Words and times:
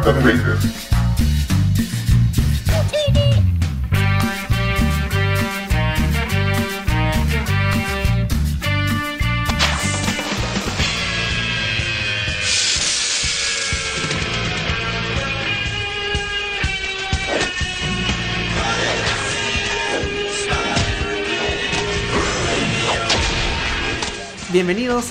garganta 0.00 0.12
de 0.12 0.20
Vader. 0.20 0.89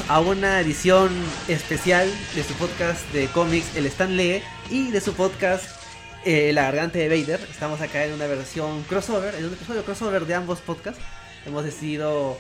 A 0.07 0.20
una 0.20 0.59
edición 0.59 1.09
especial 1.48 2.07
de 2.35 2.43
su 2.43 2.53
podcast 2.53 3.02
de 3.11 3.25
cómics 3.27 3.75
El 3.75 3.88
Stan 3.88 4.16
Lee 4.16 4.43
y 4.70 4.91
de 4.91 5.02
su 5.02 5.13
podcast 5.16 5.66
eh, 6.25 6.52
La 6.53 6.61
Garganta 6.66 6.99
de 6.99 7.09
Vader. 7.09 7.39
Estamos 7.49 7.81
acá 7.81 8.05
en 8.05 8.13
una 8.13 8.27
versión 8.27 8.83
crossover, 8.83 9.33
en 9.33 9.45
un 9.45 9.53
episodio 9.53 9.83
crossover 9.83 10.27
de 10.27 10.35
ambos 10.35 10.59
podcasts. 10.59 11.02
Hemos 11.44 11.63
decidido 11.63 12.38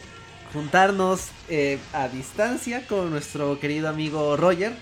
juntarnos 0.53 1.29
eh, 1.49 1.79
a 1.91 2.07
distancia 2.07 2.85
con 2.85 3.09
nuestro 3.09 3.59
querido 3.59 3.89
amigo 3.89 4.37
Roger. 4.37 4.73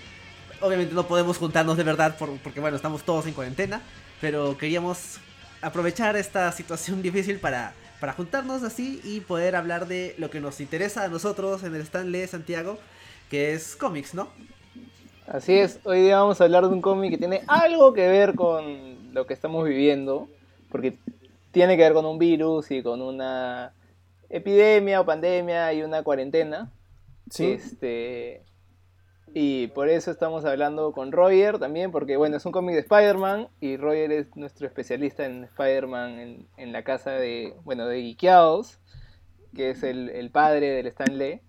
Obviamente 0.60 0.94
no 0.94 1.06
podemos 1.08 1.38
juntarnos 1.38 1.78
de 1.78 1.84
verdad 1.84 2.18
por- 2.18 2.36
porque 2.38 2.60
bueno, 2.60 2.76
estamos 2.76 3.02
todos 3.02 3.26
en 3.26 3.32
cuarentena, 3.32 3.80
pero 4.20 4.58
queríamos 4.58 5.20
aprovechar 5.62 6.16
esta 6.16 6.52
situación 6.52 7.00
difícil 7.02 7.38
para, 7.38 7.72
para 8.00 8.12
juntarnos 8.12 8.62
así 8.62 9.00
y 9.04 9.20
poder 9.20 9.56
hablar 9.56 9.86
de 9.88 10.14
lo 10.18 10.30
que 10.30 10.40
nos 10.40 10.60
interesa 10.60 11.04
a 11.04 11.08
nosotros 11.08 11.62
en 11.64 11.74
el 11.74 11.82
Stanley 11.82 12.26
Santiago, 12.26 12.78
que 13.30 13.52
es 13.54 13.76
cómics, 13.76 14.14
¿no? 14.14 14.28
Así 15.26 15.58
es, 15.58 15.80
hoy 15.84 16.02
día 16.02 16.20
vamos 16.20 16.40
a 16.40 16.44
hablar 16.44 16.66
de 16.66 16.72
un 16.72 16.80
cómic 16.80 17.10
que 17.10 17.18
tiene 17.18 17.42
algo 17.46 17.92
que 17.92 18.08
ver 18.08 18.34
con 18.34 19.12
lo 19.12 19.26
que 19.26 19.34
estamos 19.34 19.66
viviendo, 19.66 20.28
porque 20.70 20.96
tiene 21.50 21.76
que 21.76 21.82
ver 21.82 21.92
con 21.92 22.06
un 22.06 22.18
virus 22.18 22.70
y 22.70 22.82
con 22.82 23.02
una 23.02 23.72
epidemia 24.30 25.00
o 25.00 25.04
pandemia 25.04 25.72
y 25.72 25.82
una 25.82 26.02
cuarentena. 26.02 26.70
Este, 27.38 28.42
y 29.34 29.68
por 29.68 29.88
eso 29.88 30.10
estamos 30.10 30.44
hablando 30.44 30.92
con 30.92 31.12
Roger 31.12 31.58
también, 31.58 31.90
porque 31.90 32.16
bueno, 32.16 32.36
es 32.36 32.46
un 32.46 32.52
cómic 32.52 32.74
de 32.74 32.80
Spider-Man 32.80 33.48
y 33.60 33.76
Roger 33.76 34.12
es 34.12 34.36
nuestro 34.36 34.66
especialista 34.66 35.26
en 35.26 35.44
Spider-Man 35.44 36.18
en, 36.18 36.46
en 36.56 36.72
la 36.72 36.82
casa 36.84 37.12
de, 37.12 37.54
bueno, 37.64 37.86
de 37.86 38.02
Geekeados, 38.02 38.78
que 39.54 39.70
es 39.70 39.82
el, 39.82 40.10
el 40.10 40.30
padre 40.30 40.70
del 40.70 40.86
Stan 40.88 41.16
Lee. 41.18 41.40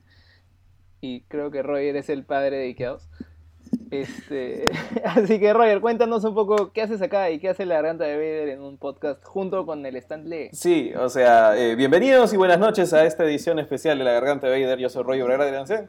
Y 1.01 1.21
creo 1.21 1.51
que 1.51 1.63
Roger 1.63 1.95
es 1.95 2.09
el 2.09 2.25
padre 2.25 2.57
de 2.57 2.65
Geekeados. 2.67 3.09
Este, 3.91 4.65
así 5.05 5.39
que 5.39 5.53
Roger, 5.53 5.81
cuéntanos 5.81 6.23
un 6.23 6.35
poco 6.35 6.71
qué 6.73 6.81
haces 6.81 7.01
acá 7.01 7.29
y 7.29 7.39
qué 7.39 7.49
hace 7.49 7.65
la 7.65 7.75
garganta 7.75 8.05
de 8.05 8.15
Vader 8.15 8.49
en 8.49 8.61
un 8.61 8.77
podcast 8.77 9.23
junto 9.25 9.65
con 9.65 9.85
el 9.85 9.95
Stan 9.95 10.27
Lee. 10.27 10.49
Sí, 10.51 10.91
o 10.95 11.09
sea, 11.09 11.57
eh, 11.57 11.75
bienvenidos 11.75 12.33
y 12.33 12.37
buenas 12.37 12.59
noches 12.59 12.93
a 12.93 13.05
esta 13.05 13.23
edición 13.23 13.59
especial 13.59 13.97
de 13.97 14.03
La 14.03 14.13
Garganta 14.13 14.47
de 14.47 14.61
Vader. 14.61 14.79
Yo 14.79 14.89
soy 14.89 15.03
Roy 15.03 15.21
Obregón 15.21 15.51
de 15.51 15.87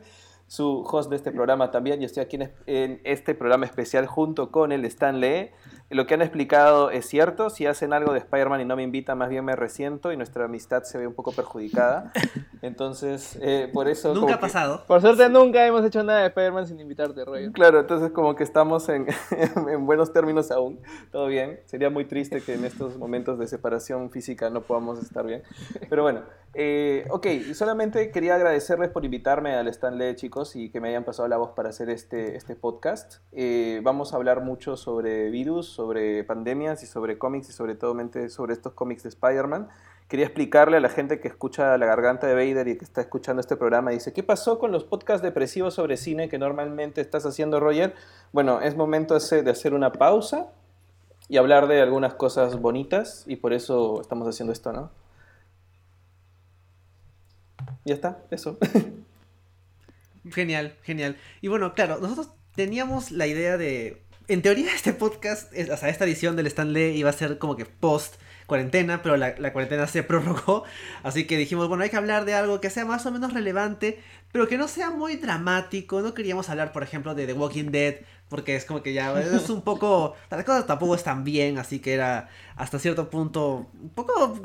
su 0.51 0.83
host 0.83 1.11
de 1.11 1.15
este 1.15 1.31
programa 1.31 1.71
también. 1.71 2.01
Yo 2.01 2.07
estoy 2.07 2.25
aquí 2.25 2.35
en, 2.35 2.53
en 2.67 3.01
este 3.05 3.37
programa 3.37 3.67
especial 3.67 4.07
junto 4.07 4.51
con 4.51 4.73
el 4.73 4.85
Stan 4.85 5.21
Lee. 5.21 5.51
Lo 5.91 6.07
que 6.07 6.15
han 6.15 6.23
explicado 6.23 6.91
es 6.91 7.07
cierto. 7.07 7.51
Si 7.51 7.67
hacen 7.67 7.93
algo 7.93 8.13
de 8.13 8.21
Spider-Man 8.21 8.61
y 8.61 8.65
no 8.65 8.77
me 8.77 8.85
invitan, 8.85 9.19
más 9.19 9.29
bien 9.29 9.45
me 9.45 9.57
resiento 9.57 10.13
y 10.13 10.17
nuestra 10.17 10.45
amistad 10.45 10.85
se 10.85 10.99
ve 10.99 11.07
un 11.07 11.15
poco 11.15 11.33
perjudicada. 11.33 12.13
Entonces, 12.63 13.37
eh, 13.43 13.69
por 13.73 13.89
eso... 13.89 14.15
Nunca 14.15 14.35
ha 14.35 14.37
que- 14.37 14.43
pasado. 14.43 14.85
Por 14.87 15.01
suerte 15.01 15.29
nunca 15.29 15.67
hemos 15.67 15.85
hecho 15.85 16.03
nada 16.03 16.21
de 16.21 16.27
Spider-Man 16.29 16.67
sin 16.67 16.79
invitarte, 16.79 17.25
Roger. 17.25 17.51
Claro, 17.53 17.81
entonces 17.81 18.11
como 18.13 18.35
que 18.37 18.45
estamos 18.45 18.89
en, 18.89 19.07
en 19.71 19.87
buenos 19.87 20.13
términos 20.13 20.51
aún, 20.51 20.79
todo 21.11 21.27
bien. 21.27 21.61
Sería 21.65 21.91
muy 21.91 22.05
triste 22.05 22.41
que 22.43 22.55
en 22.55 22.65
estos 22.65 22.97
momentos 22.97 23.39
de 23.39 23.47
separación 23.47 24.11
física 24.11 24.51
no 24.51 24.61
podamos 24.61 25.01
estar 25.03 25.25
bien. 25.25 25.43
Pero 25.89 26.03
bueno, 26.03 26.23
eh, 26.55 27.07
ok, 27.11 27.27
solamente 27.55 28.11
quería 28.11 28.35
agradecerles 28.35 28.91
por 28.91 29.05
invitarme 29.05 29.55
al 29.55 29.69
Stanley, 29.69 30.15
chicos, 30.17 30.55
y 30.57 30.71
que 30.71 30.81
me 30.81 30.89
hayan 30.91 31.05
pasado 31.05 31.29
la 31.29 31.37
voz 31.39 31.51
para 31.51 31.71
hacer 31.71 31.89
este, 31.91 32.37
este 32.37 32.57
podcast. 32.57 33.23
Eh, 33.33 33.81
vamos 33.83 34.13
a 34.13 34.17
hablar 34.17 34.43
mucho 34.43 34.77
sobre 34.77 35.31
virus, 35.31 35.69
sobre 35.81 36.23
pandemias 36.25 36.83
y 36.83 36.87
sobre 36.87 37.17
cómics 37.17 37.49
y 37.49 37.53
sobre 37.53 37.75
todo 37.75 37.97
sobre 38.29 38.53
estos 38.53 38.75
cómics 38.75 39.03
de 39.03 39.09
Spider-Man. 39.09 39.71
Quería 40.09 40.27
explicarle 40.27 40.77
a 40.77 40.81
la 40.81 40.91
gente 40.91 41.21
que 41.21 41.29
escucha 41.29 41.79
La 41.79 41.87
Garganta 41.87 42.27
de 42.27 42.35
Vader 42.35 42.69
y 42.69 42.77
que 42.77 42.85
está 42.85 43.01
escuchando 43.01 43.41
este 43.41 43.57
programa. 43.57 43.93
Dice, 43.93 44.13
¿qué 44.13 44.23
pasó 44.23 44.59
con 44.59 44.73
los 44.73 44.85
podcasts 44.85 45.23
depresivos 45.23 45.73
sobre 45.73 45.97
cine 45.97 46.29
que 46.29 46.39
normalmente 46.39 47.01
estás 47.01 47.25
haciendo, 47.25 47.61
Roger? 47.61 47.95
Bueno, 48.31 48.61
es 48.61 48.77
momento 48.77 49.19
de 49.19 49.51
hacer 49.51 49.73
una 49.73 49.91
pausa 49.93 50.49
y 51.31 51.39
hablar 51.39 51.67
de 51.67 51.81
algunas 51.81 52.13
cosas 52.13 52.61
bonitas 52.61 53.25
y 53.27 53.37
por 53.37 53.55
eso 53.55 54.03
estamos 54.03 54.29
haciendo 54.29 54.53
esto, 54.53 54.75
¿no? 54.75 54.91
Ya 57.87 57.95
está, 57.95 58.19
eso. 58.31 58.59
Genial, 60.31 60.77
genial. 60.83 61.17
Y 61.41 61.49
bueno, 61.49 61.73
claro, 61.73 61.99
nosotros 61.99 62.29
teníamos 62.55 63.11
la 63.11 63.27
idea 63.27 63.57
de. 63.57 64.03
En 64.31 64.43
teoría, 64.43 64.73
este 64.75 64.93
podcast, 64.93 65.53
es- 65.53 65.71
o 65.71 65.77
sea, 65.77 65.89
esta 65.89 66.05
edición 66.05 66.37
del 66.37 66.47
Stanley 66.47 66.97
iba 66.97 67.11
a 67.11 67.13
ser 67.13 67.39
como 67.39 67.57
que 67.57 67.65
post 67.67 68.15
cuarentena, 68.47 69.03
pero 69.03 69.17
la, 69.17 69.35
la 69.39 69.53
cuarentena 69.53 69.87
se 69.89 70.03
prorrogó. 70.11 70.63
Así 71.03 71.27
que 71.27 71.37
dijimos, 71.37 71.67
bueno, 71.69 71.83
hay 71.83 71.91
que 71.91 71.97
hablar 71.97 72.25
de 72.25 72.35
algo 72.35 72.61
que 72.61 72.71
sea 72.71 72.85
más 72.85 73.05
o 73.07 73.11
menos 73.11 73.33
relevante, 73.35 74.01
pero 74.31 74.47
que 74.47 74.57
no 74.57 74.69
sea 74.69 74.91
muy 74.91 75.17
dramático. 75.17 76.01
No 76.01 76.15
queríamos 76.15 76.49
hablar, 76.49 76.73
por 76.73 76.85
ejemplo, 76.85 77.17
de 77.17 77.27
The 77.27 77.33
Walking 77.33 77.73
Dead, 77.73 77.97
porque 78.29 78.55
es 78.55 78.65
como 78.65 78.83
que 78.85 78.93
ya 78.93 79.13
es 79.21 79.51
un 79.51 79.63
poco. 79.63 80.15
Las 80.31 80.45
cosas 80.45 80.65
tampoco 80.67 80.95
están 80.95 81.25
bien, 81.25 81.59
así 81.59 81.81
que 81.81 81.95
era 81.95 82.29
hasta 82.55 82.79
cierto 82.79 83.11
punto 83.11 83.69
un 83.81 83.91
poco 83.91 84.39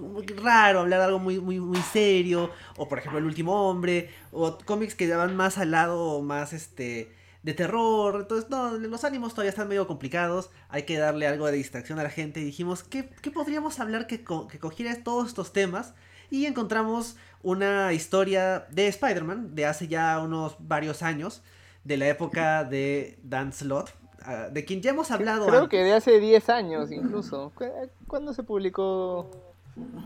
raro 0.44 0.80
hablar 0.80 1.00
de 1.02 1.06
algo 1.06 1.20
muy, 1.20 1.40
muy, 1.40 1.60
muy 1.60 1.80
serio. 1.94 2.50
O 2.78 2.88
por 2.88 2.98
ejemplo, 2.98 3.20
El 3.20 3.26
último 3.26 3.70
hombre, 3.70 4.10
o 4.32 4.58
cómics 4.66 4.96
que 4.96 5.08
van 5.16 5.36
más 5.36 5.60
al 5.60 5.70
lado, 5.72 6.22
más 6.24 6.54
este. 6.54 7.14
De 7.46 7.54
terror, 7.54 8.22
entonces 8.22 8.50
no, 8.50 8.72
los 8.72 9.04
ánimos 9.04 9.34
todavía 9.34 9.52
están 9.52 9.68
medio 9.68 9.86
complicados, 9.86 10.50
hay 10.68 10.82
que 10.84 10.98
darle 10.98 11.28
algo 11.28 11.46
de 11.46 11.52
distracción 11.54 12.00
a 12.00 12.04
la 12.04 12.10
gente 12.10 12.40
y 12.40 12.44
dijimos, 12.44 12.82
¿qué, 12.84 13.08
qué 13.22 13.30
podríamos 13.30 13.80
hablar 13.80 14.08
que, 14.08 14.24
co- 14.24 14.48
que 14.48 14.58
cogiera 14.58 14.96
todos 15.04 15.28
estos 15.28 15.54
temas? 15.54 15.94
Y 16.32 16.48
encontramos 16.48 17.18
una 17.44 17.94
historia 17.94 18.66
de 18.72 18.88
Spider-Man 18.88 19.54
de 19.54 19.68
hace 19.68 19.88
ya 19.88 20.20
unos 20.24 20.56
varios 20.60 21.04
años, 21.04 21.44
de 21.84 21.98
la 21.98 22.08
época 22.08 22.64
de 22.64 23.20
Dan 23.22 23.54
Slott, 23.54 23.92
ah, 24.24 24.48
de 24.52 24.66
quien 24.66 24.82
ya 24.82 24.90
hemos 24.90 25.12
hablado 25.12 25.46
Creo 25.46 25.60
antes. 25.66 25.70
que 25.70 25.84
de 25.84 25.94
hace 25.94 26.20
10 26.20 26.50
años 26.50 26.92
incluso. 26.92 27.52
¿Cu- 27.54 27.66
¿Cuándo 28.08 28.34
se 28.34 28.42
publicó 28.42 29.30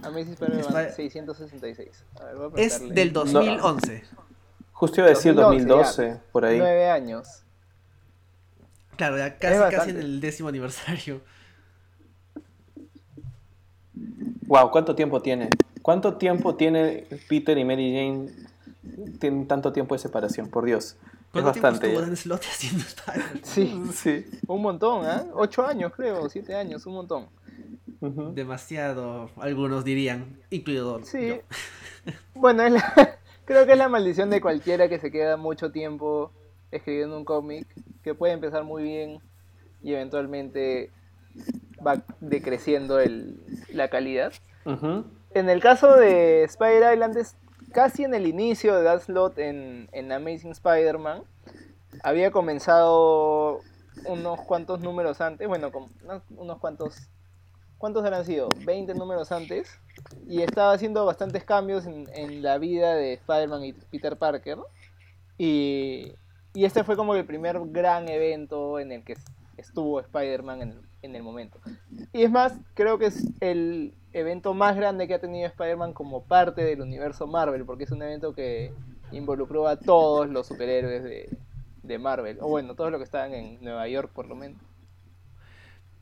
Amazing 0.04 0.34
Spider-Man 0.34 0.66
Spy- 0.90 0.94
666? 0.94 2.04
A 2.20 2.26
ver, 2.26 2.36
voy 2.36 2.62
a 2.62 2.66
Es 2.66 2.82
del 2.94 3.14
2011. 3.14 4.04
Justo 4.80 5.02
iba 5.02 5.08
a 5.08 5.10
decir 5.10 5.36
2012, 5.36 5.68
2012, 6.08 6.22
por 6.32 6.46
ahí. 6.46 6.58
9 6.58 6.90
años. 6.90 7.44
Claro, 8.96 9.18
ya 9.18 9.38
casi, 9.38 9.76
casi 9.76 9.90
en 9.90 9.98
el 9.98 10.22
décimo 10.22 10.48
aniversario. 10.48 11.20
Wow, 14.48 14.72
¿cuánto 14.72 14.96
tiempo 14.96 15.22
tiene? 15.22 15.50
¿Cuánto 15.82 16.16
tiempo 16.18 16.56
tiene 16.56 17.06
Peter 17.28 17.58
y 17.58 17.66
Mary 17.66 17.94
Jane? 17.94 19.18
Tienen 19.20 19.48
tanto 19.48 19.72
tiempo 19.74 19.96
de 19.96 20.00
separación, 20.00 20.50
por 20.50 20.66
Dios. 20.66 20.96
Es 20.96 20.98
¿Cuánto 21.32 21.52
tiempo 21.52 21.68
bastante. 21.68 21.88
estuvo 21.88 22.02
ya. 22.02 22.08
Dan 22.08 22.18
Slott 22.18 22.44
haciendo 22.46 22.84
Spider-Man? 22.86 23.40
Sí, 23.44 23.84
Sí. 23.94 24.26
un 24.48 24.62
montón, 24.62 25.06
¿ah? 25.06 25.26
8 25.34 25.68
años 25.68 25.92
creo, 25.96 26.30
7 26.30 26.56
años, 26.56 26.86
un 26.86 26.94
montón. 26.94 27.28
Demasiado, 28.34 29.30
algunos 29.38 29.84
dirían, 29.84 30.40
incluido 30.50 31.04
Sí. 31.04 31.28
yo. 31.28 31.36
Bueno, 32.34 32.64
es 32.64 32.72
la- 32.74 33.18
creo 33.50 33.66
que 33.66 33.72
es 33.72 33.80
la 33.80 33.90
maldición 33.90 34.30
de 34.30 34.42
cualquiera 34.42 34.88
que 34.90 35.00
se 35.00 35.10
queda 35.10 35.36
mucho 35.36 35.72
tiempo 35.72 36.32
escribiendo 36.70 37.18
un 37.18 37.26
cómic, 37.26 37.66
que 38.04 38.14
puede 38.14 38.34
empezar 38.34 38.64
muy 38.64 38.84
bien 38.84 39.22
y 39.82 39.92
eventualmente 39.96 40.92
va 41.86 42.04
decreciendo 42.20 43.00
el, 43.00 43.40
la 43.74 43.88
calidad. 43.88 44.34
En 45.34 45.50
el 45.50 45.62
caso 45.62 45.96
de 45.96 46.44
Spider 46.44 46.94
Island 46.94 47.18
es 47.18 47.36
casi 47.72 48.04
en 48.04 48.14
el 48.14 48.28
inicio 48.28 48.76
de 48.76 48.84
Dan 48.84 49.00
Slott 49.00 49.40
en, 49.40 49.90
en 49.94 50.12
Amazing 50.12 50.52
Spider-Man. 50.52 51.24
Había 52.04 52.30
comenzado 52.30 53.62
unos 54.06 54.42
cuantos 54.42 54.80
números 54.82 55.22
antes, 55.22 55.48
bueno, 55.48 55.72
con 55.72 55.88
unos 56.38 56.60
cuantos, 56.60 57.10
¿cuántos 57.80 58.04
habrán 58.04 58.26
sido? 58.26 58.50
20 58.66 58.94
números 58.94 59.32
antes. 59.32 59.80
Y 60.28 60.44
estaba 60.44 60.74
haciendo 60.74 61.06
bastantes 61.06 61.44
cambios 61.44 61.88
en, 61.88 62.44
la 62.44 62.60
vida 62.60 62.94
de 62.94 63.14
Spider-Man 63.14 63.66
y 63.66 63.74
Peter 63.74 64.16
Parker. 64.16 64.60
Y, 65.40 66.14
y 66.54 66.66
este 66.66 66.84
fue 66.84 66.96
como 66.96 67.16
el 67.16 67.26
primer 67.26 67.60
gran 67.72 68.08
evento 68.08 68.80
en 68.80 68.92
el 68.92 69.04
que 69.04 69.16
estuvo 69.58 70.00
Spider-Man 70.00 70.62
en, 70.62 70.82
en 71.02 71.16
el 71.16 71.24
momento. 71.24 71.60
Y 72.14 72.24
es 72.24 72.32
más, 72.32 72.54
creo 72.76 73.00
que 73.00 73.08
es 73.08 73.26
el 73.40 73.96
evento 74.14 74.54
más 74.54 74.76
grande 74.76 75.08
que 75.08 75.16
ha 75.16 75.20
tenido 75.20 75.48
Spider-Man 75.48 75.94
como 75.94 76.24
parte 76.24 76.64
del 76.64 76.82
universo 76.82 77.28
Marvel, 77.28 77.66
porque 77.66 77.86
es 77.86 77.92
un 77.92 78.02
evento 78.02 78.34
que 78.34 78.74
involucró 79.12 79.68
a 79.68 79.78
todos 79.78 80.30
los 80.30 80.48
superhéroes 80.48 81.04
de, 81.04 81.38
de 81.84 81.98
Marvel, 81.98 82.38
o 82.42 82.48
bueno, 82.48 82.76
todos 82.76 82.92
los 82.92 83.00
que 83.00 83.06
estaban 83.06 83.34
en 83.34 83.62
Nueva 83.62 83.88
York 83.88 84.12
por 84.14 84.28
lo 84.28 84.36
menos. 84.36 84.62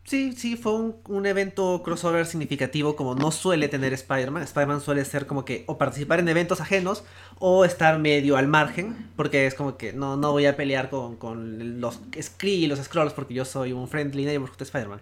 Sí, 0.07 0.33
sí, 0.37 0.55
fue 0.55 0.73
un, 0.73 0.95
un, 1.09 1.25
evento 1.25 1.81
crossover 1.83 2.25
significativo 2.25 2.95
como 2.95 3.13
no 3.13 3.29
suele 3.29 3.67
tener 3.67 3.91
Spider-Man. 3.91 4.41
Spider-Man 4.41 4.79
suele 4.79 5.03
ser 5.03 5.27
como 5.27 5.43
que 5.43 5.65
o 5.67 5.77
participar 5.77 6.21
en 6.21 6.29
eventos 6.29 6.61
ajenos 6.61 7.03
o 7.39 7.65
estar 7.65 7.99
medio 7.99 8.37
al 8.37 8.47
margen, 8.47 8.95
porque 9.17 9.45
es 9.45 9.53
como 9.53 9.75
que 9.75 9.91
no, 9.91 10.15
no 10.15 10.31
voy 10.31 10.45
a 10.45 10.55
pelear 10.55 10.89
con, 10.89 11.17
con 11.17 11.81
los 11.81 11.99
Scree 12.21 12.53
y 12.53 12.67
los 12.67 12.79
Scrolls 12.79 13.11
porque 13.11 13.33
yo 13.33 13.43
soy 13.43 13.73
un 13.73 13.89
friendly 13.89 14.23
neighborhood 14.23 14.57
de 14.57 14.63
Spider-Man. 14.63 15.01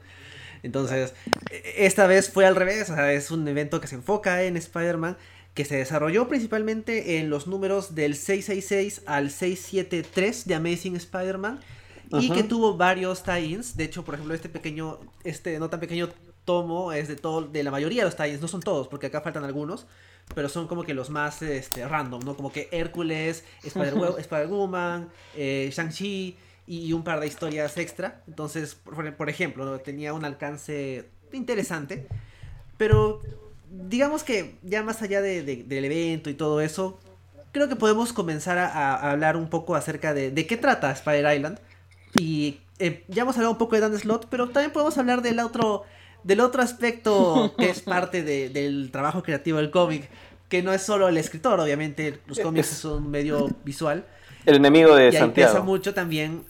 Entonces, 0.64 1.14
e, 1.52 1.86
esta 1.86 2.08
vez 2.08 2.32
fue 2.32 2.48
al 2.48 2.56
revés, 2.56 2.90
o 2.90 2.96
sea, 2.96 3.14
es 3.14 3.30
un 3.30 3.48
evento 3.48 3.80
que 3.80 3.86
se 3.86 3.94
enfoca 3.94 4.42
en 4.42 4.58
Spider-Man, 4.58 5.18
que 5.54 5.66
se 5.66 5.76
desarrolló 5.76 6.28
principalmente 6.28 7.20
en 7.20 7.30
los 7.30 7.46
números 7.46 7.94
del 7.94 8.16
666 8.16 9.04
al 9.06 9.30
673 9.30 10.48
de 10.48 10.56
Amazing 10.56 10.96
Spider-Man 10.96 11.60
y 12.12 12.30
que 12.30 12.44
tuvo 12.44 12.78
varios 12.78 13.24
tie-ins. 13.24 13.76
De 13.76 13.86
hecho, 13.86 14.04
por 14.04 14.16
ejemplo, 14.16 14.34
este 14.34 14.50
pequeño, 14.50 15.00
este 15.24 15.60
no 15.60 15.70
tan 15.70 15.80
pequeño 15.80 16.10
tomo 16.46 16.94
es 16.94 17.08
de 17.08 17.16
todo, 17.16 17.42
de 17.42 17.64
la 17.64 17.72
mayoría 17.72 18.04
de 18.04 18.06
los 18.06 18.16
tie-ins, 18.16 18.42
no 18.42 18.48
son 18.48 18.62
todos, 18.62 18.88
porque 18.88 19.08
acá 19.08 19.22
faltan 19.22 19.44
algunos, 19.44 19.88
pero 20.34 20.50
son 20.50 20.68
como 20.68 20.84
que 20.84 20.94
los 20.94 21.10
más 21.10 21.42
este, 21.42 21.88
random, 21.88 22.24
¿no? 22.24 22.36
Como 22.36 22.52
que 22.52 22.70
Hércules, 22.72 23.44
Spider-Woman, 23.64 25.10
eh, 25.36 25.70
Shang-Chi 25.74 26.38
y 26.68 26.94
un 26.94 27.04
par 27.04 27.20
de 27.20 27.28
historias 27.28 27.78
extra. 27.78 28.22
Entonces, 28.28 28.76
por, 28.76 29.30
ejemplo, 29.30 29.80
tenía 29.80 30.14
un 30.14 30.26
alcance 30.26 31.10
interesante, 31.32 32.08
pero 32.78 33.22
digamos 33.70 34.24
que 34.24 34.56
ya 34.64 34.84
más 34.84 35.02
allá 35.02 35.22
de, 35.22 35.44
del 35.44 35.86
evento 35.86 36.30
y 36.30 36.34
todo 36.34 36.62
eso, 36.62 37.00
creo 37.52 37.70
que 37.70 37.76
podemos 37.76 38.14
comenzar 38.14 38.58
a, 38.58 39.12
hablar 39.12 39.38
un 39.38 39.50
poco 39.50 39.76
acerca 39.76 40.14
de, 40.14 40.32
de 40.32 40.48
qué 40.48 40.58
trata 40.58 40.92
Spider 40.92 41.36
Island 41.36 41.60
y 42.20 42.60
eh, 42.80 43.04
ya 43.08 43.24
hemos 43.24 43.36
hablado 43.36 43.52
un 43.52 43.58
poco 43.58 43.76
de 43.76 43.82
Dan 43.82 43.98
Slot, 43.98 44.28
pero 44.30 44.50
también 44.50 44.72
podemos 44.72 44.98
hablar 44.98 45.22
del 45.22 45.40
otro, 45.40 45.84
del 46.24 46.40
otro 46.42 46.62
aspecto 46.62 47.54
que 47.58 47.70
es 47.70 47.82
parte 47.82 48.24
del 48.24 48.90
trabajo 48.92 49.24
creativo 49.24 49.58
del 49.58 49.72
cómic, 49.72 50.10
que 50.50 50.62
no 50.62 50.74
es 50.74 50.82
solo 50.82 51.08
el 51.08 51.18
escritor, 51.18 51.60
obviamente, 51.60 52.20
los 52.28 52.40
cómics 52.40 52.68
son 52.68 53.10
medio 53.10 53.50
visual. 53.64 54.06
El 54.46 54.56
enemigo 54.56 54.96
de 54.96 55.10
y 55.10 55.12
Santiago. 55.14 55.54
pesa 55.54 55.64
mucho 55.64 55.94
también. 55.94 56.46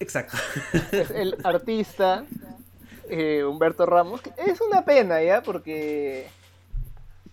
Exacto. 0.00 0.36
el 1.14 1.36
artista 1.44 2.24
eh, 3.08 3.44
Humberto 3.44 3.86
Ramos. 3.86 4.20
Es 4.36 4.60
una 4.60 4.84
pena, 4.84 5.22
¿ya? 5.22 5.42
Porque 5.42 6.28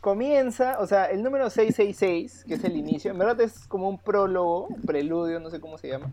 comienza, 0.01 0.77
o 0.79 0.87
sea, 0.87 1.05
el 1.05 1.23
número 1.23 1.49
666, 1.49 2.45
que 2.47 2.53
es 2.55 2.63
el 2.63 2.75
inicio, 2.75 3.09
en 3.09 3.17
verdad 3.17 3.41
es 3.41 3.65
como 3.67 3.89
un 3.89 3.97
prólogo, 3.97 4.67
preludio, 4.85 5.39
no 5.39 5.49
sé 5.49 5.59
cómo 5.59 5.79
se 5.79 5.87
llama 5.87 6.11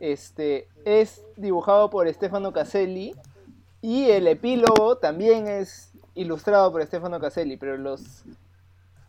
este, 0.00 0.68
es 0.84 1.22
dibujado 1.36 1.90
por 1.90 2.12
Stefano 2.12 2.52
Caselli 2.52 3.14
y 3.82 4.10
el 4.10 4.26
epílogo 4.26 4.98
también 4.98 5.46
es 5.46 5.92
ilustrado 6.14 6.72
por 6.72 6.84
Stefano 6.84 7.20
Caselli, 7.20 7.56
pero 7.56 7.76
los 7.76 8.24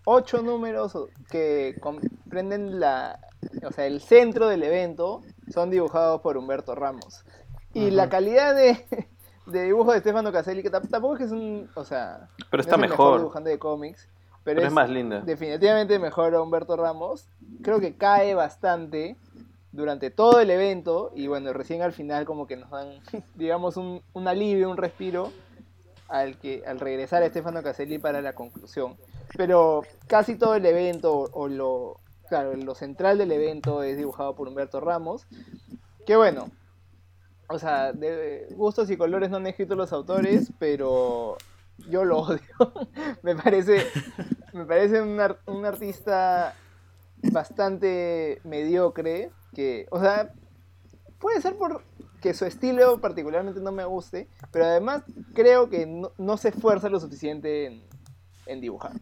ocho 0.05 0.41
números 0.41 0.97
que 1.29 1.75
comprenden 1.81 2.79
la, 2.79 3.19
o 3.63 3.71
sea, 3.71 3.85
el 3.85 4.01
centro 4.01 4.47
del 4.47 4.63
evento 4.63 5.21
son 5.51 5.69
dibujados 5.69 6.21
por 6.21 6.37
Humberto 6.37 6.75
Ramos. 6.75 7.23
Y 7.73 7.91
la 7.91 8.09
calidad 8.09 8.55
de, 8.55 8.85
dibujo 9.45 9.93
de 9.93 9.99
Stefano 9.99 10.31
Caselli, 10.31 10.61
que 10.61 10.69
tampoco 10.69 11.13
es 11.13 11.19
que 11.19 11.25
es 11.25 11.31
un, 11.31 11.69
o 11.75 11.85
sea, 11.85 12.29
pero 12.49 12.61
está 12.61 12.77
mejor. 12.77 13.19
dibujante 13.19 13.49
de 13.49 13.59
cómics, 13.59 14.09
pero, 14.43 14.61
es, 14.61 14.71
más 14.71 14.89
linda. 14.89 15.21
Definitivamente 15.21 15.99
mejor 15.99 16.33
a 16.33 16.41
Humberto 16.41 16.75
Ramos. 16.75 17.27
Creo 17.61 17.79
que 17.79 17.95
cae 17.95 18.33
bastante 18.33 19.17
durante 19.71 20.11
todo 20.11 20.39
el 20.39 20.49
evento 20.49 21.11
y 21.15 21.27
bueno, 21.27 21.53
recién 21.53 21.81
al 21.81 21.93
final 21.93 22.25
como 22.25 22.47
que 22.47 22.57
nos 22.57 22.69
dan, 22.69 22.99
digamos, 23.35 23.77
un, 23.77 24.01
alivio, 24.27 24.69
un 24.69 24.77
respiro 24.77 25.31
al, 26.07 26.37
que, 26.37 26.63
al 26.65 26.79
regresar 26.79 27.23
a 27.23 27.27
Estefano 27.27 27.63
Caselli 27.63 27.97
para 27.97 28.21
la 28.21 28.33
conclusión. 28.33 28.97
Pero 29.37 29.83
casi 30.07 30.35
todo 30.35 30.55
el 30.55 30.65
evento, 30.65 31.29
o 31.31 31.47
lo, 31.47 31.99
claro, 32.27 32.55
lo 32.55 32.75
central 32.75 33.17
del 33.17 33.31
evento 33.31 33.83
es 33.83 33.97
dibujado 33.97 34.35
por 34.35 34.47
Humberto 34.47 34.81
Ramos, 34.81 35.25
que 36.05 36.17
bueno, 36.17 36.49
o 37.47 37.59
sea, 37.59 37.93
de 37.93 38.47
gustos 38.51 38.89
y 38.89 38.97
colores 38.97 39.29
no 39.29 39.37
han 39.37 39.47
escrito 39.47 39.75
los 39.75 39.93
autores, 39.93 40.51
pero 40.59 41.37
yo 41.89 42.03
lo 42.03 42.19
odio. 42.19 42.41
me 43.23 43.35
parece, 43.35 43.85
me 44.53 44.65
parece 44.65 45.01
un, 45.01 45.19
un 45.45 45.65
artista 45.65 46.55
bastante 47.31 48.41
mediocre, 48.43 49.31
que, 49.53 49.87
o 49.91 49.99
sea, 49.99 50.33
puede 51.19 51.41
ser 51.41 51.55
por 51.55 51.83
que 52.21 52.33
su 52.33 52.45
estilo 52.45 53.01
particularmente 53.01 53.59
no 53.59 53.71
me 53.71 53.83
guste, 53.83 54.27
pero 54.51 54.65
además 54.65 55.03
creo 55.33 55.69
que 55.69 55.85
no, 56.17 56.37
se 56.37 56.49
esfuerza 56.49 56.87
lo 56.87 56.99
suficiente 56.99 57.81
en, 58.45 58.61
dibujar. 58.61 58.93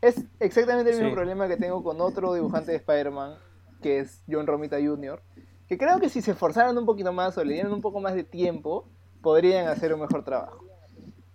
Es 0.00 0.24
exactamente 0.40 0.90
el 0.90 0.98
mismo 0.98 1.12
problema 1.12 1.46
que 1.46 1.56
tengo 1.56 1.82
con 1.82 2.00
otro 2.00 2.32
dibujante 2.34 2.72
de 2.72 2.78
Spider-Man, 2.78 3.36
que 3.82 3.98
es 3.98 4.22
John 4.28 4.46
Romita 4.46 4.78
Jr., 4.80 5.20
que 5.68 5.76
creo 5.76 6.00
que 6.00 6.08
si 6.08 6.22
se 6.22 6.30
esforzaran 6.30 6.78
un 6.78 6.86
poquito 6.86 7.12
más 7.12 7.36
o 7.36 7.44
le 7.44 7.52
dieran 7.54 7.72
un 7.72 7.82
poco 7.82 8.00
más 8.00 8.14
de 8.14 8.24
tiempo, 8.24 8.88
podrían 9.20 9.68
hacer 9.68 9.92
un 9.92 10.00
mejor 10.00 10.24
trabajo. 10.24 10.64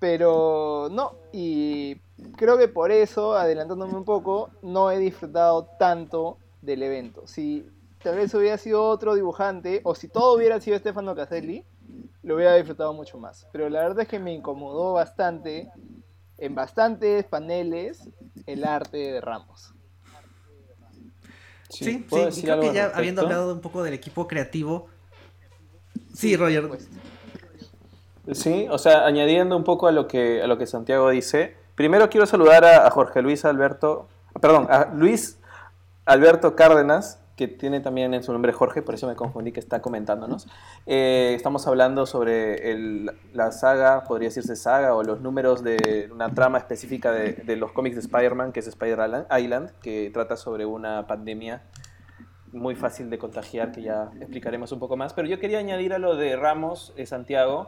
Pero 0.04 0.90
no, 0.92 1.16
y 1.32 1.96
creo 2.36 2.58
que 2.58 2.68
por 2.68 2.92
eso, 2.92 3.38
adelantándome 3.38 3.94
un 3.94 4.04
poco, 4.04 4.50
no 4.62 4.92
he 4.92 5.00
disfrutado 5.00 5.70
tanto 5.80 6.40
del 6.62 6.84
evento. 6.84 7.26
Si 7.26 7.66
tal 8.04 8.18
vez 8.18 8.34
hubiera 8.34 8.58
sido 8.58 8.84
otro 8.84 9.16
dibujante, 9.16 9.80
o 9.86 9.96
si 9.96 10.10
todo 10.10 10.36
hubiera 10.36 10.60
sido 10.60 10.78
Stefano 10.78 11.16
Caselli, 11.16 11.64
lo 12.22 12.36
hubiera 12.36 12.56
disfrutado 12.56 12.92
mucho 12.92 13.18
más. 13.18 13.48
Pero 13.54 13.70
la 13.70 13.80
verdad 13.80 14.02
es 14.02 14.10
que 14.10 14.20
me 14.20 14.34
incomodó 14.34 14.92
bastante, 14.92 15.72
en 16.38 16.54
bastantes 16.54 17.24
paneles, 17.24 18.10
el 18.46 18.66
arte 18.66 18.98
de 18.98 19.22
Ramos. 19.22 19.74
Sí, 21.70 22.06
sí, 22.10 22.42
creo 22.42 22.60
que 22.60 22.74
ya 22.74 22.92
habiendo 22.94 23.22
hablado 23.22 23.54
un 23.54 23.62
poco 23.62 23.84
del 23.84 23.94
equipo 23.94 24.28
creativo. 24.28 24.90
Sí, 26.14 26.36
Roger. 26.36 26.70
Sí, 28.32 28.68
o 28.70 28.78
sea, 28.78 29.06
añadiendo 29.06 29.58
un 29.58 29.64
poco 29.64 29.88
a 29.88 29.92
lo 29.92 30.08
que, 30.08 30.42
a 30.42 30.48
lo 30.48 30.58
que 30.58 30.66
Santiago 30.66 31.10
dice, 31.10 31.56
primero 31.76 32.10
quiero 32.10 32.26
saludar 32.26 32.64
a, 32.64 32.90
Jorge 32.90 33.22
Luis 33.22 33.44
Alberto, 33.44 34.08
perdón, 34.40 34.68
a 34.70 34.92
Luis 34.94 35.40
Alberto 36.06 36.56
Cárdenas, 36.56 37.20
que 37.36 37.48
tiene 37.48 37.82
también 37.82 38.14
en 38.14 38.24
su 38.24 38.32
nombre 38.32 38.54
Jorge, 38.54 38.82
por 38.82 38.96
eso 38.96 39.08
me 39.08 39.16
confundí 39.16 39.52
que 39.52 39.60
está 39.60 39.82
comentándonos. 39.82 40.48
Eh, 40.86 41.34
estamos 41.36 41.68
hablando 41.68 42.06
sobre 42.06 42.78
la 43.34 43.52
saga, 43.52 44.04
podría 44.04 44.30
decirse 44.30 44.56
saga, 44.56 44.96
o 44.96 45.04
los 45.04 45.20
números 45.20 45.64
de 45.64 46.10
una 46.14 46.34
trama 46.34 46.60
específica 46.60 47.12
de, 47.12 47.56
los 47.58 47.72
cómics 47.72 47.96
de 47.96 48.02
Spider-Man, 48.02 48.54
que 48.54 48.60
es 48.62 48.68
Spider 48.68 49.00
Island, 49.38 49.72
que 49.82 50.12
trata 50.14 50.38
sobre 50.38 50.66
una 50.66 51.08
pandemia 51.08 51.64
muy 52.54 52.76
fácil 52.76 53.10
de 53.10 53.18
contagiar, 53.18 53.72
que 53.72 53.82
ya 53.82 54.12
explicaremos 54.20 54.72
un 54.72 54.80
poco 54.80 54.96
más. 54.96 55.14
Pero 55.14 55.28
yo 55.28 55.40
quería 55.40 55.58
añadir 55.58 55.94
a 55.94 55.98
lo 55.98 56.16
de 56.16 56.36
Ramos, 56.36 56.94
eh, 56.96 57.08
Santiago. 57.08 57.66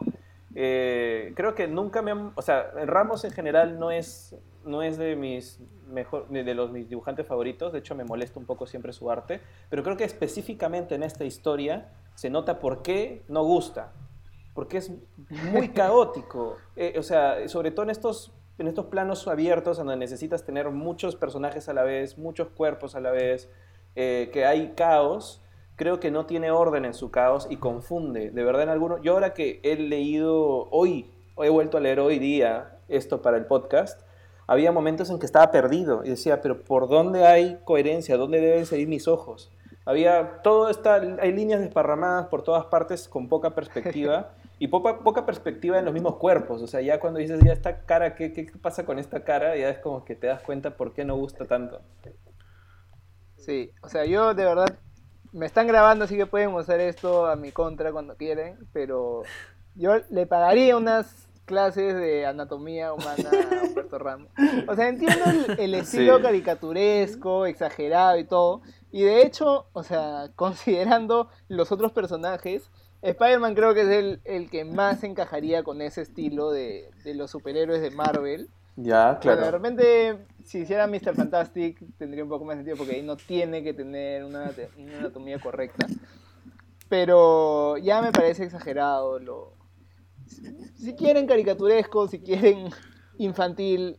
Eh, 0.58 1.32
creo 1.36 1.54
que 1.54 1.68
nunca 1.68 2.00
me 2.02 2.10
han... 2.10 2.32
O 2.34 2.42
sea, 2.42 2.70
Ramos 2.86 3.24
en 3.24 3.30
general 3.30 3.78
no 3.78 3.90
es 3.90 4.34
no 4.66 4.82
es 4.82 4.98
de 4.98 5.16
mis 5.16 5.60
mejor 5.86 6.28
de 6.28 6.54
los 6.54 6.72
mis 6.72 6.88
dibujantes 6.88 7.26
favoritos, 7.26 7.72
de 7.72 7.78
hecho 7.78 7.94
me 7.94 8.04
molesta 8.04 8.40
un 8.40 8.46
poco 8.46 8.66
siempre 8.66 8.92
su 8.92 9.10
arte, 9.10 9.40
pero 9.70 9.84
creo 9.84 9.96
que 9.96 10.04
específicamente 10.04 10.96
en 10.96 11.04
esta 11.04 11.24
historia 11.24 11.92
se 12.16 12.28
nota 12.28 12.58
por 12.58 12.82
qué 12.82 13.22
no 13.28 13.44
gusta, 13.44 13.92
porque 14.52 14.78
es 14.78 14.90
muy 15.52 15.68
caótico, 15.74 16.56
eh, 16.74 16.96
o 16.98 17.02
sea, 17.04 17.48
sobre 17.48 17.70
todo 17.70 17.84
en 17.84 17.90
estos 17.90 18.32
en 18.58 18.68
estos 18.68 18.86
planos 18.86 19.28
abiertos 19.28 19.76
donde 19.76 19.96
necesitas 19.96 20.44
tener 20.44 20.70
muchos 20.70 21.14
personajes 21.14 21.68
a 21.68 21.74
la 21.74 21.82
vez, 21.82 22.16
muchos 22.16 22.48
cuerpos 22.48 22.94
a 22.94 23.00
la 23.00 23.10
vez, 23.10 23.50
eh, 23.94 24.30
que 24.32 24.46
hay 24.46 24.72
caos, 24.74 25.42
creo 25.76 26.00
que 26.00 26.10
no 26.10 26.26
tiene 26.26 26.50
orden 26.50 26.84
en 26.84 26.94
su 26.94 27.10
caos 27.10 27.46
y 27.50 27.58
confunde, 27.58 28.30
de 28.30 28.44
verdad 28.44 28.62
en 28.62 28.68
algunos, 28.70 29.02
yo 29.02 29.12
ahora 29.12 29.34
que 29.34 29.60
he 29.62 29.76
leído 29.76 30.68
hoy, 30.70 31.10
he 31.36 31.50
vuelto 31.50 31.76
a 31.76 31.80
leer 31.80 32.00
hoy 32.00 32.18
día 32.18 32.78
esto 32.88 33.22
para 33.22 33.36
el 33.36 33.44
podcast, 33.44 34.00
había 34.46 34.72
momentos 34.72 35.10
en 35.10 35.18
que 35.18 35.26
estaba 35.26 35.50
perdido 35.50 36.02
y 36.04 36.10
decía, 36.10 36.40
pero 36.40 36.62
¿por 36.62 36.88
dónde 36.88 37.26
hay 37.26 37.58
coherencia? 37.64 38.16
¿Dónde 38.16 38.40
deben 38.40 38.64
seguir 38.64 38.88
mis 38.88 39.08
ojos? 39.08 39.50
Había 39.84 40.40
todo 40.42 40.70
esta, 40.70 40.94
hay 40.94 41.32
líneas 41.32 41.60
desparramadas 41.60 42.28
por 42.28 42.42
todas 42.42 42.64
partes 42.66 43.08
con 43.08 43.28
poca 43.28 43.54
perspectiva 43.54 44.32
y 44.58 44.68
poca, 44.68 45.00
poca 45.00 45.26
perspectiva 45.26 45.78
en 45.78 45.84
los 45.84 45.92
mismos 45.92 46.16
cuerpos. 46.16 46.62
O 46.62 46.66
sea, 46.66 46.80
ya 46.80 47.00
cuando 47.00 47.18
dices, 47.18 47.40
ya 47.44 47.52
esta 47.52 47.82
cara, 47.82 48.14
¿qué, 48.14 48.32
¿qué 48.32 48.46
pasa 48.60 48.84
con 48.84 48.98
esta 48.98 49.24
cara? 49.24 49.56
Ya 49.56 49.68
es 49.68 49.78
como 49.78 50.04
que 50.04 50.14
te 50.14 50.28
das 50.28 50.42
cuenta 50.42 50.76
por 50.76 50.92
qué 50.92 51.04
no 51.04 51.16
gusta 51.16 51.44
tanto. 51.44 51.80
Sí, 53.36 53.70
o 53.82 53.88
sea, 53.88 54.04
yo 54.04 54.34
de 54.34 54.44
verdad 54.44 54.78
me 55.36 55.44
están 55.44 55.66
grabando, 55.66 56.06
así 56.06 56.16
que 56.16 56.24
pueden 56.24 56.54
usar 56.54 56.80
esto 56.80 57.26
a 57.26 57.36
mi 57.36 57.52
contra 57.52 57.92
cuando 57.92 58.16
quieren, 58.16 58.56
pero 58.72 59.22
yo 59.74 59.98
le 60.08 60.26
pagaría 60.26 60.76
unas 60.78 61.28
clases 61.44 61.94
de 61.94 62.24
anatomía 62.24 62.94
humana 62.94 63.30
a 63.30 63.64
Humberto 63.64 63.98
Ramos. 63.98 64.30
O 64.66 64.74
sea, 64.74 64.88
entiendo 64.88 65.24
el, 65.58 65.74
estilo 65.74 66.22
caricaturesco, 66.22 67.44
exagerado 67.44 68.18
y 68.18 68.24
todo. 68.24 68.62
Y 68.90 69.02
de 69.02 69.22
hecho, 69.26 69.66
o 69.74 69.82
sea, 69.82 70.30
considerando 70.36 71.28
los 71.48 71.70
otros 71.70 71.92
personajes, 71.92 72.70
Spider-Man 73.02 73.54
creo 73.54 73.74
que 73.74 73.82
es 73.82 73.88
el, 73.88 74.20
el, 74.24 74.48
que 74.48 74.64
más 74.64 75.04
encajaría 75.04 75.62
con 75.62 75.82
ese 75.82 76.00
estilo 76.00 76.50
de, 76.50 76.88
de 77.04 77.14
los 77.14 77.30
superhéroes 77.30 77.82
de 77.82 77.90
Marvel. 77.90 78.48
Ya, 78.76 79.18
claro. 79.20 79.42
de 79.42 79.50
repente, 79.50 80.26
si 80.44 80.58
hiciera 80.58 80.86
Mr. 80.86 81.14
Fantastic, 81.14 81.78
tendría 81.96 82.22
un 82.22 82.28
poco 82.28 82.44
más 82.44 82.56
sentido 82.56 82.76
porque 82.76 82.96
ahí 82.96 83.02
no 83.02 83.16
tiene 83.16 83.62
que 83.62 83.72
tener 83.72 84.22
una, 84.22 84.52
una 84.76 84.98
anatomía 84.98 85.38
correcta. 85.38 85.86
Pero 86.88 87.78
ya 87.78 88.02
me 88.02 88.12
parece 88.12 88.44
exagerado. 88.44 89.18
Lo... 89.18 89.54
Si 90.76 90.94
quieren 90.94 91.26
caricaturesco, 91.26 92.06
si 92.06 92.20
quieren 92.20 92.68
infantil 93.18 93.98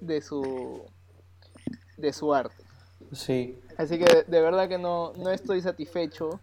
de 0.00 0.20
su, 0.20 0.82
de 1.96 2.12
su 2.12 2.34
arte. 2.34 2.64
Sí. 3.12 3.58
Así 3.78 3.98
que 3.98 4.24
de 4.26 4.40
verdad 4.40 4.68
que 4.68 4.78
no, 4.78 5.12
no 5.14 5.30
estoy 5.30 5.60
satisfecho. 5.60 6.40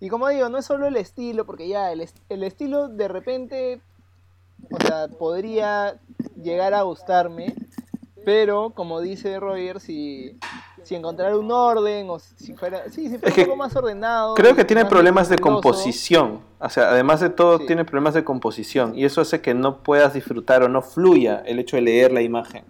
Y 0.00 0.08
como 0.08 0.28
digo, 0.28 0.48
no 0.48 0.58
es 0.58 0.64
solo 0.64 0.86
el 0.86 0.96
estilo, 0.96 1.46
porque 1.46 1.68
ya 1.68 1.92
el, 1.92 2.08
el 2.28 2.42
estilo 2.42 2.88
de 2.88 3.08
repente, 3.08 3.80
o 4.70 4.80
sea, 4.80 5.08
podría 5.08 6.00
llegar 6.42 6.74
a 6.74 6.82
gustarme, 6.82 7.54
pero 8.24 8.70
como 8.70 9.00
dice 9.00 9.38
Roger, 9.38 9.80
si, 9.80 10.38
si 10.82 10.94
encontrar 10.94 11.36
un 11.36 11.50
orden 11.50 12.08
o 12.10 12.18
si 12.18 12.54
fuera, 12.54 12.90
sí, 12.90 13.08
si 13.08 13.18
fuera 13.18 13.34
un 13.34 13.44
poco 13.44 13.56
más 13.56 13.76
ordenado. 13.76 14.34
Creo 14.34 14.54
que 14.54 14.64
tiene 14.64 14.84
problemas 14.84 15.28
de 15.28 15.38
composición. 15.38 16.40
O 16.58 16.68
sea, 16.68 16.90
además 16.90 17.20
de 17.20 17.30
todo, 17.30 17.58
sí. 17.58 17.66
tiene 17.66 17.84
problemas 17.84 18.14
de 18.14 18.24
composición. 18.24 18.98
Y 18.98 19.04
eso 19.04 19.20
hace 19.20 19.40
que 19.40 19.54
no 19.54 19.82
puedas 19.82 20.14
disfrutar 20.14 20.62
o 20.62 20.68
no 20.68 20.82
fluya 20.82 21.42
el 21.46 21.58
hecho 21.58 21.76
de 21.76 21.82
leer 21.82 22.12
la 22.12 22.22
imagen. 22.22 22.64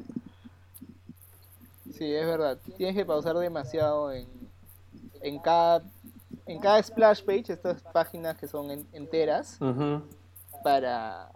Sí, 1.97 2.13
es 2.13 2.27
verdad. 2.27 2.59
Tienes 2.77 2.95
que 2.95 3.07
pausar 3.07 3.37
demasiado 3.37 4.13
en, 4.13 4.27
en 5.23 5.39
cada 5.39 5.83
en 6.47 6.61
cada 6.61 6.83
splash 6.83 7.23
page, 7.23 7.53
estas 7.53 7.83
páginas 7.93 8.39
que 8.39 8.47
son 8.47 8.71
en, 8.71 8.87
enteras, 8.93 9.57
uh 9.61 9.65
-huh. 9.65 10.03
para, 10.63 11.29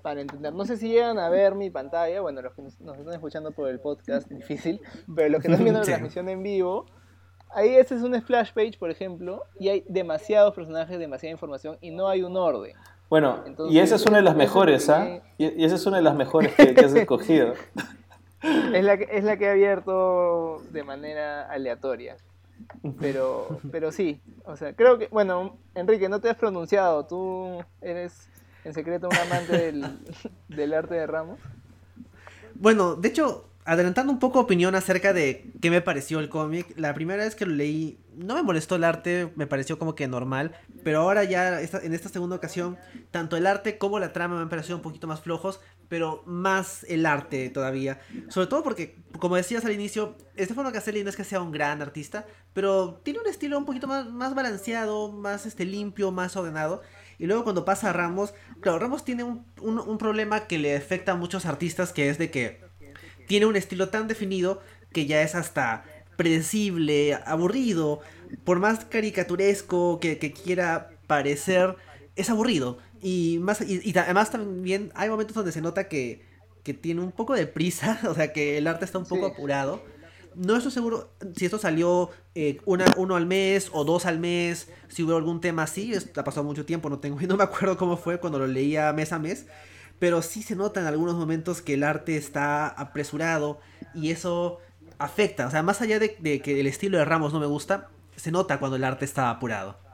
para 0.00 0.20
entender. 0.20 0.52
No 0.52 0.64
sé 0.64 0.76
si 0.76 0.88
llegan 0.88 1.18
a 1.18 1.28
ver 1.28 1.54
mi 1.54 1.70
pantalla, 1.70 2.20
bueno, 2.20 2.42
los 2.42 2.54
que 2.54 2.62
nos, 2.62 2.80
nos 2.80 2.98
están 2.98 3.14
escuchando 3.14 3.52
por 3.52 3.68
el 3.68 3.80
podcast, 3.80 4.28
difícil, 4.30 4.80
pero 5.14 5.28
los 5.28 5.42
que 5.42 5.48
están 5.48 5.62
viendo 5.62 5.80
la 5.80 5.86
transmisión 5.86 6.28
en 6.28 6.42
vivo, 6.42 6.86
ahí 7.50 7.74
este 7.76 7.94
es 7.94 8.02
un 8.02 8.18
splash 8.18 8.52
page, 8.52 8.78
por 8.78 8.90
ejemplo, 8.90 9.44
y 9.58 9.68
hay 9.68 9.84
demasiados 9.88 10.54
personajes, 10.54 10.98
demasiada 10.98 11.32
información, 11.32 11.78
y 11.80 11.90
no 11.90 12.08
hay 12.08 12.22
un 12.22 12.36
orden. 12.36 12.74
Bueno, 13.08 13.42
Entonces, 13.44 13.74
y 13.74 13.80
esa 13.80 13.96
es 13.96 14.06
una 14.06 14.18
de 14.18 14.22
las 14.22 14.36
mejores, 14.36 14.88
¿ah? 14.88 15.06
¿eh? 15.06 15.22
Y, 15.36 15.62
y, 15.62 15.64
esa 15.64 15.74
es 15.74 15.84
una 15.84 15.96
de 15.96 16.04
las 16.04 16.14
mejores 16.14 16.54
que, 16.54 16.74
que 16.74 16.84
has 16.84 16.94
escogido. 16.94 17.54
es, 18.42 18.84
la 18.84 18.96
que, 18.96 19.08
es 19.10 19.24
la 19.24 19.36
que 19.36 19.46
he 19.46 19.50
abierto 19.50 20.62
de 20.70 20.84
manera 20.84 21.50
aleatoria. 21.50 22.16
Pero, 23.00 23.58
pero 23.72 23.90
sí, 23.90 24.20
o 24.44 24.56
sea, 24.56 24.74
creo 24.74 24.98
que, 24.98 25.08
bueno, 25.08 25.56
Enrique, 25.74 26.08
no 26.08 26.20
te 26.20 26.28
has 26.28 26.36
pronunciado, 26.36 27.06
tú 27.06 27.64
eres 27.80 28.29
en 28.64 28.74
secreto 28.74 29.08
un 29.08 29.16
amante 29.16 29.72
del, 30.48 30.74
arte 30.74 30.94
de 30.94 31.06
Ramos. 31.06 31.38
Bueno, 32.54 32.94
de 32.94 33.08
hecho, 33.08 33.48
adelantando 33.64 34.12
un 34.12 34.18
poco 34.18 34.40
opinión 34.40 34.74
acerca 34.74 35.12
de 35.12 35.52
qué 35.60 35.70
me 35.70 35.80
pareció 35.80 36.18
el 36.18 36.28
cómic, 36.28 36.72
la 36.76 36.94
primera 36.94 37.24
vez 37.24 37.34
que 37.34 37.46
lo 37.46 37.54
leí 37.54 37.98
no 38.16 38.34
me 38.34 38.42
molestó 38.42 38.76
el 38.76 38.84
arte, 38.84 39.32
me 39.36 39.46
pareció 39.46 39.78
como 39.78 39.94
que 39.94 40.08
normal, 40.08 40.52
pero 40.84 41.00
ahora 41.00 41.24
ya 41.24 41.60
en 41.60 41.94
esta 41.94 42.08
segunda 42.08 42.36
ocasión, 42.36 42.76
tanto 43.10 43.36
el 43.36 43.46
arte 43.46 43.78
como 43.78 43.98
la 43.98 44.12
trama 44.12 44.36
me 44.36 44.42
han 44.42 44.48
parecido 44.48 44.76
un 44.76 44.82
poquito 44.82 45.06
más 45.06 45.20
flojos, 45.20 45.60
pero 45.88 46.22
más 46.26 46.84
el 46.88 47.06
arte 47.06 47.50
todavía. 47.50 48.00
Sobre 48.28 48.46
todo 48.46 48.62
porque, 48.62 48.96
como 49.18 49.36
decías 49.36 49.64
al 49.64 49.72
inicio, 49.72 50.16
Stefano 50.38 50.72
Caselli 50.72 51.02
no 51.02 51.10
es 51.10 51.16
que 51.16 51.24
sea 51.24 51.40
un 51.40 51.50
gran 51.50 51.82
artista, 51.82 52.26
pero 52.52 53.00
tiene 53.02 53.20
un 53.20 53.26
estilo 53.26 53.58
un 53.58 53.64
poquito 53.64 53.86
más, 53.86 54.08
más 54.08 54.34
balanceado, 54.34 55.10
más 55.12 55.46
este, 55.46 55.64
limpio, 55.64 56.10
más 56.12 56.36
ordenado. 56.36 56.82
Y 57.20 57.26
luego 57.26 57.44
cuando 57.44 57.66
pasa 57.66 57.90
a 57.90 57.92
Ramos, 57.92 58.32
claro, 58.60 58.78
Ramos 58.78 59.04
tiene 59.04 59.24
un, 59.24 59.44
un, 59.60 59.78
un 59.78 59.98
problema 59.98 60.46
que 60.46 60.58
le 60.58 60.74
afecta 60.74 61.12
a 61.12 61.16
muchos 61.16 61.44
artistas, 61.44 61.92
que 61.92 62.08
es 62.08 62.16
de 62.16 62.30
que 62.30 62.62
tiene 63.28 63.44
un 63.44 63.56
estilo 63.56 63.90
tan 63.90 64.08
definido 64.08 64.62
que 64.90 65.04
ya 65.04 65.20
es 65.20 65.34
hasta 65.34 65.84
predecible, 66.16 67.18
aburrido, 67.26 68.00
por 68.44 68.58
más 68.58 68.86
caricaturesco 68.86 70.00
que, 70.00 70.18
que 70.18 70.32
quiera 70.32 70.90
parecer, 71.06 71.76
es 72.16 72.30
aburrido. 72.30 72.78
Y, 73.02 73.38
más, 73.42 73.60
y, 73.60 73.82
y, 73.84 73.96
además 73.98 74.30
también 74.30 74.90
hay 74.94 75.10
momentos 75.10 75.34
donde 75.34 75.52
se 75.52 75.60
nota 75.60 75.88
que, 75.88 76.24
que, 76.62 76.72
tiene 76.72 77.02
un 77.02 77.12
poco 77.12 77.34
de 77.34 77.46
prisa, 77.46 78.00
o 78.08 78.14
sea 78.14 78.32
que 78.32 78.56
el 78.56 78.66
arte 78.66 78.86
está 78.86 78.98
un 78.98 79.06
poco 79.06 79.26
sí. 79.26 79.32
apurado. 79.34 79.82
No 80.34 80.56
estoy 80.56 80.72
seguro 80.72 81.12
si 81.36 81.44
esto 81.44 81.58
salió 81.58 82.10
eh, 82.34 82.60
una, 82.64 82.86
uno 82.96 83.16
al 83.16 83.26
mes 83.26 83.70
o 83.72 83.84
dos 83.84 84.06
al 84.06 84.18
mes, 84.18 84.68
si 84.88 85.02
hubo 85.02 85.16
algún 85.16 85.40
tema 85.40 85.64
así, 85.64 85.92
ha 86.16 86.24
pasado 86.24 86.44
mucho 86.44 86.64
tiempo, 86.64 86.88
no 86.88 86.98
tengo, 86.98 87.18
no 87.28 87.36
me 87.36 87.44
acuerdo 87.44 87.76
cómo 87.76 87.96
fue 87.96 88.18
cuando 88.20 88.38
lo 88.38 88.46
leía 88.46 88.92
mes 88.92 89.12
a 89.12 89.18
mes, 89.18 89.46
pero 89.98 90.22
sí 90.22 90.42
se 90.42 90.56
nota 90.56 90.80
en 90.80 90.86
algunos 90.86 91.16
momentos 91.16 91.62
que 91.62 91.74
el 91.74 91.84
arte 91.84 92.16
está 92.16 92.68
apresurado 92.68 93.60
y 93.94 94.10
eso 94.10 94.58
afecta, 94.98 95.46
o 95.46 95.50
sea, 95.50 95.62
más 95.62 95.80
allá 95.80 95.98
de, 95.98 96.16
de 96.20 96.40
que 96.40 96.60
el 96.60 96.66
estilo 96.66 96.98
de 96.98 97.04
Ramos 97.04 97.32
no 97.32 97.40
me 97.40 97.46
gusta, 97.46 97.88
se 98.16 98.30
nota 98.30 98.58
cuando 98.58 98.76
el 98.76 98.84
arte 98.84 99.04
está 99.04 99.30
apurado. 99.30 99.89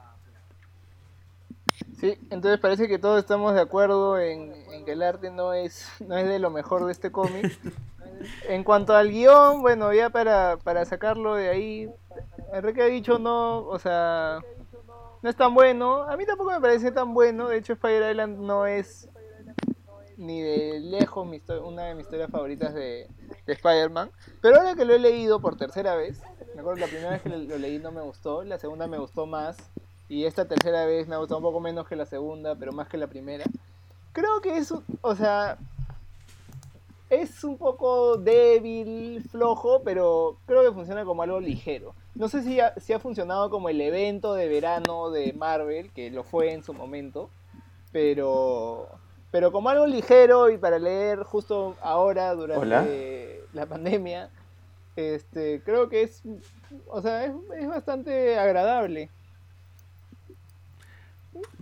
Sí, 1.99 2.19
entonces 2.31 2.61
parece 2.61 2.89
que 2.89 2.99
todos 2.99 3.19
estamos 3.19 3.55
de 3.55 3.61
acuerdo 3.61 4.19
en, 4.19 4.53
que 4.85 4.93
el 4.93 5.03
arte 5.03 5.31
no 5.31 5.53
es, 5.55 5.89
no 6.01 6.17
es 6.17 6.29
de 6.29 6.39
lo 6.39 6.51
mejor 6.51 6.85
de 6.85 6.93
este 6.93 7.11
cómic. 7.11 7.59
en 8.49 8.65
cuanto 8.65 8.95
al 8.95 9.11
guion, 9.11 9.63
bueno, 9.63 9.93
ya 9.93 10.11
para, 10.11 10.59
para 10.59 10.85
sacarlo 10.85 11.35
de 11.35 11.49
ahí, 11.49 11.91
Enrique 12.53 12.83
ha 12.83 12.87
dicho 12.87 13.19
no, 13.19 13.67
o 13.67 13.79
sea, 13.79 14.41
no 15.23 15.31
es 15.31 15.37
tan 15.37 15.55
bueno. 15.55 16.03
A 16.03 16.17
mí 16.17 16.27
tampoco 16.27 16.51
me 16.51 16.61
parece 16.61 16.93
tan 16.93 17.15
bueno. 17.15 17.49
De 17.49 17.59
hecho, 17.59 17.77
Fire 17.77 18.11
Island 18.11 18.39
no 18.39 18.67
es 18.67 19.09
ni 20.17 20.41
de 20.41 20.81
lejos 20.81 21.27
una 21.63 21.85
de 21.85 21.95
mis 21.95 22.05
historias 22.05 22.31
favoritas 22.31 22.75
de, 22.75 23.09
de 23.47 23.53
Spider-Man. 23.53 24.11
Pero 24.41 24.57
ahora 24.57 24.75
que 24.75 24.85
lo 24.85 24.95
he 24.95 24.99
leído 24.99 25.41
por 25.41 25.57
tercera 25.57 25.95
vez, 25.95 26.23
me 26.55 26.61
acuerdo 26.61 26.81
la 26.81 26.87
primera 26.87 27.11
vez 27.11 27.23
que 27.23 27.29
lo 27.29 27.59
leí 27.59 27.79
no 27.79 27.91
me 27.91 28.03
gustó, 28.03 28.45
la 28.45 28.59
segunda 28.59 28.87
me 28.87 28.99
gustó 28.99 29.27
más. 29.27 29.57
Y 30.09 30.25
esta 30.25 30.47
tercera 30.47 30.87
vez 30.87 31.09
me 31.09 31.15
ha 31.15 31.19
gustado 31.19 31.39
un 31.39 31.45
poco 31.45 31.61
menos 31.61 31.87
que 31.89 31.97
la 31.97 32.07
segunda, 32.07 32.55
pero 32.55 32.73
más 32.73 32.89
que 32.89 32.97
la 32.97 33.09
primera. 33.09 33.45
Creo 34.13 34.41
que 34.41 34.57
es, 34.57 34.73
o 35.01 35.15
sea, 35.15 35.59
es 37.11 37.45
un 37.45 37.57
poco 37.57 38.17
débil, 38.17 39.23
flojo, 39.31 39.83
pero 39.85 40.39
creo 40.47 40.63
que 40.63 40.73
funciona 40.73 41.05
como 41.05 41.23
algo 41.23 41.41
ligero. 41.41 41.95
No 42.15 42.29
sé 42.29 42.43
si 42.43 42.61
ha, 42.61 42.75
si 42.79 42.93
ha 42.93 42.99
funcionado 42.99 43.51
como 43.51 43.69
el 43.69 43.81
evento 43.81 44.35
de 44.35 44.49
verano 44.49 45.11
de 45.11 45.33
Marvel, 45.33 45.91
que 45.93 46.11
lo 46.11 46.25
fue 46.25 46.53
en 46.53 46.63
su 46.63 46.73
momento, 46.73 47.29
pero, 47.93 48.89
pero 49.31 49.53
como 49.53 49.69
algo 49.69 49.87
ligero 49.87 50.51
y 50.51 50.59
para 50.59 50.79
leer 50.79 51.23
justo 51.25 51.77
ahora, 51.81 52.33
durante 52.35 52.63
Hola. 52.63 52.87
la 53.53 53.67
pandemia, 53.67 54.31
este, 54.97 55.63
creo 55.63 55.89
que 55.89 56.03
es, 56.03 56.23
o 56.89 57.03
sea, 57.03 57.25
es, 57.25 57.33
es 57.57 57.69
bastante 57.69 58.39
agradable. 58.39 59.11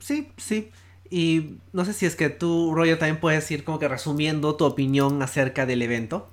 Sí, 0.01 0.33
sí. 0.37 0.71
Y 1.11 1.59
no 1.73 1.85
sé 1.85 1.93
si 1.93 2.07
es 2.07 2.17
que 2.17 2.31
tú, 2.31 2.75
Roger, 2.75 2.99
también 2.99 3.21
puedes 3.21 3.51
ir 3.51 3.65
como 3.65 3.79
que 3.79 3.89
resumiendo 3.89 4.57
tu 4.57 4.65
opinión 4.65 5.23
acerca 5.23 5.67
del 5.67 5.83
evento. 5.83 6.29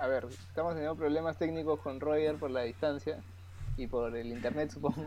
A 0.00 0.06
ver, 0.06 0.26
estamos 0.48 0.74
teniendo 0.74 0.96
problemas 0.96 1.38
técnicos 1.38 1.80
con 1.80 1.98
Roger 1.98 2.36
por 2.36 2.50
la 2.50 2.62
distancia 2.62 3.22
y 3.78 3.86
por 3.86 4.14
el 4.14 4.26
internet, 4.26 4.70
supongo. 4.70 5.06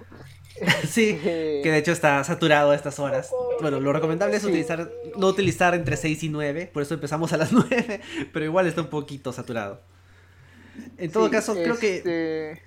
sí, 0.87 1.19
que 1.23 1.61
de 1.63 1.77
hecho 1.77 1.91
está 1.91 2.23
saturado 2.23 2.71
a 2.71 2.75
estas 2.75 2.97
horas. 2.99 3.31
Bueno, 3.61 3.79
lo 3.79 3.93
recomendable 3.93 4.37
es 4.37 4.41
sí. 4.41 4.47
utilizar, 4.47 4.89
no 5.15 5.27
utilizar 5.27 5.75
entre 5.75 5.97
6 5.97 6.23
y 6.23 6.29
9, 6.29 6.71
por 6.73 6.81
eso 6.81 6.95
empezamos 6.95 7.31
a 7.33 7.37
las 7.37 7.51
9, 7.53 8.01
pero 8.33 8.45
igual 8.45 8.65
está 8.65 8.81
un 8.81 8.87
poquito 8.87 9.31
saturado. 9.31 9.81
En 10.97 11.11
todo 11.11 11.25
sí, 11.25 11.31
caso, 11.31 11.53
creo 11.53 11.73
este... 11.73 12.03
que 12.03 12.61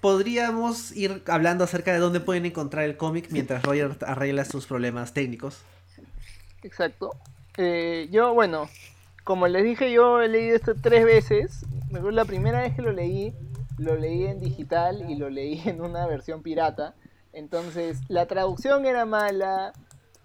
podríamos 0.00 0.96
ir 0.96 1.22
hablando 1.26 1.64
acerca 1.64 1.92
de 1.92 1.98
dónde 1.98 2.20
pueden 2.20 2.46
encontrar 2.46 2.84
el 2.84 2.96
cómic 2.96 3.28
mientras 3.30 3.62
Roger 3.62 3.96
arregla 4.06 4.44
sus 4.44 4.66
problemas 4.66 5.12
técnicos. 5.12 5.58
Exacto. 6.62 7.14
Eh, 7.56 8.08
yo, 8.10 8.32
bueno, 8.34 8.68
como 9.24 9.46
les 9.48 9.64
dije, 9.64 9.92
yo 9.92 10.20
he 10.20 10.28
leído 10.28 10.56
esto 10.56 10.74
tres 10.80 11.04
veces. 11.04 11.66
Me 11.90 11.98
acuerdo 11.98 12.16
la 12.16 12.24
primera 12.24 12.60
vez 12.60 12.74
que 12.74 12.82
lo 12.82 12.92
leí, 12.92 13.34
lo 13.78 13.96
leí 13.96 14.26
en 14.26 14.40
digital 14.40 15.10
y 15.10 15.16
lo 15.16 15.28
leí 15.28 15.60
en 15.66 15.80
una 15.80 16.06
versión 16.06 16.42
pirata. 16.42 16.94
Entonces, 17.32 17.98
la 18.08 18.26
traducción 18.26 18.86
era 18.86 19.04
mala, 19.04 19.72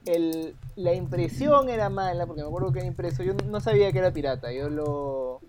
el, 0.05 0.55
la 0.75 0.93
impresión 0.93 1.69
era 1.69 1.89
mala, 1.89 2.25
porque 2.25 2.41
me 2.41 2.47
acuerdo 2.47 2.71
que 2.71 2.79
era 2.79 2.87
impreso. 2.87 3.23
Yo 3.23 3.33
no 3.33 3.59
sabía 3.59 3.91
que 3.91 3.99
era 3.99 4.11
pirata, 4.11 4.51
yo 4.51 4.69
lo 4.69 5.41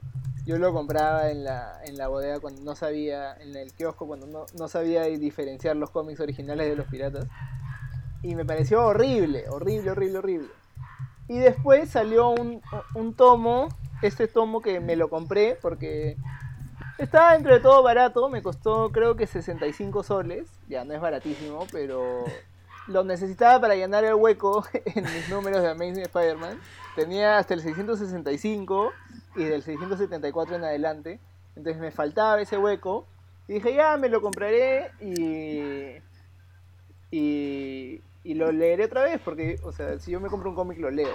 yo 0.46 0.58
lo 0.58 0.72
compraba 0.72 1.30
en 1.30 1.44
la, 1.44 1.80
en 1.84 1.98
la 1.98 2.08
bodega 2.08 2.40
cuando 2.40 2.62
no 2.62 2.74
sabía, 2.74 3.34
en 3.34 3.54
el 3.56 3.72
kiosco 3.72 4.06
cuando 4.06 4.26
no, 4.26 4.46
no 4.58 4.68
sabía 4.68 5.02
diferenciar 5.02 5.76
los 5.76 5.90
cómics 5.90 6.20
originales 6.20 6.68
de 6.68 6.76
los 6.76 6.86
piratas. 6.86 7.26
Y 8.22 8.34
me 8.34 8.44
pareció 8.44 8.84
horrible, 8.84 9.44
horrible, 9.50 9.90
horrible, 9.90 10.18
horrible. 10.18 10.48
Y 11.28 11.38
después 11.38 11.90
salió 11.90 12.30
un, 12.30 12.62
un 12.94 13.14
tomo, 13.14 13.68
este 14.00 14.28
tomo 14.28 14.62
que 14.62 14.80
me 14.80 14.96
lo 14.96 15.10
compré 15.10 15.58
porque 15.60 16.16
Estaba 16.98 17.34
dentro 17.34 17.52
de 17.52 17.60
todo 17.60 17.82
barato, 17.82 18.30
me 18.30 18.42
costó 18.42 18.90
creo 18.90 19.16
que 19.16 19.26
65 19.26 20.02
soles, 20.02 20.48
ya 20.66 20.82
no 20.86 20.94
es 20.94 21.00
baratísimo, 21.00 21.66
pero 21.70 22.24
lo 22.86 23.04
necesitaba 23.04 23.60
para 23.60 23.74
llenar 23.74 24.02
el 24.04 24.14
hueco 24.14 24.64
en 24.86 25.04
mis 25.04 25.28
números 25.28 25.60
de 25.60 25.68
Amazing 25.68 26.04
Spider-Man. 26.04 26.58
Tenía 26.94 27.36
hasta 27.36 27.52
el 27.52 27.60
665 27.60 28.92
y 29.36 29.44
del 29.44 29.62
674 29.62 30.56
en 30.56 30.64
adelante, 30.64 31.20
entonces 31.56 31.80
me 31.80 31.90
faltaba 31.90 32.40
ese 32.40 32.58
hueco 32.58 33.06
y 33.48 33.54
dije 33.54 33.74
ya 33.74 33.96
me 33.96 34.08
lo 34.08 34.20
compraré 34.20 34.90
y, 35.00 35.96
y, 37.10 38.34
lo 38.34 38.50
leeré 38.52 38.84
otra 38.84 39.02
vez, 39.04 39.20
porque, 39.24 39.58
o 39.62 39.72
sea, 39.72 39.98
si 39.98 40.10
yo 40.10 40.20
me 40.20 40.28
compro 40.28 40.50
un 40.50 40.56
cómic 40.56 40.78
lo 40.78 40.90
leo. 40.90 41.14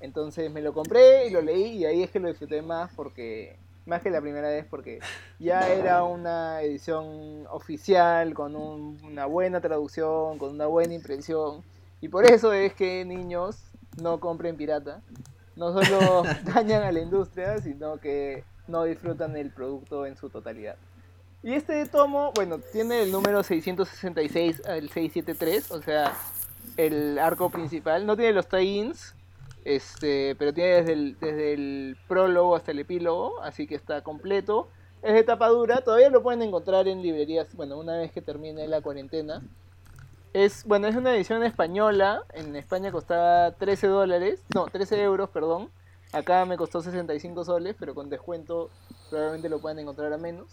Entonces 0.00 0.50
me 0.52 0.62
lo 0.62 0.72
compré 0.72 1.26
y 1.26 1.30
lo 1.30 1.42
leí 1.42 1.78
y 1.78 1.84
ahí 1.84 2.02
es 2.04 2.10
que 2.10 2.20
lo 2.20 2.28
disfruté 2.28 2.62
más 2.62 2.92
porque 2.94 3.56
más 3.84 4.00
que 4.00 4.10
la 4.10 4.20
primera 4.20 4.48
vez 4.48 4.64
porque 4.70 5.00
ya 5.40 5.68
era 5.72 6.04
una 6.04 6.62
edición 6.62 7.46
oficial 7.50 8.32
con 8.32 8.54
un- 8.54 9.00
una 9.02 9.26
buena 9.26 9.60
traducción, 9.60 10.38
con 10.38 10.50
una 10.50 10.66
buena 10.66 10.94
impresión 10.94 11.62
y 12.00 12.08
por 12.08 12.26
eso 12.26 12.52
es 12.52 12.74
que 12.74 13.04
niños 13.04 13.64
no 14.00 14.20
compren 14.20 14.56
pirata. 14.56 15.02
No 15.58 15.72
solo 15.72 16.22
dañan 16.54 16.84
a 16.84 16.92
la 16.92 17.00
industria, 17.00 17.58
sino 17.58 17.98
que 17.98 18.44
no 18.68 18.84
disfrutan 18.84 19.36
el 19.36 19.50
producto 19.50 20.06
en 20.06 20.16
su 20.16 20.30
totalidad. 20.30 20.76
Y 21.42 21.54
este 21.54 21.84
tomo, 21.86 22.32
bueno, 22.34 22.58
tiene 22.72 23.02
el 23.02 23.10
número 23.10 23.42
666 23.42 24.62
al 24.66 24.88
673, 24.88 25.70
o 25.72 25.82
sea, 25.82 26.14
el 26.76 27.18
arco 27.18 27.50
principal. 27.50 28.06
No 28.06 28.16
tiene 28.16 28.32
los 28.32 28.48
tie-ins, 28.48 29.14
este, 29.64 30.36
pero 30.38 30.54
tiene 30.54 30.70
desde 30.70 30.92
el, 30.92 31.18
desde 31.20 31.52
el 31.54 31.96
prólogo 32.06 32.54
hasta 32.54 32.70
el 32.70 32.78
epílogo, 32.78 33.42
así 33.42 33.66
que 33.66 33.74
está 33.74 34.02
completo. 34.02 34.68
Es 35.02 35.12
de 35.12 35.24
tapa 35.24 35.48
dura, 35.48 35.80
todavía 35.80 36.10
lo 36.10 36.22
pueden 36.22 36.42
encontrar 36.42 36.86
en 36.86 37.02
librerías, 37.02 37.54
bueno, 37.54 37.78
una 37.78 37.96
vez 37.96 38.12
que 38.12 38.22
termine 38.22 38.66
la 38.68 38.80
cuarentena. 38.80 39.42
Es, 40.38 40.62
bueno, 40.66 40.86
es 40.86 40.94
una 40.94 41.16
edición 41.16 41.42
española, 41.42 42.22
en 42.32 42.54
España 42.54 42.92
costaba 42.92 43.50
13 43.50 43.88
dólares, 43.88 44.40
no, 44.54 44.66
13 44.66 45.02
euros, 45.02 45.30
perdón. 45.30 45.68
Acá 46.12 46.44
me 46.44 46.56
costó 46.56 46.80
65 46.80 47.44
soles, 47.44 47.74
pero 47.76 47.92
con 47.92 48.08
descuento 48.08 48.70
probablemente 49.10 49.48
lo 49.48 49.58
puedan 49.58 49.80
encontrar 49.80 50.12
a 50.12 50.16
menos. 50.16 50.46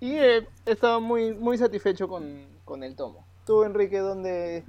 Y 0.00 0.12
eh, 0.12 0.48
he 0.64 0.70
estado 0.70 1.02
muy, 1.02 1.34
muy 1.34 1.58
satisfecho 1.58 2.08
con, 2.08 2.46
con 2.64 2.82
el 2.82 2.96
tomo. 2.96 3.26
Tú, 3.44 3.64
Enrique, 3.64 3.98
¿dónde, 3.98 4.64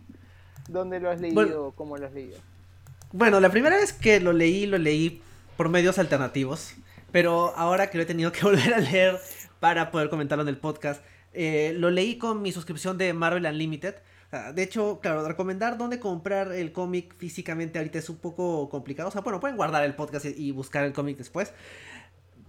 dónde 0.68 1.00
lo 1.00 1.12
has 1.12 1.22
leído? 1.22 1.36
Bueno. 1.36 1.74
¿Cómo 1.78 1.96
lo 1.96 2.06
has 2.06 2.12
leído? 2.12 2.38
Bueno, 3.14 3.40
la 3.40 3.50
primera 3.50 3.78
vez 3.78 3.94
que 3.94 4.20
lo 4.20 4.34
leí, 4.34 4.66
lo 4.66 4.78
leí 4.78 5.22
por 5.56 5.70
medios 5.70 5.98
alternativos. 5.98 6.74
Pero 7.14 7.54
ahora 7.56 7.90
que 7.90 7.98
lo 7.98 8.04
he 8.04 8.06
tenido 8.06 8.34
que 8.34 8.42
volver 8.44 8.74
a 8.74 8.80
leer 8.80 9.18
para 9.62 9.92
poder 9.92 10.10
comentarlo 10.10 10.42
en 10.42 10.50
el 10.50 10.58
podcast, 10.58 11.02
eh, 11.32 11.74
lo 11.78 11.90
leí 11.90 12.18
con 12.18 12.42
mi 12.42 12.52
suscripción 12.52 12.98
de 12.98 13.14
Marvel 13.14 13.46
Unlimited. 13.46 13.96
Sea, 14.36 14.52
De 14.52 14.64
hecho, 14.64 15.00
claro, 15.02 15.26
recomendar 15.26 15.78
dónde 15.78 16.00
comprar 16.00 16.52
el 16.52 16.74
cómic 16.74 17.16
físicamente 17.18 17.80
ahorita 17.80 18.00
es 18.00 18.10
un 18.10 18.18
poco 18.18 18.70
complicado. 18.70 19.08
O 19.10 19.12
sea, 19.12 19.22
bueno, 19.22 19.40
pueden 19.40 19.56
guardar 19.56 19.84
el 19.86 19.96
podcast 19.96 20.26
y 20.26 20.52
buscar 20.52 20.84
el 20.84 20.94
cómic 20.94 21.18
después. 21.18 21.54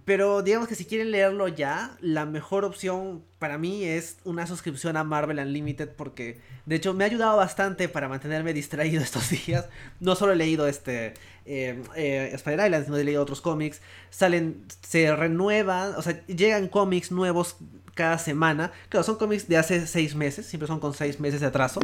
Pero 0.07 0.41
digamos 0.41 0.69
que 0.69 0.75
si 0.75 0.85
quieren 0.85 1.11
leerlo 1.11 1.49
ya, 1.49 1.97
la 1.99 2.25
mejor 2.25 2.63
opción 2.63 3.25
para 3.39 3.57
mí 3.57 3.83
es 3.83 4.19
una 4.23 4.47
suscripción 4.47 4.95
a 4.95 5.03
Marvel 5.03 5.37
Unlimited 5.37 5.89
porque 5.89 6.39
de 6.65 6.77
hecho 6.77 6.93
me 6.93 7.03
ha 7.03 7.07
ayudado 7.07 7.35
bastante 7.35 7.89
para 7.89 8.07
mantenerme 8.07 8.53
distraído 8.53 9.01
estos 9.03 9.29
días. 9.29 9.67
No 9.99 10.15
solo 10.15 10.31
he 10.31 10.37
leído 10.37 10.65
este 10.65 11.13
eh, 11.45 11.83
eh, 11.97 12.29
Spider 12.35 12.67
Island, 12.67 12.85
sino 12.85 12.95
he 12.95 13.03
leído 13.03 13.21
otros 13.21 13.41
cómics. 13.41 13.81
Salen, 14.09 14.63
se 14.81 15.13
renuevan, 15.13 15.93
o 15.97 16.01
sea, 16.01 16.25
llegan 16.27 16.69
cómics 16.69 17.11
nuevos 17.11 17.57
cada 17.93 18.17
semana. 18.17 18.71
Claro, 18.87 19.03
son 19.03 19.17
cómics 19.17 19.49
de 19.49 19.57
hace 19.57 19.85
seis 19.87 20.15
meses, 20.15 20.45
siempre 20.45 20.67
son 20.67 20.79
con 20.79 20.93
seis 20.93 21.19
meses 21.19 21.41
de 21.41 21.47
atraso. 21.47 21.81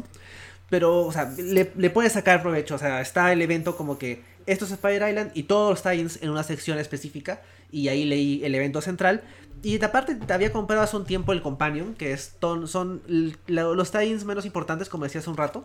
Pero, 0.74 1.06
o 1.06 1.12
sea, 1.12 1.32
le, 1.38 1.72
le 1.78 1.90
puedes 1.92 2.14
sacar 2.14 2.42
provecho. 2.42 2.74
O 2.74 2.80
sea, 2.80 3.00
está 3.00 3.32
el 3.32 3.44
evento 3.44 3.78
como 3.78 4.00
que 4.00 4.24
esto 4.48 4.66
es 4.66 4.72
Spider 4.72 5.08
Island 5.08 5.30
y 5.36 5.44
todos 5.44 5.70
los 5.70 5.84
tie-ins 5.84 6.18
en 6.24 6.32
una 6.32 6.42
sección 6.42 6.80
específica. 6.80 7.42
Y 7.72 7.90
ahí 7.90 8.06
leí 8.06 8.44
el 8.44 8.56
evento 8.56 8.82
central. 8.82 9.22
Y 9.62 9.82
aparte 9.84 10.16
te 10.16 10.34
había 10.34 10.52
comprado 10.52 10.82
hace 10.82 10.98
un 10.98 11.06
tiempo 11.06 11.32
el 11.32 11.44
Companion, 11.44 11.94
que 11.94 12.12
es 12.12 12.34
ton- 12.40 12.68
son 12.68 13.04
los 13.46 13.92
tie-ins 13.92 14.26
menos 14.26 14.46
importantes, 14.48 14.90
como 14.90 15.04
decía 15.04 15.22
hace 15.22 15.30
un 15.30 15.38
rato. 15.38 15.64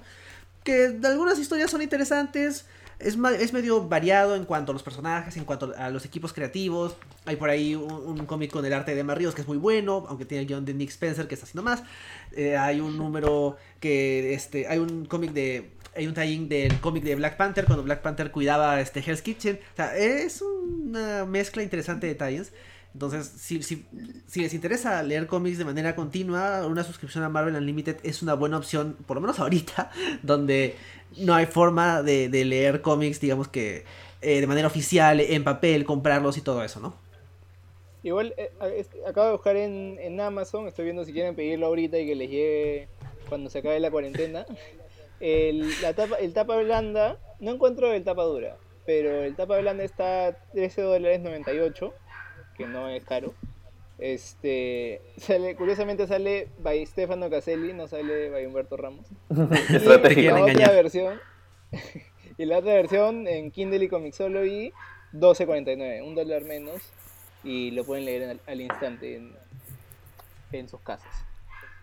Que 0.62 0.98
algunas 1.04 1.38
historias 1.38 1.70
son 1.70 1.80
interesantes. 1.80 2.66
Es, 2.98 3.16
es 3.16 3.52
medio 3.52 3.88
variado 3.88 4.34
en 4.34 4.44
cuanto 4.44 4.72
a 4.72 4.74
los 4.74 4.82
personajes, 4.82 5.36
en 5.36 5.44
cuanto 5.44 5.72
a 5.76 5.90
los 5.90 6.04
equipos 6.04 6.32
creativos. 6.32 6.96
Hay 7.26 7.36
por 7.36 7.50
ahí 7.50 7.74
un, 7.74 8.26
cómic 8.26 8.50
con 8.50 8.64
el 8.64 8.72
arte 8.72 8.94
de 8.94 9.00
Emma 9.00 9.14
que 9.16 9.40
es 9.40 9.48
muy 9.48 9.58
bueno, 9.58 10.04
aunque 10.08 10.24
tiene 10.24 10.42
el 10.42 10.48
guion 10.48 10.64
de 10.64 10.74
Nick 10.74 10.90
Spencer 10.90 11.28
que 11.28 11.34
está 11.34 11.46
haciendo 11.46 11.62
más. 11.62 11.82
Eh, 12.32 12.56
hay 12.56 12.80
un 12.80 12.96
número 12.96 13.56
que, 13.80 14.34
este, 14.34 14.66
hay 14.66 14.78
un 14.78 15.04
cómic 15.04 15.32
de, 15.32 15.70
hay 15.94 16.06
un 16.06 16.14
tie-in 16.14 16.48
del 16.48 16.80
cómic 16.80 17.04
de 17.04 17.14
Black 17.14 17.36
Panther 17.36 17.64
cuando 17.64 17.82
Black 17.82 18.02
Panther 18.02 18.30
cuidaba 18.30 18.80
este 18.80 19.00
Hell's 19.00 19.22
Kitchen. 19.22 19.58
O 19.72 19.76
sea, 19.76 19.96
es 19.96 20.42
una 20.42 21.24
mezcla 21.24 21.62
interesante 21.62 22.06
de 22.06 22.14
tie-ins. 22.14 22.52
Entonces, 22.94 23.26
si, 23.28 23.62
si, 23.62 23.86
si 24.26 24.40
les 24.42 24.54
interesa 24.54 25.02
leer 25.02 25.26
cómics 25.26 25.58
de 25.58 25.64
manera 25.64 25.94
continua, 25.94 26.66
una 26.66 26.82
suscripción 26.84 27.22
a 27.24 27.28
Marvel 27.28 27.54
Unlimited 27.54 27.98
es 28.02 28.22
una 28.22 28.34
buena 28.34 28.56
opción, 28.58 28.96
por 29.06 29.16
lo 29.16 29.20
menos 29.20 29.38
ahorita, 29.38 29.90
donde 30.22 30.76
no 31.16 31.34
hay 31.34 31.46
forma 31.46 32.02
de, 32.02 32.28
de 32.28 32.44
leer 32.44 32.80
cómics, 32.82 33.20
digamos 33.20 33.48
que 33.48 33.84
eh, 34.20 34.40
de 34.40 34.46
manera 34.46 34.66
oficial, 34.66 35.20
en 35.20 35.44
papel, 35.44 35.84
comprarlos 35.84 36.36
y 36.38 36.40
todo 36.42 36.64
eso, 36.64 36.80
¿no? 36.80 36.96
Igual, 38.02 38.34
eh, 38.36 38.50
es- 38.76 38.90
acabo 39.06 39.26
de 39.26 39.32
buscar 39.32 39.56
en, 39.56 39.98
en 40.00 40.20
Amazon, 40.20 40.68
estoy 40.68 40.84
viendo 40.84 41.04
si 41.04 41.12
quieren 41.12 41.34
pedirlo 41.34 41.66
ahorita 41.66 41.98
y 41.98 42.06
que 42.06 42.14
les 42.14 42.30
llegue 42.30 42.88
cuando 43.28 43.50
se 43.50 43.58
acabe 43.58 43.80
la 43.80 43.90
cuarentena. 43.90 44.46
El, 45.20 45.80
la 45.82 45.94
tapa, 45.94 46.14
el 46.16 46.32
tapa 46.32 46.56
blanda, 46.58 47.18
no 47.40 47.50
encuentro 47.50 47.92
el 47.92 48.04
tapa 48.04 48.22
dura, 48.22 48.56
pero 48.86 49.22
el 49.24 49.34
tapa 49.34 49.58
blanda 49.58 49.82
está 49.82 50.28
a 50.28 50.32
13 50.52 50.80
dólares 50.82 51.20
98, 51.20 51.92
que 52.58 52.66
no 52.66 52.88
es 52.88 53.02
caro. 53.04 53.32
Este, 53.98 55.00
sale, 55.16 55.56
curiosamente 55.56 56.06
sale 56.06 56.48
by 56.58 56.84
Stefano 56.84 57.30
Caselli, 57.30 57.72
no 57.72 57.88
sale 57.88 58.28
by 58.30 58.44
Humberto 58.46 58.76
Ramos. 58.76 59.06
Y 59.70 59.76
Estratégico. 59.76 60.36
la 60.36 60.44
otra 60.44 60.72
versión, 60.72 61.20
y 62.38 62.44
la 62.44 62.58
otra 62.58 62.74
versión 62.74 63.26
en 63.26 63.50
Kindle 63.50 63.84
y 63.84 63.88
Comixology, 63.88 64.72
12.49, 65.14 66.06
un 66.06 66.14
dólar 66.14 66.44
menos, 66.44 66.82
y 67.42 67.70
lo 67.70 67.84
pueden 67.84 68.04
leer 68.04 68.28
al, 68.28 68.40
al 68.46 68.60
instante 68.60 69.16
en, 69.16 69.32
en 70.52 70.68
sus 70.68 70.80
casas. 70.80 71.12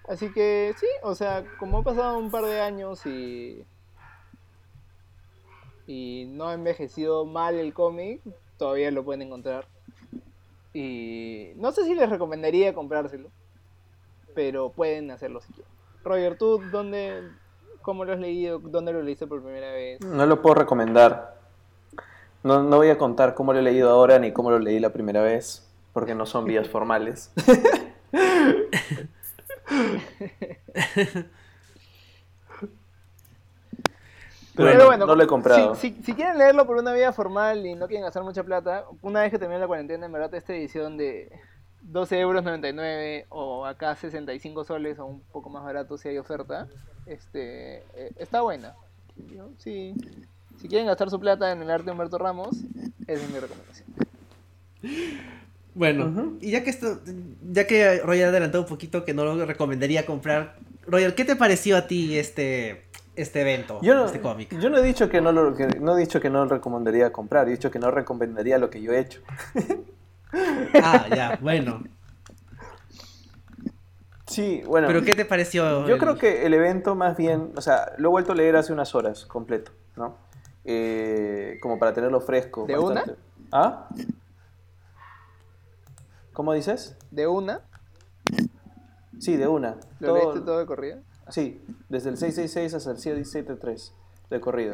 Así 0.08 0.32
que 0.32 0.76
sí, 0.80 0.86
o 1.02 1.16
sea, 1.16 1.44
como 1.58 1.80
ha 1.80 1.84
pasado 1.84 2.20
un 2.20 2.30
par 2.30 2.46
de 2.46 2.62
años 2.62 3.06
y 3.08 3.66
y 5.88 6.26
no 6.30 6.48
ha 6.48 6.54
envejecido 6.54 7.26
mal 7.26 7.56
el 7.56 7.74
cómic, 7.74 8.22
todavía 8.58 8.92
lo 8.92 9.04
pueden 9.04 9.24
encontrar. 9.24 9.68
Y 10.76 11.54
no 11.56 11.72
sé 11.72 11.86
si 11.86 11.96
les 11.96 12.10
recomendaría 12.10 12.74
comprárselo, 12.74 13.30
pero 14.34 14.72
pueden 14.72 15.10
hacerlo 15.10 15.40
si 15.40 15.54
quieren. 15.54 15.72
Roger, 16.04 16.38
¿tú 16.38 16.62
dónde, 16.70 17.30
cómo 17.82 18.04
lo 18.04 18.12
has 18.12 18.20
leído? 18.20 18.60
¿Dónde 18.60 18.92
lo 18.92 19.02
leíste 19.02 19.26
por 19.26 19.42
primera 19.42 19.72
vez? 19.72 20.02
No 20.02 20.26
lo 20.26 20.42
puedo 20.42 20.56
recomendar. 20.56 21.40
No, 22.44 22.62
no 22.62 22.76
voy 22.76 22.90
a 22.90 22.98
contar 22.98 23.36
cómo 23.36 23.54
lo 23.54 23.60
he 23.60 23.62
leído 23.62 23.90
ahora 23.90 24.20
ni 24.20 24.34
cómo 24.34 24.52
lo 24.52 24.60
leí 24.60 24.82
la 24.82 24.92
primera 24.92 25.22
vez, 25.22 25.66
porque 25.94 26.14
no 26.14 26.26
son 26.26 26.44
vías 26.44 26.68
formales. 26.72 27.32
Pero, 34.56 34.70
Pero 34.70 34.80
no, 34.80 34.86
bueno, 34.88 35.06
no 35.06 35.16
lo 35.16 35.24
he 35.24 35.28
comprado. 35.28 35.76
Si, 35.76 35.92
si- 35.94 36.04
si 36.04 36.14
quieren 36.14 36.38
leerlo 36.38 36.66
por 36.66 36.78
una 36.78 36.94
vía 36.94 37.12
formal 37.12 37.66
y 37.66 37.76
no 37.76 37.88
quieren 37.88 38.04
gastar 38.06 38.24
mucha 38.24 38.44
plata, 38.44 38.86
una 39.02 39.22
vez 39.22 39.32
que 39.32 39.40
termine 39.40 39.60
la 39.60 39.68
cuarentena, 39.68 40.06
en 40.06 40.12
verdad, 40.12 40.34
esta 40.34 40.54
edición 40.56 40.98
de 40.98 41.30
12 41.82 42.20
euros 42.20 42.44
99 42.44 43.26
o 43.30 43.66
acá 43.66 43.96
65 43.96 44.64
soles 44.64 44.98
o 45.00 45.06
un 45.06 45.22
poco 45.22 45.50
más 45.50 45.64
barato 45.64 45.98
si 45.98 46.08
hay 46.10 46.18
oferta, 46.18 46.68
este, 47.06 47.78
eh, 47.96 48.12
está 48.18 48.42
buena. 48.42 48.76
Sí, 49.60 49.94
si 50.62 50.68
quieren 50.68 50.88
gastar 50.88 51.10
su 51.10 51.20
plata 51.20 51.52
en 51.52 51.62
el 51.62 51.70
arte 51.70 51.86
de 51.86 51.92
Humberto 51.92 52.18
Ramos, 52.18 52.56
esa 53.08 53.24
es 53.24 53.30
mi 53.32 53.40
recomendación. 53.40 53.88
Bueno, 55.74 56.34
y 56.40 56.52
ya 56.52 56.64
que 56.64 56.70
esto, 56.70 57.02
ya 57.52 57.68
que 57.68 58.00
Roger 58.00 58.30
adelantó 58.30 58.62
un 58.62 58.66
poquito 58.66 59.04
que 59.04 59.14
no 59.14 59.26
lo 59.26 59.46
recomendaría 59.46 60.06
comprar, 60.06 60.56
Roger, 60.88 61.16
¿qué 61.16 61.26
te 61.26 61.36
pareció 61.36 61.76
a 61.76 61.88
ti 61.88 62.18
este, 62.18 62.85
este 63.16 63.42
evento, 63.42 63.80
Yo 63.82 63.96
no, 63.96 64.06
este 64.06 64.20
cómic? 64.22 64.58
yo 64.60 64.70
no 64.70 64.78
he 64.78 64.84
dicho 64.84 65.10
que 65.10 65.22
no 65.22 65.32
lo 65.32 65.56
que- 65.56 65.68
no 65.80 65.98
he 65.98 66.00
dicho 66.02 66.20
que 66.20 66.30
no 66.30 66.44
lo 66.46 66.50
recomendaría 66.50 67.12
comprar, 67.12 67.48
he 67.48 67.52
dicho 67.52 67.72
que 67.72 67.80
no 67.80 67.92
recomendaría 67.92 68.58
lo 68.58 68.70
que 68.70 68.82
yo 68.82 68.92
he 68.94 69.00
hecho. 69.00 69.22
Ah, 70.84 71.06
ya, 71.16 71.40
bueno. 71.42 71.82
Sí, 74.28 74.64
bueno. 74.66 74.88
Pero 74.88 75.04
¿qué 75.04 75.16
te 75.16 75.24
pareció? 75.24 75.88
Yo 75.88 75.94
el- 75.96 76.00
creo 76.00 76.18
que 76.18 76.46
el 76.46 76.54
evento 76.54 76.96
más 76.96 77.16
bien, 77.16 77.54
o 77.56 77.62
sea, 77.62 77.94
lo 77.98 78.10
he 78.10 78.12
vuelto 78.12 78.34
a 78.34 78.36
leer 78.36 78.56
hace 78.58 78.74
unas 78.74 78.94
horas 78.96 79.26
completo, 79.26 79.72
¿no? 79.96 80.18
Eh, 80.66 81.58
como 81.62 81.80
para 81.80 81.94
tenerlo 81.94 82.20
fresco. 82.22 82.66
¿De 82.66 82.78
una? 82.78 83.06
¿Ah? 83.52 83.88
¿Cómo 86.34 86.52
dices? 86.54 86.98
¿De 87.12 87.28
una? 87.28 87.62
Sí, 89.20 89.38
de 89.38 89.48
una. 89.48 89.78
¿Lo 90.00 90.16
leíste 90.16 90.42
todo 90.42 90.60
de 90.60 90.66
corrido? 90.66 91.00
Sí, 91.30 91.62
desde 91.90 92.10
el 92.10 92.18
666 92.18 92.74
hasta 92.74 92.92
el 92.92 92.98
773 92.98 93.94
de 94.30 94.40
corrido. 94.42 94.74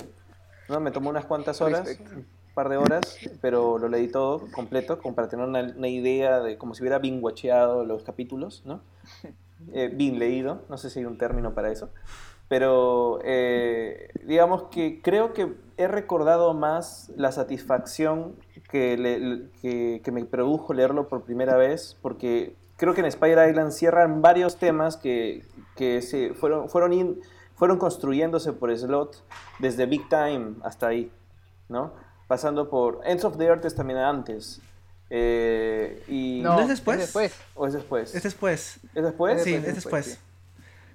¿No? 0.70 0.80
Me 0.80 0.92
tomó 0.92 1.10
unas 1.10 1.26
cuantas 1.26 1.62
horas, 1.62 1.88
Respecto. 1.88 2.16
un 2.20 2.26
par 2.54 2.70
de 2.70 2.78
horas, 2.78 3.18
pero 3.42 3.78
lo 3.78 3.88
leí 3.88 4.08
todo 4.08 4.52
completo, 4.52 5.00
como 5.02 5.16
para 5.16 5.30
tener 5.30 5.48
una, 5.48 5.62
una 5.76 5.88
idea 5.88 6.40
de 6.42 6.58
como 6.58 6.74
si 6.76 6.82
hubiera 6.84 7.00
bien 7.00 7.20
watcheado 7.22 7.86
los 7.86 8.04
capítulos, 8.04 8.64
¿no? 8.66 8.82
Eh, 9.74 9.90
bien 9.94 10.18
leído, 10.18 10.64
no 10.70 10.78
sé 10.80 10.90
si 10.90 10.98
hay 11.00 11.06
un 11.06 11.20
término 11.20 11.54
para 11.54 11.72
eso. 11.72 11.92
Pero 12.48 13.20
eh, 13.24 14.10
digamos 14.26 14.64
que 14.72 15.02
creo 15.04 15.34
que 15.34 15.54
he 15.78 15.88
recordado 15.88 16.56
más 16.56 17.12
la 17.16 17.32
satisfacción 17.32 18.36
que, 18.72 18.98
le- 18.98 19.50
que, 19.62 20.02
que 20.04 20.12
me 20.12 20.26
produjo 20.26 20.74
leerlo 20.74 21.08
por 21.08 21.24
primera 21.26 21.58
vez, 21.58 21.96
porque 22.02 22.56
creo 22.82 22.94
que 22.96 23.02
en 23.02 23.06
Spider 23.06 23.48
Island 23.48 23.72
cierran 23.72 24.22
varios 24.24 24.58
temas 24.58 24.98
que, 24.98 25.46
que 25.76 26.02
se 26.02 26.34
fueron, 26.34 26.67
fueron, 26.67 26.91
in- 26.94 27.22
fueron 27.56 27.78
construyéndose 27.78 28.54
por 28.54 28.76
Slot 28.76 29.24
desde 29.60 29.86
Big 29.86 30.10
Time 30.10 30.56
hasta 30.63 30.88
ahí, 30.88 31.12
¿no? 31.70 31.94
Pasando 32.28 32.70
por 32.72 33.02
Ends 33.06 33.24
of 33.24 33.38
the 33.38 33.46
Earth 33.46 33.65
es 33.65 33.76
también 33.76 34.00
antes. 34.00 34.62
eh, 35.10 36.02
y, 36.08 36.41
¿No 36.41 36.60
es 36.62 36.67
después? 36.70 36.98
después. 36.98 37.34
¿O 37.54 37.67
es 37.67 37.74
después? 37.74 38.15
Es 38.15 38.24
después. 38.24 38.80
¿Es 38.96 39.04
después? 39.04 39.44
Sí, 39.44 39.52
después, 39.52 39.70
es 39.70 39.76
después, 39.76 40.06
después. 40.06 40.20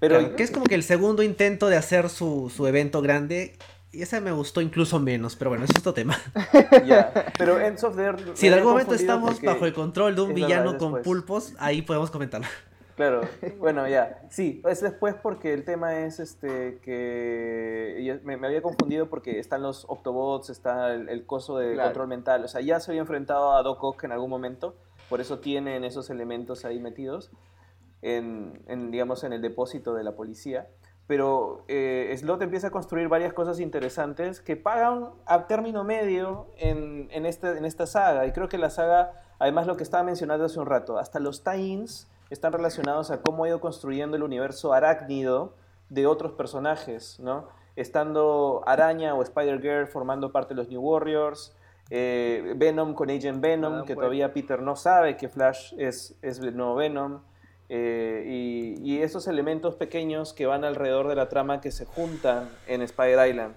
Pero, 0.01 0.18
Claro, 0.18 0.37
que 0.37 0.42
es 0.42 0.51
como 0.51 0.66
que 0.66 0.75
el 0.75 0.83
segundo 0.83 1.22
intento 1.22 1.68
de 1.68 1.77
hacer 1.77 2.09
su, 2.11 2.51
su 2.55 2.66
evento 2.66 3.01
grande. 3.01 3.57
Y 3.96 4.02
ese 4.02 4.20
me 4.20 4.30
gustó 4.30 4.61
incluso 4.61 5.00
menos, 5.00 5.37
pero 5.37 5.50
bueno, 5.50 5.64
es 5.64 5.70
otro 5.78 5.94
tema. 5.94 6.18
Ya, 6.85 7.32
Pero 7.38 7.59
Ends 7.59 7.82
of 7.82 7.96
the 7.96 8.02
Earth. 8.02 8.20
Si 8.35 8.46
en 8.46 8.52
algún 8.52 8.72
momento 8.72 8.94
estamos 8.94 9.40
bajo 9.40 9.64
el 9.64 9.72
control 9.72 10.14
de 10.14 10.20
un 10.20 10.35
villano 10.35 10.76
con 10.76 11.00
pulpos, 11.02 11.54
ahí 11.59 11.80
podemos 11.80 12.11
comentarlo. 12.11 12.46
Claro, 12.96 13.22
bueno, 13.59 13.88
ya. 13.88 14.20
Sí, 14.30 14.61
es 14.68 14.82
después 14.82 15.14
porque 15.22 15.54
el 15.54 15.64
tema 15.64 15.98
es 16.00 16.20
este 16.20 16.78
que 16.82 18.20
me, 18.24 18.37
me 18.37 18.46
había 18.46 18.61
confundido 18.61 19.09
porque 19.09 19.38
están 19.38 19.62
los 19.62 19.85
Octobots, 19.88 20.50
está 20.50 20.92
el, 20.94 21.09
el 21.09 21.24
coso 21.24 21.56
de 21.59 21.72
Claro. 21.74 21.88
control 21.88 22.09
mental. 22.09 22.44
O 22.44 22.48
sea, 22.48 22.61
ya 22.61 22.80
se 22.80 22.90
había 22.90 23.00
enfrentado 23.00 23.52
a 23.54 23.62
Doc 23.62 23.82
Ock 23.82 24.04
en 24.04 24.12
algún 24.12 24.28
momento, 24.30 24.76
por 25.09 25.20
eso 25.22 25.38
tienen 25.38 25.85
esos 25.85 26.11
elementos 26.11 26.64
ahí 26.66 26.80
metidos 26.80 27.30
en, 28.02 28.62
en, 28.66 28.90
digamos, 28.90 29.24
en 29.24 29.32
el 29.32 29.40
depósito 29.42 29.94
de 29.94 30.04
la 30.04 30.12
policía. 30.12 30.66
Pero 31.07 31.62
eh, 31.69 32.12
Slot 32.19 32.42
empieza 32.42 32.69
a 32.69 32.71
construir 32.71 33.09
varias 33.09 33.33
cosas 33.33 33.61
interesantes 33.61 34.40
que 34.40 34.57
pagan 34.57 35.11
a 35.25 35.47
término 35.47 35.85
medio 35.85 36.47
en, 36.57 37.09
en, 37.12 37.27
este, 37.27 37.57
en 37.57 37.64
esta 37.64 37.87
saga. 37.87 38.27
Y 38.27 38.33
creo 38.33 38.49
que 38.49 38.59
la 38.59 38.71
saga, 38.71 39.12
además 39.38 39.66
lo 39.69 39.77
que 39.77 39.85
estaba 39.85 40.03
mencionando 40.03 40.45
hace 40.45 40.59
un 40.59 40.66
rato, 40.66 40.99
hasta 40.99 41.21
los 41.21 41.45
tie-ins 41.45 42.09
están 42.31 42.53
relacionados 42.53 43.12
a 43.12 43.23
cómo 43.23 43.45
ha 43.45 43.49
ido 43.49 43.61
construyendo 43.61 44.16
el 44.16 44.25
universo 44.25 44.73
arácnido 44.73 45.55
de 45.90 46.09
otros 46.09 46.33
personajes, 46.33 47.21
¿no? 47.21 47.47
Estando 47.77 48.64
Araña 48.66 49.14
o 49.14 49.23
Spider-Girl 49.23 49.87
formando 49.87 50.33
parte 50.33 50.55
de 50.55 50.57
los 50.57 50.69
New 50.69 50.81
Warriors, 50.81 51.55
eh, 51.90 52.55
Venom 52.57 52.95
con 52.95 53.11
Agent 53.11 53.40
Venom, 53.40 53.75
Ah, 53.75 53.83
que 53.87 53.95
bueno. 53.95 54.01
todavía 54.09 54.33
Peter 54.33 54.61
no 54.61 54.75
sabe 54.75 55.16
que 55.16 55.29
Flash 55.29 55.73
es, 55.79 56.16
es 56.21 56.40
el 56.40 56.57
nuevo 56.57 56.75
Venom. 56.75 57.21
Eh, 57.68 58.24
y, 58.26 58.74
y 58.83 59.02
esos 59.02 59.26
elementos 59.29 59.74
pequeños 59.74 60.33
que 60.33 60.46
van 60.46 60.64
alrededor 60.64 61.09
de 61.09 61.14
la 61.16 61.29
trama 61.29 61.61
que 61.61 61.70
se 61.70 61.85
juntan 61.85 62.48
en 62.66 62.83
Spider 62.83 63.29
Island. 63.29 63.55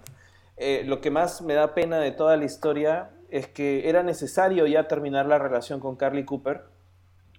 Eh, 0.57 0.83
lo 0.85 0.99
que 0.99 1.09
más 1.11 1.41
me 1.41 1.53
da 1.53 1.73
pena 1.73 1.99
de 1.99 2.11
toda 2.11 2.35
la 2.35 2.45
historia 2.45 3.11
es 3.29 3.47
que 3.47 3.87
era 3.87 4.03
necesario 4.03 4.65
ya 4.67 4.87
terminar 4.87 5.25
la 5.25 5.37
relación 5.37 5.79
con 5.79 5.95
Carly 5.95 6.25
Cooper, 6.25 6.63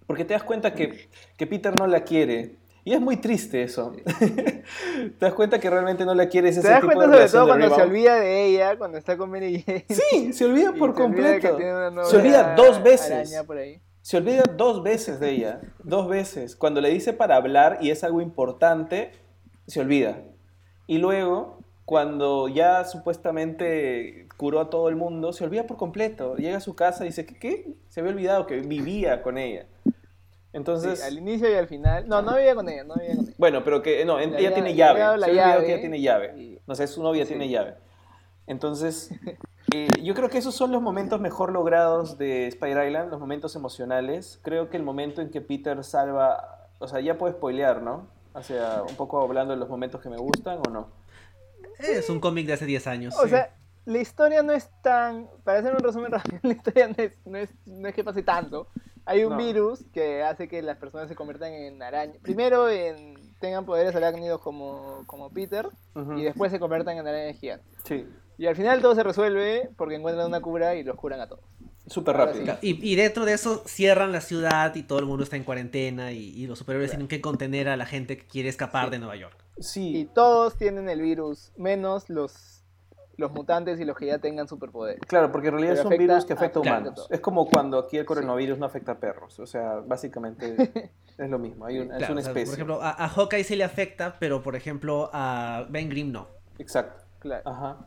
porque 0.06 0.24
te 0.24 0.32
das 0.34 0.42
cuenta 0.42 0.72
que, 0.74 1.08
que 1.36 1.46
Peter 1.46 1.78
no 1.78 1.86
la 1.86 2.02
quiere. 2.04 2.56
Y 2.82 2.94
es 2.94 3.00
muy 3.00 3.18
triste 3.18 3.62
eso. 3.62 3.92
te 4.18 4.64
das 5.18 5.34
cuenta 5.34 5.60
que 5.60 5.68
realmente 5.68 6.04
no 6.06 6.14
la 6.14 6.28
quiere. 6.28 6.48
Es 6.48 6.54
¿Te 6.54 6.60
ese 6.60 6.70
das 6.70 6.80
tipo 6.80 6.94
cuenta 6.94 7.18
de 7.18 7.28
sobre 7.28 7.30
todo 7.30 7.46
cuando 7.46 7.74
se 7.74 7.82
olvida 7.82 8.18
de 8.18 8.46
ella, 8.46 8.78
cuando 8.78 8.96
está 8.96 9.16
con 9.18 9.30
Mary 9.30 9.62
Jane? 9.62 9.84
Sí, 9.90 10.32
se 10.32 10.46
olvida 10.46 10.72
por 10.78 10.90
olvida 10.90 10.94
completo. 11.02 11.58
novia 11.58 12.04
Se 12.06 12.16
olvida 12.16 12.54
dos 12.54 12.82
veces. 12.82 13.34
por 13.46 13.58
ahí. 13.58 13.80
Se 14.02 14.16
olvida 14.16 14.42
dos 14.56 14.82
veces 14.82 15.20
de 15.20 15.30
ella, 15.30 15.60
dos 15.84 16.08
veces. 16.08 16.56
Cuando 16.56 16.80
le 16.80 16.88
dice 16.90 17.12
para 17.12 17.36
hablar 17.36 17.78
y 17.80 17.90
es 17.90 18.02
algo 18.02 18.20
importante, 18.20 19.12
se 19.66 19.80
olvida. 19.80 20.22
Y 20.86 20.98
luego, 20.98 21.58
cuando 21.84 22.48
ya 22.48 22.84
supuestamente 22.84 24.26
curó 24.36 24.60
a 24.60 24.70
todo 24.70 24.88
el 24.88 24.96
mundo, 24.96 25.32
se 25.32 25.44
olvida 25.44 25.66
por 25.66 25.76
completo. 25.76 26.36
Llega 26.36 26.56
a 26.56 26.60
su 26.60 26.74
casa 26.74 27.04
y 27.04 27.08
dice, 27.08 27.26
¿qué? 27.26 27.38
qué? 27.38 27.74
Se 27.88 28.00
había 28.00 28.12
olvidado 28.12 28.46
que 28.46 28.56
vivía 28.60 29.22
con 29.22 29.36
ella. 29.38 29.66
Entonces, 30.52 30.98
Sí, 31.00 31.06
al 31.06 31.18
inicio 31.18 31.48
y 31.50 31.54
al 31.54 31.68
final. 31.68 32.08
No, 32.08 32.22
no 32.22 32.34
vivía 32.36 32.54
con 32.56 32.68
ella, 32.68 32.82
no 32.84 32.94
vivía 32.94 33.14
con 33.16 33.24
ella. 33.26 33.34
bueno, 33.38 33.62
pero 33.62 33.82
que 33.82 34.04
no, 34.04 34.18
ella 34.18 34.52
tiene 34.54 34.74
llave. 34.74 34.98
se 34.98 35.04
había 35.04 35.12
olvidado 35.28 35.34
llave 35.52 35.66
que 35.66 35.72
ella 35.72 35.80
tiene 35.80 36.00
llave. 36.00 36.58
No 36.66 36.74
sé, 36.74 36.86
su 36.88 37.02
novia 37.02 37.24
Sí. 37.24 37.28
tiene 37.30 37.48
llave. 37.48 37.74
Entonces, 38.50 39.12
eh, 39.72 39.86
yo 40.02 40.12
creo 40.14 40.28
que 40.28 40.38
esos 40.38 40.56
son 40.56 40.72
los 40.72 40.82
momentos 40.82 41.20
mejor 41.20 41.52
logrados 41.52 42.18
de 42.18 42.48
Spider 42.48 42.84
Island, 42.88 43.08
los 43.12 43.20
momentos 43.20 43.54
emocionales. 43.54 44.40
Creo 44.42 44.68
que 44.68 44.76
el 44.76 44.82
momento 44.82 45.20
en 45.22 45.30
que 45.30 45.40
Peter 45.40 45.84
salva, 45.84 46.68
o 46.80 46.88
sea, 46.88 46.98
ya 47.00 47.16
puedo 47.16 47.32
spoilear, 47.32 47.80
¿no? 47.80 48.08
O 48.34 48.42
sea, 48.42 48.82
un 48.88 48.96
poco 48.96 49.22
hablando 49.22 49.52
de 49.54 49.60
los 49.60 49.68
momentos 49.68 50.00
que 50.00 50.08
me 50.08 50.16
gustan 50.16 50.58
o 50.66 50.70
no. 50.70 50.88
Es 51.78 52.10
un 52.10 52.18
cómic 52.18 52.48
de 52.48 52.54
hace 52.54 52.66
10 52.66 52.86
años. 52.88 53.14
O 53.20 53.22
sí. 53.22 53.30
sea, 53.30 53.54
la 53.84 53.98
historia 53.98 54.42
no 54.42 54.52
es 54.52 54.68
tan. 54.82 55.28
Para 55.44 55.60
hacer 55.60 55.72
un 55.72 55.80
resumen 55.84 56.10
rápido, 56.10 56.38
la 56.42 56.52
historia 56.52 56.88
no 56.88 56.94
es, 56.98 57.12
no 57.24 57.38
es, 57.38 57.50
no 57.66 57.88
es 57.88 57.94
que 57.94 58.02
pase 58.02 58.24
tanto. 58.24 58.66
Hay 59.04 59.22
un 59.22 59.30
No. 59.30 59.36
virus 59.38 59.84
que 59.92 60.24
hace 60.24 60.48
que 60.48 60.60
las 60.60 60.76
personas 60.76 61.08
se 61.08 61.14
conviertan 61.14 61.52
en 61.52 61.80
araña. 61.80 62.14
Primero 62.20 62.68
en, 62.68 63.14
tengan 63.38 63.64
poderes 63.64 63.94
arácnidos 63.94 64.40
como, 64.40 65.04
como 65.06 65.30
Peter 65.30 65.68
y 66.16 66.22
después 66.24 66.50
se 66.50 66.58
conviertan 66.58 66.98
en 66.98 67.06
arañas 67.06 67.36
gigantes. 67.36 67.66
Sí, 67.84 68.06
Y 68.40 68.46
al 68.46 68.56
final 68.56 68.80
todo 68.80 68.94
se 68.94 69.02
resuelve 69.02 69.68
porque 69.76 69.96
encuentran 69.96 70.26
una 70.26 70.40
cura 70.40 70.74
y 70.74 70.82
los 70.82 70.96
curan 70.96 71.20
a 71.20 71.28
todos. 71.28 71.44
súper 71.86 72.16
rápido. 72.16 72.56
sí. 72.62 72.78
Y, 72.82 72.92
y 72.92 72.96
dentro 72.96 73.24
de 73.26 73.34
eso 73.34 73.62
cierran 73.66 74.12
la 74.12 74.20
ciudad 74.22 74.74
y 74.76 74.82
todo 74.82 74.98
el 74.98 75.04
mundo 75.06 75.24
está 75.24 75.36
en 75.36 75.44
cuarentena 75.44 76.12
y, 76.12 76.30
y 76.30 76.46
los 76.46 76.58
superhéroes 76.58 76.90
tienen 76.90 77.06
que 77.08 77.20
contener 77.20 77.68
a 77.68 77.76
la 77.76 77.84
gente 77.84 78.16
que 78.16 78.26
quiere 78.26 78.48
escapar 78.48 78.88
de 78.90 78.98
Nueva 78.98 79.16
York. 79.16 79.36
Y 79.58 79.62
Sí, 79.62 80.08
todos 80.14 80.56
tienen 80.56 80.88
el 80.88 81.02
virus, 81.02 81.52
menos 81.58 82.08
los, 82.08 82.64
los 83.18 83.30
mutantes 83.32 83.78
y 83.78 83.84
los 83.84 83.94
que 83.96 84.06
ya 84.06 84.18
tengan 84.20 84.48
superpoderes. 84.48 85.00
claro, 85.06 85.30
porque 85.32 85.48
en 85.48 85.54
realidad 85.54 85.72
Pero 85.74 85.88
es 85.90 85.92
un 85.92 85.98
virus 85.98 86.24
que 86.24 86.32
afecta 86.32 86.60
a 86.60 86.62
humanos. 86.62 86.94
todo. 86.94 87.06
Es 87.10 87.20
como 87.20 87.46
cuando 87.46 87.78
aquí 87.78 87.98
el 87.98 88.06
coronavirus 88.06 88.56
no 88.58 88.64
afecta 88.64 88.92
a 88.92 88.98
perros. 88.98 89.38
O 89.38 89.46
sea, 89.46 89.80
básicamente 89.86 90.92
es 91.18 91.28
lo 91.28 91.38
mismo. 91.38 91.66
Hay 91.66 91.80
un- 91.80 91.92
es 91.92 92.08
una 92.08 92.20
o 92.20 92.22
sea, 92.22 92.30
especie. 92.32 92.44
por 92.46 92.54
ejemplo, 92.54 92.82
a, 92.82 93.04
a 93.04 93.08
Hawkeye 93.10 93.44
sí 93.44 93.54
le 93.56 93.64
afecta, 93.64 94.16
pero 94.18 94.42
por 94.42 94.56
ejemplo 94.56 95.10
a 95.12 95.66
Ben 95.68 95.90
Grimm 95.90 96.10
no. 96.10 96.28
Exacto. 96.58 97.02
Claro. 97.18 97.42
Ajá. 97.46 97.86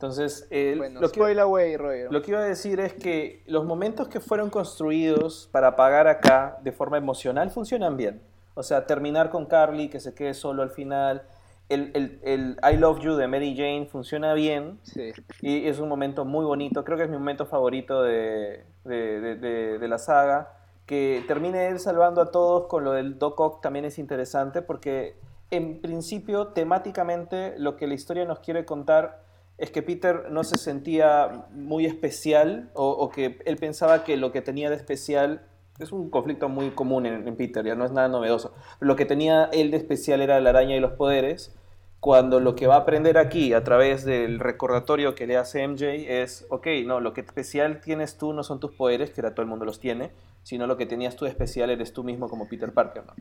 Entonces, 0.00 0.46
eh, 0.50 0.76
bueno, 0.78 0.98
lo 0.98 1.10
que... 1.12 1.20
away, 1.20 1.76
Roger. 1.76 2.10
Lo 2.10 2.22
que 2.22 2.30
iba 2.30 2.40
a 2.40 2.44
decir 2.44 2.80
es 2.80 2.94
que 2.94 3.42
los 3.46 3.66
momentos 3.66 4.08
que 4.08 4.18
fueron 4.18 4.48
construidos 4.48 5.50
para 5.52 5.76
pagar 5.76 6.06
acá 6.08 6.56
de 6.62 6.72
forma 6.72 6.96
emocional 6.96 7.50
funcionan 7.50 7.98
bien. 7.98 8.22
O 8.54 8.62
sea, 8.62 8.86
terminar 8.86 9.28
con 9.28 9.44
Carly, 9.44 9.90
que 9.90 10.00
se 10.00 10.14
quede 10.14 10.32
solo 10.32 10.62
al 10.62 10.70
final. 10.70 11.24
El, 11.68 11.90
el- 11.92 12.18
el 12.22 12.56
I 12.72 12.78
Love 12.78 13.00
You 13.00 13.14
de 13.16 13.28
Mary 13.28 13.54
Jane 13.54 13.88
funciona 13.92 14.32
bien 14.32 14.80
Sí. 14.84 15.12
y 15.42 15.66
es 15.68 15.78
un 15.80 15.90
momento 15.90 16.24
muy 16.24 16.46
bonito. 16.46 16.82
Creo 16.82 16.96
que 16.96 17.04
es 17.04 17.10
mi 17.10 17.18
momento 17.18 17.44
favorito 17.44 18.02
de, 18.02 18.64
de- 18.84 19.20
de- 19.20 19.36
de- 19.36 19.78
de 19.78 19.88
la 19.88 19.98
saga. 19.98 20.48
Que 20.86 21.22
termine 21.28 21.68
él 21.68 21.78
salvando 21.78 22.22
a 22.22 22.30
todos 22.30 22.68
con 22.68 22.84
lo 22.84 22.92
del 22.92 23.18
Doc 23.18 23.38
Ock 23.38 23.60
también 23.60 23.84
es 23.84 23.98
interesante 23.98 24.62
porque 24.62 25.16
en 25.50 25.82
principio 25.82 26.48
temáticamente 26.48 27.54
lo 27.58 27.76
que 27.76 27.86
la 27.86 27.92
historia 27.92 28.24
nos 28.24 28.38
quiere 28.40 28.64
contar 28.64 29.28
es 29.60 29.70
que 29.70 29.82
Peter 29.82 30.30
no 30.30 30.42
se 30.42 30.56
sentía 30.56 31.46
muy 31.52 31.86
especial 31.86 32.70
o, 32.74 33.10
que 33.10 33.38
él 33.44 33.56
pensaba 33.56 34.04
que 34.04 34.16
lo 34.16 34.32
que 34.32 34.40
tenía 34.40 34.70
de 34.70 34.76
especial 34.76 35.42
es 35.78 35.92
un 35.92 36.10
conflicto 36.10 36.48
muy 36.48 36.70
común 36.70 37.06
en, 37.06 37.28
en 37.28 37.36
Peter, 37.36 37.64
ya 37.64 37.74
no 37.74 37.84
es 37.84 37.92
nada 37.92 38.08
novedoso. 38.08 38.52
Lo 38.80 38.96
que 38.96 39.04
tenía 39.04 39.50
él 39.52 39.70
de 39.70 39.76
especial 39.76 40.22
era 40.22 40.40
la 40.40 40.50
araña 40.50 40.76
y 40.76 40.80
los 40.80 40.92
poderes, 40.92 41.54
cuando 42.00 42.40
lo 42.40 42.54
que 42.54 42.66
va 42.66 42.76
a 42.76 42.78
aprender 42.78 43.18
aquí 43.18 43.52
a 43.52 43.62
través 43.62 44.06
del 44.06 44.40
recordatorio 44.40 45.14
que 45.14 45.26
le 45.26 45.36
hace 45.36 45.66
MJ 45.68 46.22
es, 46.22 46.46
ok, 46.48 46.66
no, 46.86 47.00
lo 47.00 47.12
que 47.12 47.20
especial 47.20 47.82
tienes 47.82 48.16
tú 48.16 48.32
no 48.32 48.42
son 48.42 48.58
tus 48.58 48.72
poderes, 48.72 49.10
que 49.10 49.20
ahora 49.20 49.34
todo 49.34 49.42
el 49.42 49.48
mundo 49.48 49.66
los 49.66 49.78
tiene, 49.78 50.10
sino 50.42 50.66
lo 50.66 50.78
que 50.78 50.86
tenías 50.86 51.16
tú 51.16 51.26
de 51.26 51.30
especial 51.30 51.68
eres 51.68 51.92
tú 51.92 52.02
mismo 52.02 52.30
como 52.30 52.48
Peter 52.48 52.72
Parker, 52.72 53.04
¿no? 53.06 53.12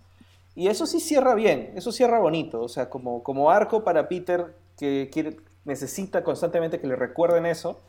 Y 0.56 0.68
eso 0.68 0.86
sí 0.86 1.00
cierra 1.00 1.36
bien, 1.36 1.74
eso 1.76 1.92
cierra 1.92 2.20
bonito, 2.20 2.62
o 2.62 2.70
sea, 2.70 2.90
como, 2.90 3.22
como 3.24 3.52
arco 3.52 3.84
para 3.84 4.08
Peter 4.08 4.56
que 4.78 5.10
quiere, 5.12 5.38
necesita 5.66 6.24
constantemente 6.24 6.80
que 6.80 6.88
le 6.88 6.96
recuerden 6.96 7.46
eso, 7.46 7.82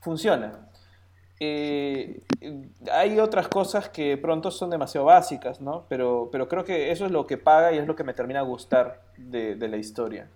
funciona. 0.00 0.68
Eh, 1.38 2.22
hay 2.90 3.18
otras 3.18 3.48
cosas 3.48 3.88
que 3.88 4.16
pronto 4.16 4.50
son 4.50 4.70
demasiado 4.70 5.06
básicas, 5.06 5.60
¿no? 5.60 5.84
Pero, 5.88 6.30
pero 6.32 6.48
creo 6.48 6.64
que 6.64 6.90
eso 6.90 7.04
es 7.04 7.12
lo 7.12 7.26
que 7.26 7.36
paga 7.36 7.72
y 7.72 7.78
es 7.78 7.86
lo 7.86 7.94
que 7.94 8.04
me 8.04 8.14
termina 8.14 8.40
a 8.40 8.42
gustar 8.42 9.02
de, 9.16 9.56
la 9.56 9.76
historia. 9.76 10.30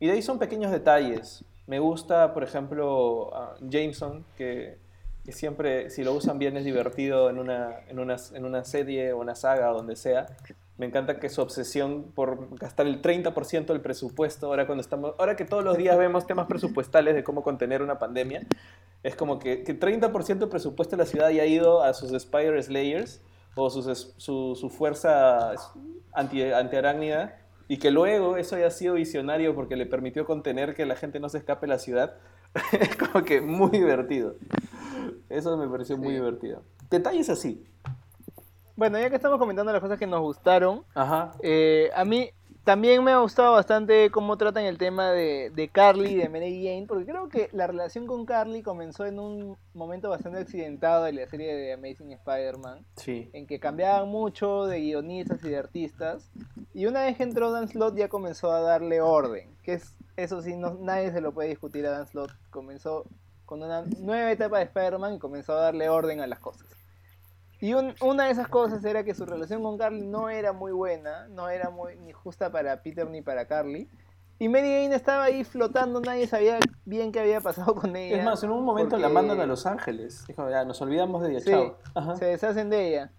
Y 0.00 0.06
de 0.06 0.12
ahí 0.12 0.22
son 0.22 0.38
pequeños 0.38 0.72
detalles. 0.72 1.44
Me 1.66 1.78
gusta, 1.78 2.32
por 2.32 2.42
ejemplo, 2.44 3.30
Jameson, 3.60 4.24
que 4.36 4.78
que 5.26 5.32
siempre, 5.32 5.90
si 5.90 6.04
lo 6.04 6.12
usan 6.12 6.38
bien, 6.38 6.56
es 6.56 6.64
divertido 6.64 7.28
en 7.28 7.38
una, 7.40 7.80
en 7.88 7.98
una, 7.98 8.14
en 8.32 8.44
una 8.44 8.62
serie 8.62 9.12
o 9.12 9.18
una 9.18 9.34
saga 9.34 9.72
o 9.72 9.74
donde 9.74 9.96
sea. 9.96 10.26
Me 10.78 10.86
encanta 10.86 11.18
que 11.18 11.30
su 11.30 11.40
obsesión 11.40 12.12
por 12.14 12.54
gastar 12.58 12.86
el 12.86 13.00
30% 13.00 13.66
del 13.66 13.80
presupuesto, 13.80 14.48
ahora, 14.48 14.66
cuando 14.66 14.82
estamos, 14.82 15.14
ahora 15.18 15.34
que 15.34 15.46
todos 15.46 15.64
los 15.64 15.78
días 15.78 15.96
vemos 15.96 16.26
temas 16.26 16.46
presupuestales 16.46 17.14
de 17.14 17.24
cómo 17.24 17.42
contener 17.42 17.80
una 17.80 17.98
pandemia, 17.98 18.46
es 19.02 19.16
como 19.16 19.38
que, 19.38 19.62
que 19.62 19.78
30% 19.78 20.38
del 20.38 20.48
presupuesto 20.48 20.96
de 20.96 21.02
la 21.02 21.06
ciudad 21.06 21.28
haya 21.28 21.46
ido 21.46 21.82
a 21.82 21.94
sus 21.94 22.10
Spire 22.20 22.62
Slayers 22.62 23.22
o 23.54 23.70
sus, 23.70 24.14
su, 24.18 24.54
su 24.54 24.68
fuerza 24.68 25.54
anti, 26.12 26.42
antiarácnida 26.42 27.38
y 27.68 27.78
que 27.78 27.90
luego 27.90 28.36
eso 28.36 28.56
haya 28.56 28.70
sido 28.70 28.94
visionario 28.94 29.54
porque 29.54 29.76
le 29.76 29.86
permitió 29.86 30.26
contener 30.26 30.74
que 30.74 30.84
la 30.86 30.96
gente 30.96 31.20
no 31.20 31.28
se 31.28 31.38
escape 31.38 31.66
de 31.66 31.72
la 31.72 31.78
ciudad, 31.78 32.14
es 32.72 32.96
como 32.96 33.24
que 33.24 33.40
muy 33.40 33.70
divertido. 33.70 34.36
Eso 35.28 35.56
me 35.56 35.68
pareció 35.68 35.96
muy 35.96 36.14
divertido. 36.14 36.62
Detalles 36.90 37.28
así. 37.28 37.64
Bueno, 38.76 38.98
ya 38.98 39.08
que 39.08 39.16
estamos 39.16 39.38
comentando 39.38 39.72
las 39.72 39.80
cosas 39.80 39.98
que 39.98 40.06
nos 40.06 40.20
gustaron, 40.20 40.84
Ajá. 40.94 41.32
eh, 41.42 41.90
a 41.94 42.04
mí 42.04 42.30
también 42.62 43.02
me 43.04 43.12
ha 43.12 43.18
gustado 43.18 43.52
bastante 43.52 44.10
cómo 44.10 44.36
tratan 44.36 44.64
el 44.64 44.76
tema 44.76 45.12
de, 45.12 45.50
de 45.54 45.68
Carly 45.68 46.10
y 46.10 46.16
de 46.16 46.28
Mary 46.28 46.62
Jane, 46.64 46.84
porque 46.86 47.06
creo 47.06 47.28
que 47.28 47.48
la 47.52 47.66
relación 47.68 48.06
con 48.06 48.26
Carly 48.26 48.62
comenzó 48.62 49.06
en 49.06 49.18
un 49.20 49.56
momento 49.72 50.10
bastante 50.10 50.40
accidentado 50.40 51.04
de 51.04 51.12
la 51.12 51.26
serie 51.28 51.54
de 51.54 51.72
Amazing 51.72 52.12
Spider-Man, 52.12 52.84
Sí. 52.96 53.30
en 53.32 53.46
que 53.46 53.60
cambiaban 53.60 54.08
mucho 54.08 54.66
de 54.66 54.80
guionistas 54.80 55.42
y 55.44 55.48
de 55.48 55.56
artistas, 55.58 56.28
y 56.74 56.86
una 56.86 57.04
vez 57.04 57.16
que 57.16 57.22
entró 57.22 57.52
Dan 57.52 57.68
Slott 57.68 57.96
ya 57.96 58.08
comenzó 58.08 58.50
a 58.52 58.60
darle 58.60 59.00
orden, 59.00 59.48
que 59.62 59.74
es 59.74 59.94
eso 60.16 60.42
sí, 60.42 60.54
no, 60.56 60.74
nadie 60.74 61.12
se 61.12 61.20
lo 61.20 61.32
puede 61.32 61.48
discutir 61.50 61.86
a 61.86 61.90
Dan 61.92 62.06
Slott, 62.08 62.32
comenzó 62.50 63.04
con 63.46 63.62
una 63.62 63.84
nueva 64.00 64.32
etapa 64.32 64.58
de 64.58 64.64
Spider-Man 64.64 65.14
y 65.14 65.18
comenzó 65.18 65.52
a 65.52 65.60
darle 65.62 65.88
orden 65.88 66.20
a 66.20 66.26
las 66.26 66.40
cosas. 66.40 66.66
Y 67.60 67.72
un- 67.74 67.94
una 68.02 68.24
de 68.26 68.30
esas 68.32 68.48
cosas 68.48 68.84
era 68.84 69.02
que 69.04 69.14
su 69.14 69.24
relación 69.24 69.62
con 69.62 69.78
Carly 69.78 70.06
no 70.06 70.28
era 70.28 70.52
muy 70.52 70.72
buena, 70.72 71.26
no 71.28 71.48
era 71.48 71.70
muy 71.70 71.96
ni 71.96 72.12
justa 72.12 72.50
para 72.52 72.82
Peter 72.82 73.08
ni 73.08 73.22
para 73.22 73.46
Carly. 73.46 73.88
Y 74.38 74.48
Mary 74.50 74.64
Jane 74.82 74.94
estaba 74.94 75.24
ahí 75.24 75.44
flotando, 75.44 76.00
nadie 76.02 76.26
sabía 76.26 76.58
bien 76.84 77.10
qué 77.10 77.20
había 77.20 77.40
pasado 77.40 77.74
con 77.74 77.96
ella. 77.96 78.18
Es 78.18 78.24
más, 78.24 78.42
en 78.44 78.50
un 78.50 78.64
momento 78.64 78.98
la 78.98 79.08
mandan 79.08 79.40
a 79.40 79.46
Los 79.46 79.64
Ángeles. 79.64 80.24
Dijo, 80.28 80.50
ya, 80.50 80.64
nos 80.66 80.80
olvidamos 80.82 81.22
de 81.22 81.30
ella, 81.30 81.40
Sí, 81.40 81.50
chao. 81.50 81.78
Ajá. 81.94 82.16
se 82.16 82.26
deshacen 82.26 82.68
de 82.68 82.88
ella. 82.88 83.12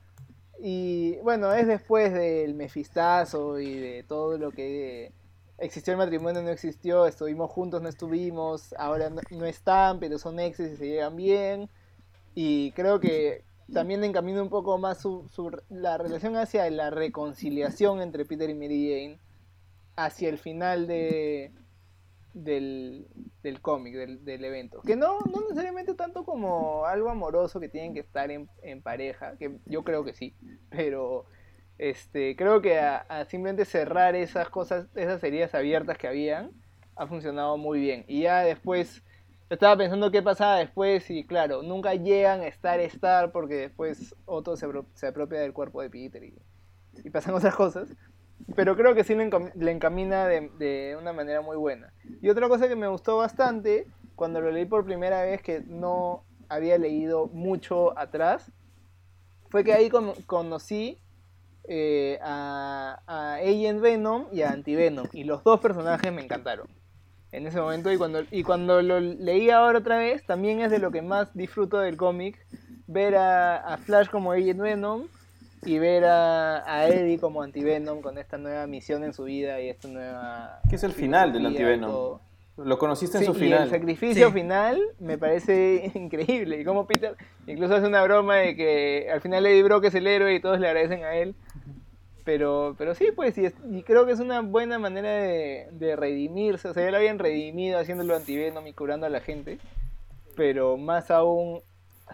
Y 0.60 1.18
bueno, 1.24 1.52
es 1.54 1.66
después 1.66 2.14
del 2.14 2.54
mefistazo 2.54 3.60
y 3.60 3.76
de 3.80 4.04
todo 4.04 4.38
lo 4.38 4.52
que 4.52 5.12
existió 5.58 5.94
el 5.94 5.98
matrimonio, 5.98 6.44
no 6.44 6.50
existió, 6.50 7.08
estuvimos 7.08 7.50
juntos, 7.50 7.82
no 7.82 7.90
estuvimos, 7.90 8.76
ahora 8.78 9.10
no, 9.10 9.22
no 9.32 9.46
están, 9.46 10.00
pero 10.00 10.20
son 10.20 10.40
exes 10.40 10.74
y 10.74 10.78
se 10.78 10.88
llevan 10.88 11.16
bien. 11.16 11.70
Y 12.36 12.72
creo 12.74 13.00
que 13.00 13.44
también 13.74 14.04
encamina 14.04 14.42
un 14.42 14.50
poco 14.50 14.78
más 14.78 15.02
su, 15.02 15.30
la 15.70 15.98
relación 15.98 16.36
hacia 16.36 16.70
la 16.70 16.90
reconciliación 16.90 18.02
entre 18.02 18.26
Peter 18.26 18.50
y 18.50 18.54
Mary 18.54 18.90
Jane 18.90 19.20
hacia 19.96 20.30
el 20.30 20.38
final 20.38 20.88
de, 20.88 21.52
del, 22.34 23.08
del 23.42 23.62
cómic, 23.62 23.96
del, 23.96 24.24
del 24.24 24.46
evento. 24.46 24.82
Que 24.82 24.96
no, 24.96 25.20
no 25.20 25.42
necesariamente 25.42 25.94
tanto 25.96 26.24
como 26.24 26.86
algo 26.86 27.10
amoroso 27.10 27.60
que 27.60 27.70
tienen 27.70 27.94
que 27.94 28.02
estar 28.02 28.30
en, 28.32 28.50
en 28.62 28.82
pareja, 28.82 29.38
que 29.38 29.58
yo 29.66 29.84
creo 29.84 30.04
que 30.04 30.14
sí, 30.14 30.36
pero 30.70 31.26
este 31.78 32.36
creo 32.36 32.62
que 32.62 32.80
a, 32.80 32.98
a 32.98 33.26
simplemente 33.26 33.66
cerrar 33.66 34.16
esas 34.16 34.50
cosas, 34.50 34.88
esas 34.96 35.24
heridas 35.24 35.54
abiertas 35.54 35.98
que 35.98 36.08
habían, 36.08 36.52
ha 36.96 37.08
funcionado 37.08 37.58
muy 37.58 37.80
bien. 37.80 38.06
Y 38.08 38.24
ya 38.24 38.42
después, 38.42 39.04
estaba 39.50 39.78
pensando 39.78 40.12
qué 40.12 40.22
pasaba 40.22 40.58
después 40.58 41.10
y 41.10 41.26
claro, 41.26 41.64
nunca 41.64 41.94
llegan 41.96 42.42
a 42.42 42.48
estar, 42.48 42.80
estar, 42.80 43.32
porque 43.32 43.56
después 43.56 44.16
Otto 44.26 44.58
se, 44.58 44.68
se 44.94 45.08
apropia 45.08 45.40
del 45.40 45.54
cuerpo 45.54 45.82
de 45.82 45.90
Peter 45.90 46.24
y, 46.24 46.34
y 47.04 47.10
pasan 47.10 47.36
otras 47.36 47.56
cosas. 47.56 47.90
Pero 48.56 48.76
creo 48.76 48.94
que 48.94 49.04
sí 49.04 49.16
le, 49.16 49.30
encam- 49.30 49.54
le 49.56 49.72
encamina 49.72 50.28
de, 50.28 50.52
de 50.60 50.96
una 51.00 51.12
manera 51.12 51.42
muy 51.42 51.58
buena. 51.58 51.92
Y 52.22 52.30
otra 52.30 52.48
cosa 52.48 52.68
que 52.68 52.76
me 52.76 52.88
gustó 52.88 53.18
bastante, 53.18 53.88
cuando 54.16 54.42
lo 54.42 54.52
leí 54.52 54.66
por 54.66 54.86
primera 54.86 55.24
vez, 55.24 55.42
que 55.42 55.62
no 55.68 56.24
había 56.50 56.78
leído 56.78 57.28
mucho 57.28 57.98
atrás, 57.98 58.52
fue 59.50 59.64
que 59.64 59.74
ahí 59.74 59.90
con- 59.90 60.14
conocí 60.26 61.00
eh, 61.68 62.20
a, 62.22 63.02
a 63.08 63.36
Agent 63.36 63.82
Venom 63.82 64.28
y 64.32 64.42
a 64.42 64.52
Anti-Venom. 64.52 65.08
Y 65.14 65.24
los 65.24 65.44
dos 65.44 65.60
personajes 65.60 66.14
me 66.14 66.22
encantaron 66.22 66.68
en 67.32 67.48
ese 67.48 67.60
momento. 67.60 67.92
Y 67.92 67.98
cuando, 67.98 68.24
y 68.32 68.44
cuando 68.44 68.82
lo 68.82 69.00
leí 69.00 69.50
ahora 69.50 69.80
otra 69.80 69.98
vez, 69.98 70.26
también 70.26 70.62
es 70.62 70.72
de 70.72 70.80
lo 70.80 70.92
que 70.92 71.02
más 71.02 71.34
disfruto 71.36 71.80
del 71.80 71.98
cómic. 71.98 72.38
Ver 72.88 73.16
a, 73.16 73.58
a 73.58 73.78
Flash 73.78 74.08
como 74.10 74.32
Agent 74.32 74.60
Venom 74.62 75.04
y 75.66 75.78
ver 75.80 76.06
a, 76.06 76.64
a 76.72 76.88
Eddie 76.88 77.20
como 77.20 77.42
Anti-Venom 77.42 78.02
con 78.02 78.18
esta 78.18 78.38
nueva 78.38 78.66
misión 78.68 79.04
en 79.04 79.14
su 79.14 79.24
vida 79.26 79.60
y 79.60 79.70
esta 79.70 79.88
nueva... 79.90 80.62
Que 80.70 80.76
es 80.78 80.84
el 80.84 80.94
final 80.94 81.34
del 81.34 81.46
Anti-Venom. 81.48 82.20
Lo 82.58 82.78
conociste 82.80 83.18
en 83.18 83.26
Sí, 83.26 83.32
su 83.32 83.38
y 83.38 83.42
final. 83.42 83.64
el 83.64 83.70
sacrificio 83.70 84.28
Sí. 84.28 84.34
final 84.34 84.82
me 85.00 85.18
parece 85.18 85.92
increíble. 85.96 86.62
Y 86.62 86.64
como 86.64 86.88
Peter 86.88 87.16
incluso 87.46 87.76
hace 87.76 87.86
una 87.88 88.02
broma 88.04 88.36
de 88.38 88.56
que 88.56 89.10
al 89.12 89.20
final 89.22 89.46
Eddie 89.46 89.64
Brock 89.64 89.84
es 89.86 89.96
el 89.96 90.08
héroe 90.08 90.34
y 90.34 90.40
todos 90.40 90.60
le 90.60 90.68
agradecen 90.68 91.04
a 91.04 91.16
él. 91.16 91.36
Pero, 92.28 92.76
pero 92.78 92.94
sí, 92.94 93.08
pues, 93.16 93.38
y, 93.38 93.46
es- 93.46 93.56
y 93.72 93.84
creo 93.84 94.06
que 94.06 94.12
es 94.12 94.20
una 94.20 94.42
buena 94.42 94.80
manera 94.80 95.10
de, 95.12 95.70
de 95.72 95.96
redimirse. 95.96 96.68
O 96.68 96.74
sea, 96.74 96.84
ya 96.84 96.92
lo 96.92 96.98
habían 96.98 97.20
redimido 97.20 97.80
haciéndolo 97.80 98.18
antivenom 98.18 98.68
y 98.68 98.74
curando 98.74 99.06
a 99.06 99.10
la 99.10 99.22
gente. 99.22 99.60
Pero 100.36 100.78
más 100.78 101.12
aún 101.12 101.62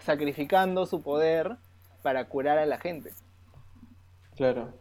sacrificando 0.00 0.86
su 0.86 1.02
poder 1.02 1.56
para 2.02 2.26
curar 2.28 2.58
a 2.58 2.66
la 2.66 2.78
gente. 2.78 3.12
Claro. 4.36 4.72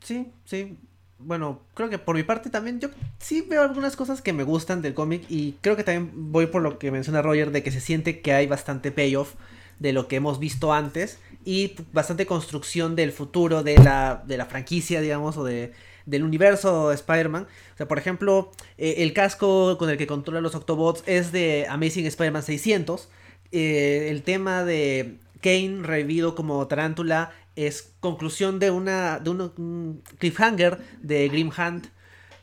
Sí, 0.00 0.32
sí. 0.44 0.78
Bueno, 1.18 1.60
creo 1.74 1.88
que 1.88 1.98
por 1.98 2.16
mi 2.16 2.24
parte 2.24 2.50
también 2.50 2.80
yo 2.80 2.88
sí 3.20 3.42
veo 3.48 3.62
algunas 3.62 3.94
cosas 3.94 4.22
que 4.22 4.32
me 4.32 4.42
gustan 4.42 4.82
del 4.82 4.94
cómic 4.94 5.24
y 5.28 5.52
creo 5.60 5.76
que 5.76 5.84
también 5.84 6.32
voy 6.32 6.46
por 6.46 6.62
lo 6.62 6.78
que 6.78 6.90
menciona 6.90 7.22
Roger 7.22 7.52
de 7.52 7.62
que 7.62 7.70
se 7.70 7.80
siente 7.80 8.20
que 8.20 8.32
hay 8.32 8.48
bastante 8.48 8.90
payoff 8.90 9.34
de 9.82 9.92
lo 9.92 10.06
que 10.06 10.16
hemos 10.16 10.38
visto 10.38 10.72
antes 10.72 11.18
y 11.44 11.74
bastante 11.92 12.24
construcción 12.24 12.94
del 12.94 13.10
futuro 13.10 13.64
de 13.64 13.76
la, 13.76 14.22
de 14.26 14.36
la 14.36 14.46
franquicia, 14.46 15.00
digamos, 15.00 15.36
o 15.36 15.44
de, 15.44 15.72
del 16.06 16.22
universo 16.22 16.90
de 16.90 16.94
Spider-Man. 16.94 17.48
O 17.74 17.76
sea, 17.76 17.88
por 17.88 17.98
ejemplo, 17.98 18.52
eh, 18.78 18.94
el 18.98 19.12
casco 19.12 19.76
con 19.78 19.90
el 19.90 19.98
que 19.98 20.06
controla 20.06 20.40
los 20.40 20.54
Autobots 20.54 21.02
es 21.06 21.32
de 21.32 21.66
Amazing 21.68 22.06
Spider-Man 22.06 22.44
600. 22.44 23.08
Eh, 23.50 24.06
el 24.08 24.22
tema 24.22 24.64
de 24.64 25.18
Kane 25.40 25.80
revivido 25.82 26.36
como 26.36 26.64
tarántula 26.68 27.32
es 27.56 27.92
conclusión 27.98 28.60
de 28.60 28.70
una 28.70 29.18
de 29.18 29.30
un 29.30 30.02
cliffhanger 30.18 30.78
de 31.02 31.28
Grim 31.28 31.50
Hunt. 31.50 31.86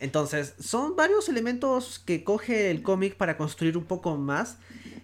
Entonces, 0.02 0.56
son 0.60 0.98
varios 0.98 1.30
elementos 1.30 2.00
que 2.00 2.24
coge 2.26 2.70
el 2.70 2.84
cómic 2.84 3.16
para 3.16 3.38
construir 3.38 3.78
un 3.78 3.86
poco 3.86 4.18
más 4.18 4.58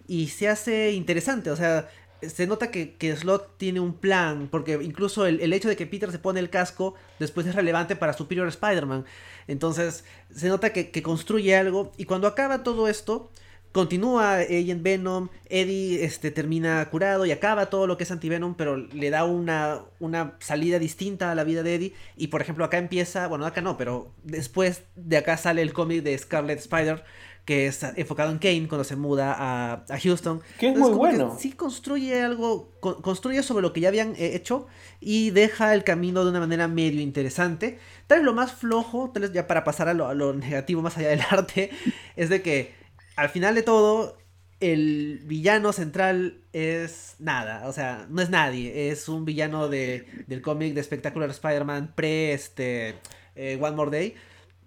y 0.08 0.28
se 0.28 0.48
hace 0.48 0.91
interesante. 0.91 1.50
O 1.50 1.56
sea, 1.56 1.89
se 2.21 2.47
nota 2.47 2.71
que, 2.71 2.95
que 2.95 3.15
Slot 3.15 3.58
tiene 3.58 3.80
un 3.80 3.93
plan, 3.93 4.47
porque 4.51 4.80
incluso 4.82 5.25
el, 5.25 5.39
el 5.41 5.54
hecho 5.54 5.69
de 5.69 5.75
que 5.75 5.86
Peter 5.86 6.12
se 6.12 6.19
pone 6.19 6.39
el 6.39 6.49
casco 6.49 6.95
después 7.19 7.45
es 7.47 7.56
relevante 7.56 7.95
para 7.95 8.13
Superior 8.13 8.47
Spider-Man. 8.47 9.06
Entonces, 9.47 10.06
se 10.34 10.47
nota 10.47 10.73
que, 10.73 10.91
que 10.91 11.04
construye 11.04 11.56
algo 11.56 11.91
y 11.97 12.06
cuando 12.06 12.28
acaba 12.28 12.63
todo 12.63 12.88
esto, 12.88 13.32
continúa 13.75 14.38
Agent 14.38 14.84
Venom, 14.84 15.28
Eddie 15.49 16.06
este, 16.06 16.32
termina 16.32 16.89
curado 16.89 17.25
y 17.25 17.32
acaba 17.32 17.65
todo 17.65 17.88
lo 17.88 17.97
que 17.97 18.06
es 18.06 18.12
Antivenom, 18.12 18.56
pero 18.56 18.78
le 18.78 19.10
da 19.10 19.25
una, 19.25 19.82
una 19.99 20.36
salida 20.39 20.80
distinta 20.80 21.30
a 21.30 21.36
la 21.36 21.43
vida 21.43 21.62
de 21.62 21.75
Eddie. 21.75 21.93
Y 22.15 22.28
por 22.28 22.41
ejemplo, 22.41 22.63
acá 22.63 22.78
empieza, 22.78 23.28
bueno, 23.28 23.45
acá 23.45 23.60
no, 23.60 23.75
pero 23.75 24.13
después 24.23 24.84
de 24.95 25.17
acá 25.17 25.36
sale 25.36 25.62
el 25.62 25.73
cómic 25.73 26.04
de 26.04 26.17
Scarlet 26.17 26.60
Spider, 26.60 27.04
que 27.46 27.68
es 27.68 27.84
enfocado 27.84 28.32
en 28.32 28.40
Kane 28.40 28.68
cuando 28.68 28.84
se 28.84 28.96
muda 28.96 29.34
a, 29.38 29.86
a 29.88 30.00
Houston. 30.00 30.42
Que 30.58 30.68
es 30.70 30.74
Entonces, 30.74 30.90
muy 30.90 30.98
bueno. 30.98 31.38
sí 31.40 31.52
construye 31.52 32.22
algo, 32.22 32.72
con- 32.80 33.02
construye 33.02 33.44
sobre 33.44 33.62
lo 33.62 33.72
que 33.72 33.82
ya 33.82 33.90
habían 33.90 34.16
eh, 34.18 34.36
hecho 34.36 34.66
y 35.00 35.30
deja 35.30 35.74
el 35.76 35.84
camino 35.84 36.24
de 36.24 36.32
una 36.32 36.40
manera 36.40 36.68
medio 36.68 37.02
interesante. 37.02 37.78
Tal 38.08 38.20
vez 38.20 38.26
lo 38.26 38.34
más 38.34 38.52
flojo, 38.54 39.12
tal 39.14 39.22
vez 39.24 39.32
ya 39.34 39.46
para 39.48 39.64
pasar 39.64 39.88
a 39.88 39.94
lo, 39.94 40.08
a 40.08 40.16
lo 40.16 40.34
negativo 40.34 40.82
más 40.82 40.98
allá 40.98 41.10
del 41.10 41.22
arte, 41.30 41.70
es 42.16 42.30
de 42.30 42.42
que 42.42 42.74
al 43.16 43.30
final 43.30 43.54
de 43.56 43.62
todo, 43.64 44.18
el 44.60 45.22
villano 45.26 45.72
central 45.74 46.42
es 46.54 47.16
nada, 47.20 47.68
o 47.68 47.74
sea, 47.74 48.08
no 48.10 48.22
es 48.22 48.30
nadie, 48.30 48.90
es 48.90 49.08
un 49.10 49.24
villano 49.26 49.68
de, 49.68 50.06
del 50.28 50.42
cómic 50.42 50.74
de 50.74 50.82
Spectacular 50.84 51.30
Spider-Man 51.30 51.94
pre 51.96 52.34
este, 52.34 52.96
eh, 53.36 53.58
One 53.62 53.76
More 53.76 53.92
Day, 53.92 54.16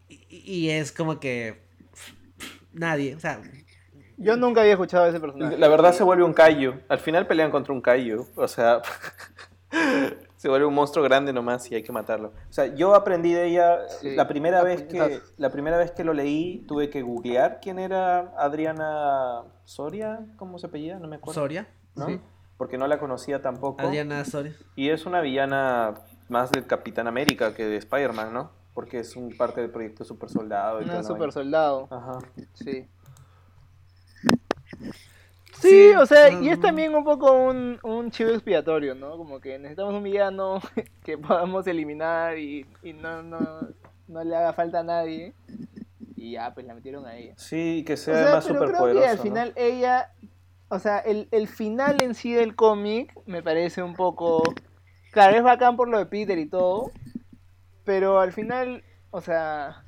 y, 0.08 0.26
y 0.44 0.70
es 0.70 0.92
como 0.92 1.18
que 1.20 1.66
nadie, 2.72 3.14
o 3.14 3.20
sea, 3.20 3.40
Yo 4.16 4.36
nunca 4.36 4.60
había 4.60 4.72
escuchado 4.72 5.04
a 5.04 5.08
ese 5.08 5.20
personaje. 5.20 5.56
La 5.58 5.68
verdad 5.68 5.92
se 5.92 6.02
vuelve 6.02 6.24
un 6.24 6.32
callo. 6.32 6.80
Al 6.88 6.98
final 6.98 7.26
pelean 7.26 7.50
contra 7.50 7.72
un 7.72 7.80
callo. 7.80 8.26
O 8.36 8.48
sea, 8.48 8.82
Se 10.38 10.48
vuelve 10.48 10.66
un 10.66 10.74
monstruo 10.74 11.04
grande 11.04 11.32
nomás 11.32 11.70
y 11.70 11.74
hay 11.74 11.82
que 11.82 11.90
matarlo. 11.90 12.28
O 12.28 12.52
sea, 12.52 12.66
yo 12.66 12.94
aprendí 12.94 13.32
de 13.32 13.46
ella 13.46 13.88
Sí, 13.88 14.14
la 14.14 14.28
primera 14.28 14.62
vez 14.62 14.84
que 14.84 15.20
la 15.36 15.50
primera 15.50 15.76
vez 15.76 15.90
que 15.90 16.04
lo 16.04 16.14
leí 16.14 16.64
tuve 16.68 16.90
que 16.90 17.02
googlear 17.02 17.58
quién 17.60 17.80
era 17.80 18.32
Adriana 18.38 19.42
Soria, 19.64 20.20
¿cómo 20.36 20.60
se 20.60 20.68
apellida? 20.68 21.00
No 21.00 21.08
me 21.08 21.16
acuerdo. 21.16 21.40
Soria. 21.40 21.68
¿no? 21.96 22.06
Sí. 22.06 22.20
Porque 22.56 22.78
no 22.78 22.86
la 22.86 23.00
conocía 23.00 23.42
tampoco. 23.42 23.82
Adriana 23.82 24.24
Soria. 24.24 24.54
Y 24.76 24.90
es 24.90 25.06
una 25.06 25.20
villana 25.20 25.94
más 26.28 26.52
del 26.52 26.66
Capitán 26.66 27.08
América 27.08 27.52
que 27.52 27.66
de 27.66 27.76
Spider-Man, 27.76 28.32
¿no? 28.32 28.52
Porque 28.78 29.00
es 29.00 29.16
un 29.16 29.36
parte 29.36 29.60
del 29.60 29.72
proyecto 29.72 30.04
Super 30.04 30.30
Soldado. 30.30 30.80
y 30.80 30.84
Un 30.84 30.90
la 30.90 31.02
super 31.02 31.32
soldado. 31.32 31.88
Ajá. 31.90 32.20
Sí. 32.54 32.86
Sí, 35.52 35.90
Sí, 35.90 35.90
o 35.96 36.06
sea, 36.06 36.30
no, 36.30 36.42
y 36.44 36.48
es 36.50 36.58
no. 36.58 36.62
también 36.62 36.94
un 36.94 37.02
poco 37.02 37.32
un, 37.32 37.80
un 37.82 38.12
chivo 38.12 38.30
expiatorio, 38.30 38.94
¿no? 38.94 39.16
Como 39.16 39.40
que 39.40 39.58
necesitamos 39.58 39.94
un 39.94 40.04
villano 40.04 40.60
que 41.02 41.18
podamos 41.18 41.66
eliminar 41.66 42.38
y, 42.38 42.64
y 42.84 42.92
no, 42.92 43.20
no, 43.24 43.40
no 44.06 44.22
le 44.22 44.36
haga 44.36 44.52
falta 44.52 44.78
a 44.78 44.84
nadie. 44.84 45.34
Y 46.14 46.34
ya, 46.34 46.54
pues 46.54 46.64
la 46.64 46.74
metieron 46.74 47.04
a 47.04 47.16
ella. 47.16 47.34
Sí, 47.36 47.82
que 47.84 47.94
O 47.94 47.96
sea, 47.96 48.14
sea, 48.14 48.22
además 48.26 48.46
pero 48.46 48.60
creo 48.64 48.92
que 48.92 49.06
al 49.08 49.18
final 49.18 49.52
ella, 49.56 50.12
o 50.68 50.78
sea, 50.78 51.00
el, 51.00 51.26
el 51.32 51.48
final 51.48 52.00
en 52.00 52.14
sí 52.14 52.32
del 52.32 52.54
cómic 52.54 53.12
me 53.26 53.42
parece 53.42 53.82
un 53.82 53.94
poco, 53.94 54.40
claro, 55.10 55.36
es 55.36 55.42
bacán 55.42 55.76
por 55.76 55.88
lo 55.88 55.98
de 55.98 56.06
Peter 56.06 56.38
y 56.38 56.46
todo, 56.46 56.92
pero 57.88 58.20
al 58.20 58.34
final, 58.34 58.84
o 59.10 59.22
sea, 59.22 59.82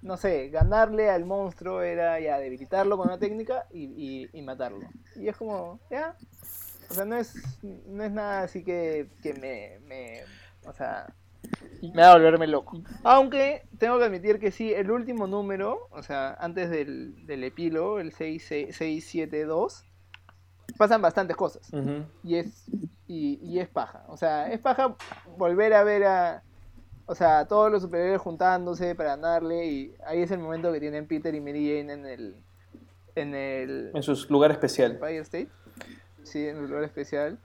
no 0.00 0.16
sé, 0.16 0.48
ganarle 0.48 1.10
al 1.10 1.26
monstruo 1.26 1.82
era 1.82 2.18
ya 2.18 2.38
debilitarlo 2.38 2.96
con 2.96 3.08
una 3.08 3.18
técnica 3.18 3.66
y, 3.70 3.82
y, 3.82 4.30
y 4.32 4.40
matarlo. 4.40 4.88
Y 5.16 5.28
es 5.28 5.36
como, 5.36 5.78
ya, 5.90 6.16
o 6.88 6.94
sea, 6.94 7.04
no 7.04 7.14
es, 7.14 7.34
no 7.62 8.04
es 8.04 8.10
nada 8.10 8.44
así 8.44 8.64
que, 8.64 9.10
que 9.22 9.34
me, 9.34 9.86
me, 9.86 10.22
o 10.66 10.72
sea, 10.72 11.12
me 11.82 12.00
va 12.00 12.12
a 12.12 12.14
volverme 12.14 12.46
loco. 12.46 12.80
Aunque 13.02 13.66
tengo 13.76 13.98
que 13.98 14.06
admitir 14.06 14.38
que 14.38 14.50
sí, 14.50 14.72
el 14.72 14.90
último 14.90 15.26
número, 15.26 15.88
o 15.90 16.02
sea, 16.02 16.32
antes 16.40 16.70
del, 16.70 17.26
del 17.26 17.44
epílogo, 17.44 18.00
el 18.00 18.12
6, 18.12 18.46
672, 18.46 19.84
pasan 20.78 21.02
bastantes 21.02 21.36
cosas. 21.36 21.70
Y 22.24 22.36
es, 22.36 22.64
y, 23.06 23.38
y 23.42 23.58
es 23.58 23.68
paja. 23.68 24.06
O 24.08 24.16
sea, 24.16 24.50
es 24.50 24.58
paja 24.58 24.96
volver 25.36 25.74
a 25.74 25.84
ver 25.84 26.04
a, 26.04 26.42
o 27.06 27.14
sea, 27.14 27.46
todos 27.46 27.70
los 27.70 27.82
superhéroes 27.82 28.20
juntándose 28.20 28.94
para 28.94 29.16
ganarle. 29.16 29.66
Y 29.66 29.94
ahí 30.06 30.22
es 30.22 30.30
el 30.30 30.38
momento 30.38 30.72
que 30.72 30.80
tienen 30.80 31.06
Peter 31.06 31.34
y 31.34 31.40
Mary 31.40 31.66
Jane 31.68 31.92
en 31.92 32.06
el, 32.06 32.36
en 33.14 33.34
el, 33.34 33.90
En 33.94 34.02
su 34.02 34.26
lugar 34.30 34.50
especial. 34.50 34.92
Empire 34.92 35.18
State. 35.18 35.48
Sí, 36.22 36.46
en 36.46 36.58
un 36.58 36.66
lugar 36.68 36.84
especial. 36.84 37.38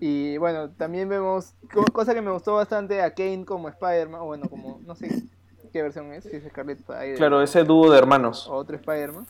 Y 0.00 0.36
bueno, 0.38 0.70
también 0.70 1.08
vemos, 1.08 1.52
co- 1.72 1.84
cosa 1.92 2.14
que 2.14 2.22
me 2.22 2.30
gustó 2.30 2.54
bastante, 2.54 3.02
a 3.02 3.12
Kane 3.14 3.44
como 3.44 3.68
Spider-Man, 3.68 4.20
o 4.20 4.24
bueno, 4.26 4.48
como, 4.48 4.80
no 4.86 4.94
sé 4.94 5.24
qué 5.72 5.82
versión 5.82 6.12
es, 6.12 6.24
si 6.24 6.36
es 6.36 6.44
Scarlet 6.48 6.78
Spider 6.80 7.16
Claro, 7.16 7.42
ese 7.42 7.64
dúo 7.64 7.90
de 7.92 7.98
hermanos. 7.98 8.46
o 8.48 8.54
otro 8.54 8.76
Spider-Man. 8.76 9.26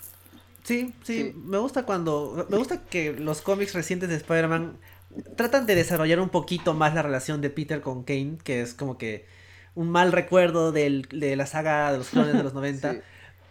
Sí, 0.63 0.95
sí, 1.03 1.33
Sí. 1.33 1.33
me 1.37 1.59
gusta 1.59 1.85
cuando. 1.85 2.47
Me 2.51 2.57
gusta 2.59 2.83
que 2.85 3.13
los 3.15 3.41
cómics 3.43 3.75
recientes 3.75 4.09
de 4.11 4.17
Spider-Man 4.17 4.77
tratan 5.37 5.67
de 5.67 5.75
desarrollar 5.75 6.21
un 6.21 6.29
poquito 6.29 6.75
más 6.75 6.95
la 6.95 7.03
relación 7.03 7.41
de 7.41 7.51
Peter 7.51 7.81
con 7.81 8.05
Kane, 8.05 8.39
que 8.45 8.61
es 8.61 8.75
como 8.75 8.97
que 8.99 9.27
un 9.75 9.91
mal 9.91 10.13
recuerdo 10.13 10.73
del- 10.73 11.03
de 11.13 11.37
la 11.37 11.47
saga 11.47 11.93
de 11.93 11.99
los 11.99 12.09
clones 12.09 12.35
de 12.35 12.43
los 12.43 12.55
90. 12.55 12.93
Sí. 12.93 13.01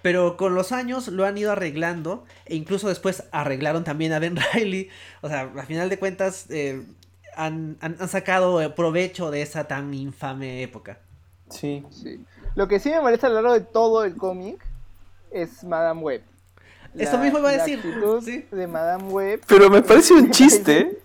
Pero 0.02 0.38
con 0.38 0.56
los 0.56 0.72
años 0.72 1.10
lo 1.10 1.26
han 1.26 1.38
ido 1.38 1.52
arreglando 1.52 2.24
e 2.46 2.56
incluso 2.56 2.88
después 2.88 3.24
arreglaron 3.32 3.84
también 3.84 4.14
a 4.14 4.20
Ben 4.20 4.38
Riley. 4.54 4.90
O 5.22 5.28
sea, 5.28 5.52
a 5.58 5.66
final 5.66 5.90
de 5.90 6.00
cuentas 6.00 6.46
eh, 6.50 6.84
han, 7.36 7.78
han- 7.82 7.98
han 8.00 8.08
sacado 8.10 8.62
eh, 8.62 8.70
provecho 8.70 9.30
de 9.32 9.42
esa 9.42 9.68
tan 9.68 9.94
infame 9.94 10.64
época. 10.64 11.00
Sí. 11.50 11.84
Sí. 11.90 12.24
Lo 12.56 12.68
que 12.68 12.80
sí 12.80 12.90
me 12.90 13.02
molesta 13.02 13.28
a 13.28 13.30
lo 13.30 13.36
largo 13.42 13.54
de 13.54 13.62
todo 13.62 14.04
el 14.06 14.16
cómic 14.16 14.66
es 15.32 15.64
Madame 15.64 16.02
Web. 16.02 16.22
Eso 16.98 17.18
mismo 17.20 17.40
iba 17.40 17.50
a 17.50 17.58
la 17.58 17.64
decir, 17.66 17.80
actitud 17.80 18.22
sí. 18.26 18.46
de 18.52 18.68
Madame 18.68 19.04
Web. 19.10 19.42
Pero 19.48 19.70
me 19.70 19.82
parece 19.82 20.14
un 20.14 20.32
chiste. 20.32 20.98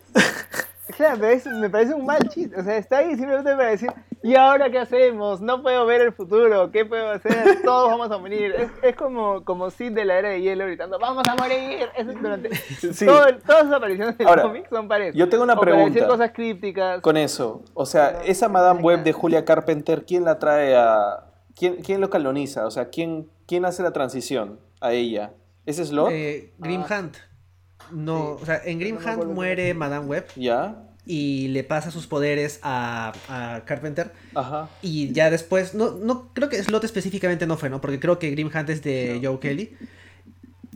Claro, 0.96 1.16
pero 1.20 1.32
es- 1.32 1.46
me 1.46 1.68
parece 1.70 1.94
un 1.94 2.04
mal 2.06 2.18
chiste. 2.28 2.58
O 2.58 2.62
sea, 2.64 2.76
está 2.76 2.98
ahí 2.98 3.16
simplemente 3.16 3.50
para 3.56 3.70
decir, 3.70 3.90
¿y 4.22 4.34
ahora 4.36 4.70
qué 4.70 4.78
hacemos? 4.78 5.40
No 5.40 5.62
puedo 5.62 5.84
ver 5.86 6.00
el 6.02 6.12
futuro, 6.12 6.70
¿qué 6.70 6.84
puedo 6.84 7.10
hacer? 7.10 7.62
Todos 7.64 7.90
vamos 7.90 8.10
a 8.10 8.18
morir. 8.18 8.54
Es, 8.56 8.70
es 8.82 8.96
como, 8.96 9.44
como 9.44 9.70
Sid 9.70 9.92
de 9.92 10.04
la 10.04 10.18
era 10.18 10.28
de 10.30 10.40
hielo 10.40 10.66
gritando, 10.66 10.98
¡vamos 10.98 11.24
a 11.28 11.34
morir! 11.34 11.88
Eso 11.96 12.10
es 12.10 12.22
durante... 12.22 12.54
Sí. 12.94 13.06
todo 13.06 13.26
todas 13.46 13.64
las 13.66 13.72
apariciones 13.74 14.16
del 14.18 14.26
cómic 14.26 14.68
son 14.68 14.88
para 14.88 15.06
eso. 15.06 15.18
yo 15.18 15.28
tengo 15.28 15.42
una 15.44 15.54
O 15.54 15.60
para 15.60 15.72
decir 15.72 15.92
pregunta. 15.92 16.08
cosas 16.16 16.30
crípticas. 16.32 17.00
Con 17.00 17.16
eso. 17.16 17.62
O 17.74 17.86
sea, 17.86 18.20
esa 18.24 18.48
Madame 18.48 18.80
Web 18.80 19.02
de 19.02 19.12
Julia 19.12 19.44
Carpenter, 19.44 20.04
¿quién 20.04 20.24
la 20.24 20.38
trae 20.38 20.76
a. 20.76 21.24
¿Quién, 21.56 21.76
quién 21.82 22.00
lo 22.00 22.10
canoniza? 22.10 22.66
O 22.66 22.70
sea, 22.70 22.88
¿quién, 22.90 23.28
¿quién 23.46 23.64
hace 23.64 23.82
la 23.82 23.92
transición 23.92 24.58
a 24.80 24.92
ella? 24.92 25.32
¿Es 25.66 25.76
Slot? 25.76 26.10
Eh, 26.10 26.52
Grim 26.58 26.82
Ah. 26.88 26.98
Hunt. 27.00 27.16
No, 27.90 28.36
Sí. 28.38 28.42
o 28.42 28.46
sea, 28.46 28.60
en 28.64 28.78
Grim 28.78 28.96
No 28.96 29.08
acuerdo 29.10 29.32
muere 29.32 29.74
Madame 29.74 30.06
Web 30.06 30.26
¿Ya? 30.36 30.82
y 31.06 31.48
le 31.48 31.64
pasa 31.64 31.90
sus 31.90 32.06
poderes 32.06 32.60
a, 32.62 33.12
a 33.28 33.64
Carpenter. 33.64 34.12
Ajá. 34.34 34.68
Y 34.82 35.12
ya 35.12 35.30
después, 35.30 35.74
no, 35.74 35.90
no 35.92 36.28
creo 36.32 36.48
que 36.48 36.62
Slot 36.62 36.84
específicamente 36.84 37.46
no 37.46 37.56
fue, 37.56 37.68
¿no? 37.70 37.80
Porque 37.80 38.00
creo 38.00 38.18
que 38.18 38.30
Grim 38.30 38.50
Hunt 38.54 38.70
es 38.70 38.82
de 38.82 39.18
No. 39.22 39.30
Joe 39.32 39.40
Kelly. 39.40 39.76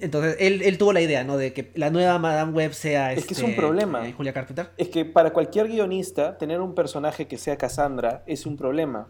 Entonces, 0.00 0.36
él, 0.38 0.62
él 0.62 0.78
tuvo 0.78 0.92
la 0.92 1.00
idea, 1.00 1.24
¿no? 1.24 1.36
De 1.36 1.52
que 1.52 1.72
la 1.74 1.90
nueva 1.90 2.18
Madame 2.20 2.52
Web 2.52 2.72
sea 2.72 3.12
Es 3.12 3.24
que 3.26 3.34
es 3.34 3.40
este, 3.40 3.50
un 3.50 3.56
problema. 3.56 4.06
eh, 4.06 4.12
Julia 4.12 4.32
Carpenter. 4.32 4.68
Es 4.76 4.88
que 4.90 5.04
para 5.04 5.32
cualquier 5.32 5.66
guionista, 5.66 6.38
tener 6.38 6.60
un 6.60 6.74
personaje 6.76 7.26
que 7.26 7.36
sea 7.36 7.56
Cassandra 7.56 8.22
es 8.26 8.46
un 8.46 8.56
problema. 8.56 9.08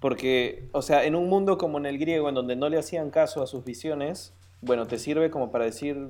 Porque, 0.00 0.68
o 0.72 0.82
sea, 0.82 1.04
en 1.04 1.14
un 1.14 1.28
mundo 1.28 1.56
como 1.56 1.78
en 1.78 1.86
el 1.86 1.98
griego, 1.98 2.28
en 2.28 2.34
donde 2.34 2.56
no 2.56 2.68
le 2.68 2.78
hacían 2.78 3.10
caso 3.10 3.42
a 3.42 3.46
sus 3.46 3.64
visiones, 3.64 4.34
bueno, 4.60 4.86
te 4.86 4.98
sirve 4.98 5.30
como 5.30 5.52
para 5.52 5.66
decir, 5.66 6.08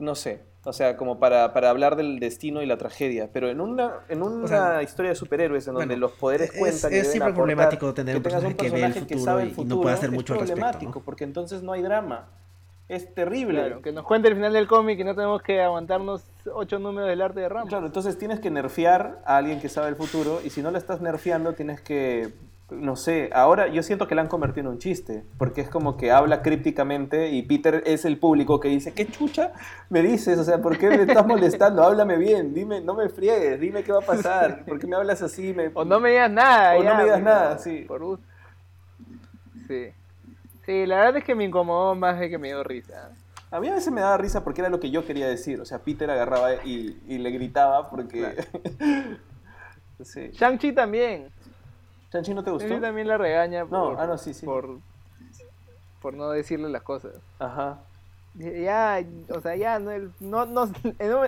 no 0.00 0.14
sé, 0.14 0.40
o 0.64 0.72
sea, 0.72 0.96
como 0.96 1.18
para, 1.18 1.52
para 1.52 1.70
hablar 1.70 1.96
del 1.96 2.18
destino 2.20 2.62
y 2.62 2.66
la 2.66 2.76
tragedia. 2.76 3.28
Pero 3.32 3.48
en 3.48 3.60
una, 3.60 4.00
en 4.08 4.22
una 4.22 4.44
O 4.44 4.48
sea, 4.48 4.82
historia 4.82 5.10
de 5.10 5.14
superhéroes, 5.14 5.66
en 5.68 5.74
donde 5.74 5.94
bueno, 5.94 6.00
los 6.08 6.12
poderes 6.12 6.50
es- 6.52 6.58
cuentan 6.58 6.92
y 6.92 6.96
es 6.96 7.02
deben 7.02 7.10
siempre 7.12 7.18
aportar, 7.32 7.36
problemático 7.36 7.94
tener 7.94 8.16
un 8.16 8.22
personaje 8.22 8.56
que 8.56 8.70
ve 8.70 8.82
el 8.84 8.94
futuro 8.94 9.20
sabe 9.24 9.44
y- 9.46 9.54
y 9.56 9.64
no 9.64 9.80
puede 9.80 9.94
hacer 9.94 10.10
es 10.10 10.14
mucho 10.14 10.32
al 10.34 10.40
respecto, 10.40 10.60
problemático, 10.62 10.98
¿no? 10.98 11.04
porque 11.04 11.24
entonces 11.24 11.62
no 11.62 11.72
hay 11.72 11.82
drama. 11.82 12.28
Es 12.88 13.14
terrible. 13.14 13.60
Claro, 13.60 13.82
que 13.82 13.92
nos 13.92 14.04
cuente 14.04 14.26
el 14.28 14.34
final 14.34 14.52
del 14.52 14.66
cómic 14.66 14.98
y 14.98 15.04
no 15.04 15.14
tenemos 15.14 15.40
que 15.42 15.60
aguantarnos 15.62 16.24
ocho 16.52 16.80
números 16.80 17.08
del 17.08 17.22
arte 17.22 17.38
de 17.38 17.48
Ramos. 17.48 17.68
Claro, 17.68 17.86
entonces 17.86 18.18
tienes 18.18 18.40
que 18.40 18.50
nerfear 18.50 19.22
a 19.24 19.36
alguien 19.36 19.60
que 19.60 19.68
sabe 19.68 19.88
el 19.90 19.94
futuro 19.94 20.40
y 20.44 20.50
si 20.50 20.60
no 20.60 20.72
lo 20.72 20.78
estás 20.78 21.00
nerfeando 21.00 21.52
tienes 21.52 21.80
que, 21.80 22.30
no 22.70 22.96
sé, 22.96 23.30
ahora 23.32 23.68
yo 23.68 23.82
siento 23.82 24.06
que 24.08 24.14
la 24.14 24.22
han 24.22 24.28
convertido 24.28 24.66
en 24.68 24.72
un 24.74 24.78
chiste, 24.78 25.24
porque 25.38 25.60
es 25.60 25.68
como 25.68 25.96
que 25.96 26.10
habla 26.10 26.42
crípticamente 26.42 27.30
y 27.30 27.42
Peter 27.42 27.82
es 27.86 28.04
el 28.04 28.18
público 28.18 28.60
que 28.60 28.68
dice, 28.68 28.92
¿qué 28.94 29.06
chucha 29.06 29.52
me 29.88 30.02
dices? 30.02 30.38
O 30.38 30.44
sea, 30.44 30.58
¿por 30.62 30.78
qué 30.78 30.88
me 30.88 31.02
estás 31.02 31.26
molestando? 31.26 31.82
Háblame 31.82 32.16
bien, 32.16 32.54
dime, 32.54 32.80
no 32.80 32.94
me 32.94 33.08
friegues, 33.08 33.60
dime 33.60 33.82
qué 33.82 33.92
va 33.92 33.98
a 33.98 34.06
pasar, 34.06 34.64
¿por 34.64 34.78
qué 34.78 34.86
me 34.86 34.96
hablas 34.96 35.22
así? 35.22 35.52
Me- 35.52 35.70
O 35.74 35.84
no 35.84 36.00
me 36.00 36.10
digas 36.10 36.30
nada. 36.30 36.76
O 36.76 36.82
no 36.82 36.94
me 36.96 37.04
digas 37.04 37.22
nada, 37.22 37.58
sí. 37.58 37.84
Por 37.88 38.02
gusto. 38.02 38.24
Sí. 39.68 39.88
Sí, 40.66 40.86
la 40.86 40.96
verdad 40.96 41.16
es 41.18 41.24
que 41.24 41.34
me 41.34 41.44
incomodó 41.44 41.94
más 41.94 42.18
de 42.20 42.28
que 42.30 42.38
me 42.38 42.48
dio 42.48 42.62
risa. 42.62 43.10
A 43.50 43.58
mí 43.58 43.68
a 43.68 43.74
veces 43.74 43.92
me 43.92 44.00
daba 44.00 44.16
risa 44.16 44.44
porque 44.44 44.60
era 44.60 44.70
lo 44.70 44.78
que 44.78 44.90
yo 44.90 45.04
quería 45.04 45.26
decir, 45.26 45.60
o 45.60 45.64
sea, 45.64 45.80
Peter 45.80 46.08
agarraba 46.10 46.54
y, 46.64 47.00
y 47.08 47.18
le 47.18 47.30
gritaba 47.30 47.90
porque... 47.90 48.36
sí. 50.04 50.30
Shang-Chi 50.32 50.72
también. 50.72 51.28
¿Chanchi 52.12 52.34
no 52.34 52.42
te 52.42 52.50
gustó? 52.50 52.66
Shang-Chi 52.68 52.80
también 52.82 53.06
la 53.08 53.18
regaña 53.18 53.60
No, 53.64 53.68
por, 53.90 54.00
ah, 54.00 54.06
no, 54.06 54.18
sí, 54.18 54.34
sí. 54.34 54.44
por, 54.44 54.78
por 56.02 56.14
no 56.14 56.30
decirle 56.30 56.68
las 56.68 56.82
cosas. 56.82 57.12
Ajá. 57.38 57.78
Ya, 58.34 59.02
o 59.28 59.40
sea, 59.40 59.56
ya, 59.56 59.78
no, 59.78 59.90
no, 60.20 60.46
no- 60.46 60.70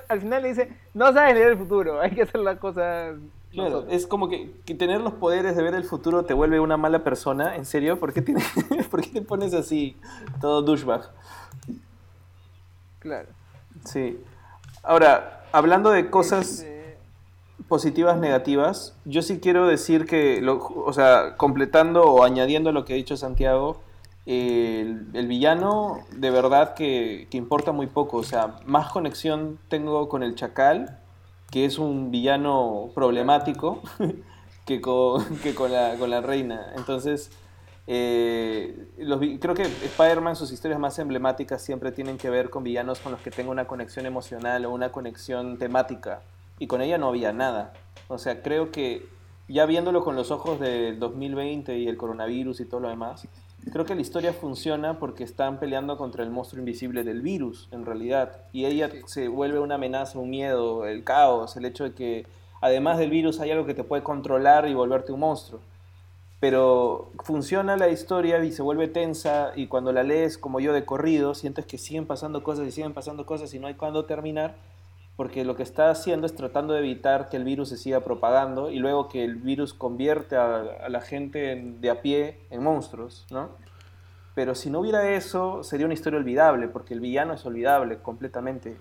al 0.09 0.21
final 0.21 0.42
le 0.42 0.49
dice, 0.49 0.73
no 0.95 1.12
sabes 1.12 1.35
leer 1.35 1.49
el 1.53 1.59
futuro, 1.59 2.01
hay 2.01 2.11
que 2.12 2.23
hacer 2.23 2.40
las 2.40 2.59
cosas. 2.59 3.16
Claro, 3.51 3.71
nosotros". 3.71 3.92
es 3.95 4.07
como 4.07 4.29
que, 4.29 4.51
que 4.64 4.75
tener 4.75 5.01
los 5.01 5.12
poderes 5.14 5.57
de 5.57 5.62
ver 5.62 5.75
el 5.75 5.85
futuro 5.85 6.25
te 6.25 6.33
vuelve 6.33 6.59
una 6.61 6.77
mala 6.77 7.04
persona. 7.04 7.57
¿En 7.57 7.65
serio? 7.67 7.98
¿Por 7.98 8.13
qué, 8.13 8.23
tiene- 8.23 8.42
¿Por 8.90 9.02
qué 9.02 9.09
te 9.11 9.23
pones 9.23 9.52
así, 9.52 9.96
todo 10.40 10.63
douchebag? 10.63 11.11
Claro. 13.00 13.29
Sí. 13.85 14.19
Ahora, 14.83 15.44
hablando 15.52 15.90
de 15.90 16.09
cosas 16.09 16.48
Este, 16.61 16.82
positivas, 17.73 18.18
negativas, 18.18 18.94
yo 19.06 19.23
sí 19.23 19.40
quiero 19.40 19.66
decir 19.66 20.04
que, 20.04 20.46
o 20.46 20.92
sea, 20.92 21.38
completando 21.38 22.02
o 22.02 22.23
añadiendo 22.23 22.70
lo 22.70 22.85
que 22.85 22.92
ha 22.92 22.96
dicho 22.96 23.16
Santiago, 23.16 23.81
el, 24.27 25.27
villano 25.27 26.00
de 26.14 26.31
verdad 26.31 26.75
que, 26.75 27.29
que 27.31 27.38
importa 27.38 27.73
muy 27.73 27.87
poco. 27.87 28.18
O 28.18 28.25
sea, 28.25 28.56
más 28.66 28.92
conexión 28.92 29.58
tengo 29.68 30.10
con 30.10 30.23
el 30.23 30.35
Chacal, 30.35 31.00
que 31.50 31.64
es 31.64 31.79
un 31.79 32.10
villano 32.10 32.90
problemático, 32.94 33.81
que 34.66 34.83
con, 34.83 35.25
que 35.38 35.54
con, 35.54 35.73
la, 35.73 35.96
con 35.96 36.10
la 36.10 36.20
reina. 36.20 36.75
Entonces, 36.77 37.31
eh, 37.87 38.87
los 38.98 39.18
creo 39.40 39.54
que 39.54 39.62
Spider-Man, 39.62 40.37
sus 40.37 40.52
historias 40.52 40.79
más 40.79 40.98
emblemáticas 40.98 41.62
siempre 41.62 41.90
tienen 41.90 42.18
que 42.18 42.29
ver 42.29 42.50
con 42.50 42.64
villanos 42.64 42.98
con 42.98 43.12
los 43.12 43.23
que 43.23 43.31
tengo 43.31 43.50
una 43.50 43.66
conexión 43.66 44.04
emocional 44.04 44.66
o 44.66 44.75
una 44.75 44.92
conexión 44.92 45.56
temática. 45.56 46.20
Y 46.59 46.67
con 46.67 46.83
ella 46.83 46.98
no 46.98 47.09
había 47.09 47.33
nada. 47.33 47.73
O 48.09 48.19
sea, 48.19 48.42
creo 48.42 48.71
que 48.71 49.07
ya 49.48 49.67
viéndolo 49.67 50.03
con 50.05 50.17
los 50.17 50.31
ojos 50.31 50.61
del 50.61 50.98
2020 50.98 51.79
y 51.79 51.88
el 51.88 51.96
coronavirus 51.96 52.61
y 52.61 52.65
todo 52.65 52.81
lo 52.81 52.88
demás, 52.88 53.27
creo 53.71 53.85
que 53.85 53.94
la 53.94 54.00
historia 54.00 54.33
funciona 54.33 54.98
porque 54.98 55.25
están 55.25 55.59
peleando 55.59 55.96
contra 55.96 56.25
el 56.25 56.31
monstruo 56.31 56.61
invisible 56.61 57.05
del 57.05 57.21
virus, 57.21 57.69
en 57.71 57.85
realidad. 57.85 58.44
Y 58.53 58.65
ella 58.65 58.90
se 59.07 59.29
vuelve 59.29 59.61
una 59.61 59.77
amenaza, 59.77 60.19
un 60.19 60.31
miedo, 60.31 60.87
el 60.87 61.05
caos, 61.05 61.57
el 61.57 61.65
hecho 61.65 61.85
de 61.85 61.94
que 61.94 62.27
además 62.61 62.98
del 62.98 63.11
virus 63.11 63.40
hay 63.40 63.50
algo 63.50 63.67
que 63.67 63.75
te 63.75 63.85
puede 63.85 64.03
controlar 64.03 64.69
y 64.69 64.75
volverte 64.75 65.13
un 65.13 65.21
monstruo. 65.21 65.61
Pero 66.40 67.13
funciona 67.23 67.77
la 67.77 67.88
historia 67.88 68.42
y 68.44 68.50
se 68.50 68.63
vuelve 68.63 68.88
tensa 68.88 69.53
y 69.55 69.69
cuando 69.69 69.92
la 69.92 70.03
lees 70.03 70.38
como 70.38 70.59
yo 70.59 70.73
de 70.73 70.85
corrido, 70.85 71.35
sientes 71.35 71.67
que 71.67 71.79
siguen 71.79 72.07
pasando 72.07 72.42
cosas 72.42 72.67
y 72.67 72.73
siguen 72.73 72.94
pasando 72.94 73.27
cosas 73.27 73.55
y 73.55 73.61
no 73.61 73.69
hay 73.69 73.75
cuándo 73.75 74.07
terminar 74.07 74.57
porque 75.23 75.44
lo 75.44 75.54
que 75.54 75.62
está 75.62 75.88
haciendo 75.88 76.27
es 76.27 76.35
tratando 76.35 76.75
de 76.75 76.81
evitar 76.81 77.29
que 77.29 77.37
el 77.37 77.44
virus 77.44 77.68
se 77.68 77.77
siga 77.77 78.00
propagando 78.00 78.70
y 78.70 78.81
luego 78.81 79.08
que 79.08 79.23
el 79.23 79.37
virus 79.37 79.73
convierte 79.73 80.35
a, 80.35 80.88
la 80.88 81.00
gente 81.00 81.62
de 81.79 81.90
a 81.90 82.02
pie 82.02 82.40
en 82.50 82.60
monstruos, 82.60 83.25
¿no? 83.31 83.50
Pero 84.35 84.56
si 84.56 84.68
no 84.68 84.81
hubiera 84.81 85.08
eso, 85.10 85.62
sería 85.62 85.87
una 85.87 85.94
historia 85.94 86.18
olvidable, 86.18 86.66
porque 86.66 86.92
el 86.92 86.98
villano 86.98 87.35
es 87.35 87.46
olvidable 87.46 87.98
completamente. 87.98 88.77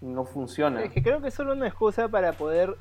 No 0.00 0.24
funciona. 0.24 0.82
Es 0.82 0.92
que 0.92 1.02
creo 1.02 1.20
que 1.20 1.28
es 1.28 1.34
solo 1.34 1.52
una 1.52 1.66
excusa 1.66 2.08
para 2.08 2.32
poder 2.32 2.74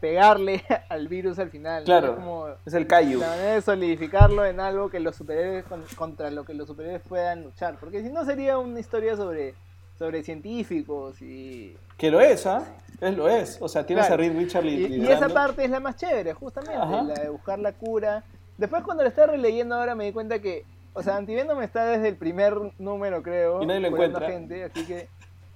pegarle 0.00 0.64
al 0.88 1.06
virus 1.06 1.38
al 1.38 1.50
final. 1.50 1.84
Claro, 1.84 2.58
es, 2.66 2.74
el 2.74 2.88
callo. 2.88 3.20
La 3.20 3.28
manera 3.28 3.52
de 3.52 3.62
solidificarlo 3.62 4.44
en 4.44 4.58
algo 4.58 4.90
que 4.90 4.98
los 4.98 5.14
superhéroes, 5.14 5.64
contra 5.94 6.32
lo 6.32 6.44
que 6.44 6.54
los 6.54 6.66
superhéroes 6.66 7.02
puedan 7.02 7.44
luchar. 7.44 7.76
Porque 7.78 8.02
si 8.02 8.08
no 8.08 8.24
sería 8.24 8.58
una 8.58 8.80
historia 8.80 9.16
sobre 9.16 9.54
sobre 9.98 10.22
científicos 10.22 11.20
y... 11.22 11.76
Que 11.96 12.10
lo 12.10 12.20
es, 12.20 12.46
¿ah? 12.46 12.64
Es 13.00 13.16
lo 13.16 13.28
es. 13.28 13.58
O 13.60 13.68
sea, 13.68 13.84
tienes 13.84 14.10
a 14.10 14.16
Reed 14.16 14.36
Richard 14.36 14.64
y, 14.64 14.86
y, 14.86 15.06
esa 15.06 15.28
parte 15.28 15.64
es 15.64 15.70
la 15.70 15.80
más 15.80 15.96
chévere, 15.96 16.32
justamente, 16.34 16.78
la 16.78 17.14
de 17.14 17.28
buscar 17.28 17.58
la 17.58 17.72
cura. 17.72 18.22
Después 18.58 18.82
cuando 18.82 19.02
lo 19.02 19.08
estaba 19.08 19.32
releyendo 19.32 19.74
ahora 19.74 19.94
me 19.94 20.04
di 20.04 20.12
cuenta 20.12 20.38
que, 20.38 20.64
o 20.94 21.02
sea, 21.02 21.16
Antivenom 21.16 21.60
está 21.62 21.86
desde 21.86 22.08
el 22.08 22.16
primer 22.16 22.54
número, 22.78 23.22
creo. 23.22 23.62
Y 23.62 23.66
nadie 23.66 23.80
lo 23.80 23.88
encuentra. 23.88 24.28
Gente, 24.28 24.64
así 24.64 24.84
que, 24.86 25.08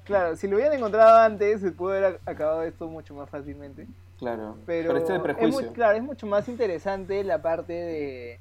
claro, 0.04 0.36
si 0.36 0.48
lo 0.48 0.56
hubieran 0.56 0.76
encontrado 0.76 1.18
antes, 1.18 1.60
se 1.60 1.72
pudo 1.72 1.92
haber 1.92 2.20
acabado 2.26 2.62
esto 2.62 2.88
mucho 2.88 3.14
más 3.14 3.28
fácilmente. 3.30 3.86
Claro, 4.18 4.56
pero, 4.66 4.96
este 4.98 5.14
de 5.14 5.20
prejuicio. 5.20 5.60
Es 5.60 5.72
claro, 5.72 5.96
es 5.96 6.02
mucho 6.02 6.26
más 6.26 6.46
interesante 6.48 7.24
la 7.24 7.40
parte 7.40 7.72
de 7.72 8.40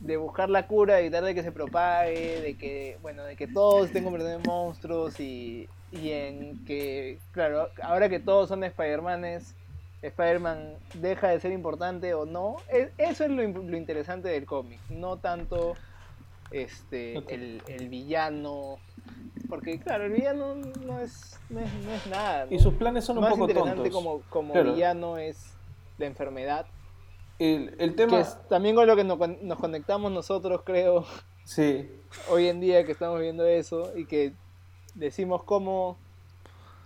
de 0.00 0.16
buscar 0.16 0.48
la 0.48 0.66
cura, 0.66 0.98
evitar 0.98 1.22
de 1.22 1.34
que 1.34 1.42
se 1.42 1.52
propague, 1.52 2.40
de 2.40 2.56
que, 2.56 2.98
bueno, 3.02 3.22
de 3.24 3.36
que 3.36 3.46
todos 3.46 3.86
estén 3.86 4.02
convirtiendo 4.02 4.38
en 4.38 4.42
monstruos 4.46 5.20
y, 5.20 5.68
y 5.92 6.10
en 6.10 6.64
que, 6.64 7.18
claro, 7.32 7.68
ahora 7.82 8.08
que 8.08 8.18
todos 8.18 8.48
son 8.48 8.64
Spider-Manes, 8.64 9.54
Spider-Man 10.02 10.74
deja 10.94 11.28
de 11.28 11.40
ser 11.40 11.52
importante 11.52 12.14
o 12.14 12.24
no. 12.24 12.56
eso 12.96 13.24
es 13.24 13.30
lo, 13.30 13.46
lo 13.46 13.76
interesante 13.76 14.28
del 14.28 14.46
cómic, 14.46 14.80
no 14.88 15.18
tanto 15.18 15.74
este 16.50 17.18
el, 17.32 17.62
el, 17.68 17.88
villano. 17.88 18.78
Porque, 19.48 19.78
claro, 19.78 20.04
el 20.04 20.12
villano 20.12 20.54
no 20.54 21.00
es, 21.00 21.38
no 21.50 21.60
es, 21.60 22.06
nada. 22.08 22.46
Y 22.50 22.58
sus 22.58 22.74
planes 22.74 23.04
son 23.04 23.18
un 23.18 23.24
Más 23.24 23.32
poco 23.32 23.48
interesante 23.48 23.90
como, 23.90 24.22
como 24.30 24.54
villano 24.54 25.18
es 25.18 25.54
la 25.98 26.06
enfermedad 26.06 26.66
el, 27.40 27.94
tema... 27.94 28.16
Que 28.16 28.20
es 28.20 28.48
también 28.48 28.74
con 28.74 28.86
lo 28.86 28.96
que 28.96 29.04
nos, 29.04 29.58
conectamos 29.58 30.12
nosotros, 30.12 30.62
creo. 30.64 31.04
Sí. 31.44 31.90
Hoy 32.30 32.48
en 32.48 32.60
día 32.60 32.84
que 32.84 32.92
estamos 32.92 33.20
viendo 33.20 33.46
eso 33.46 33.92
y 33.96 34.04
que 34.04 34.34
decimos 34.94 35.42
cómo... 35.44 35.96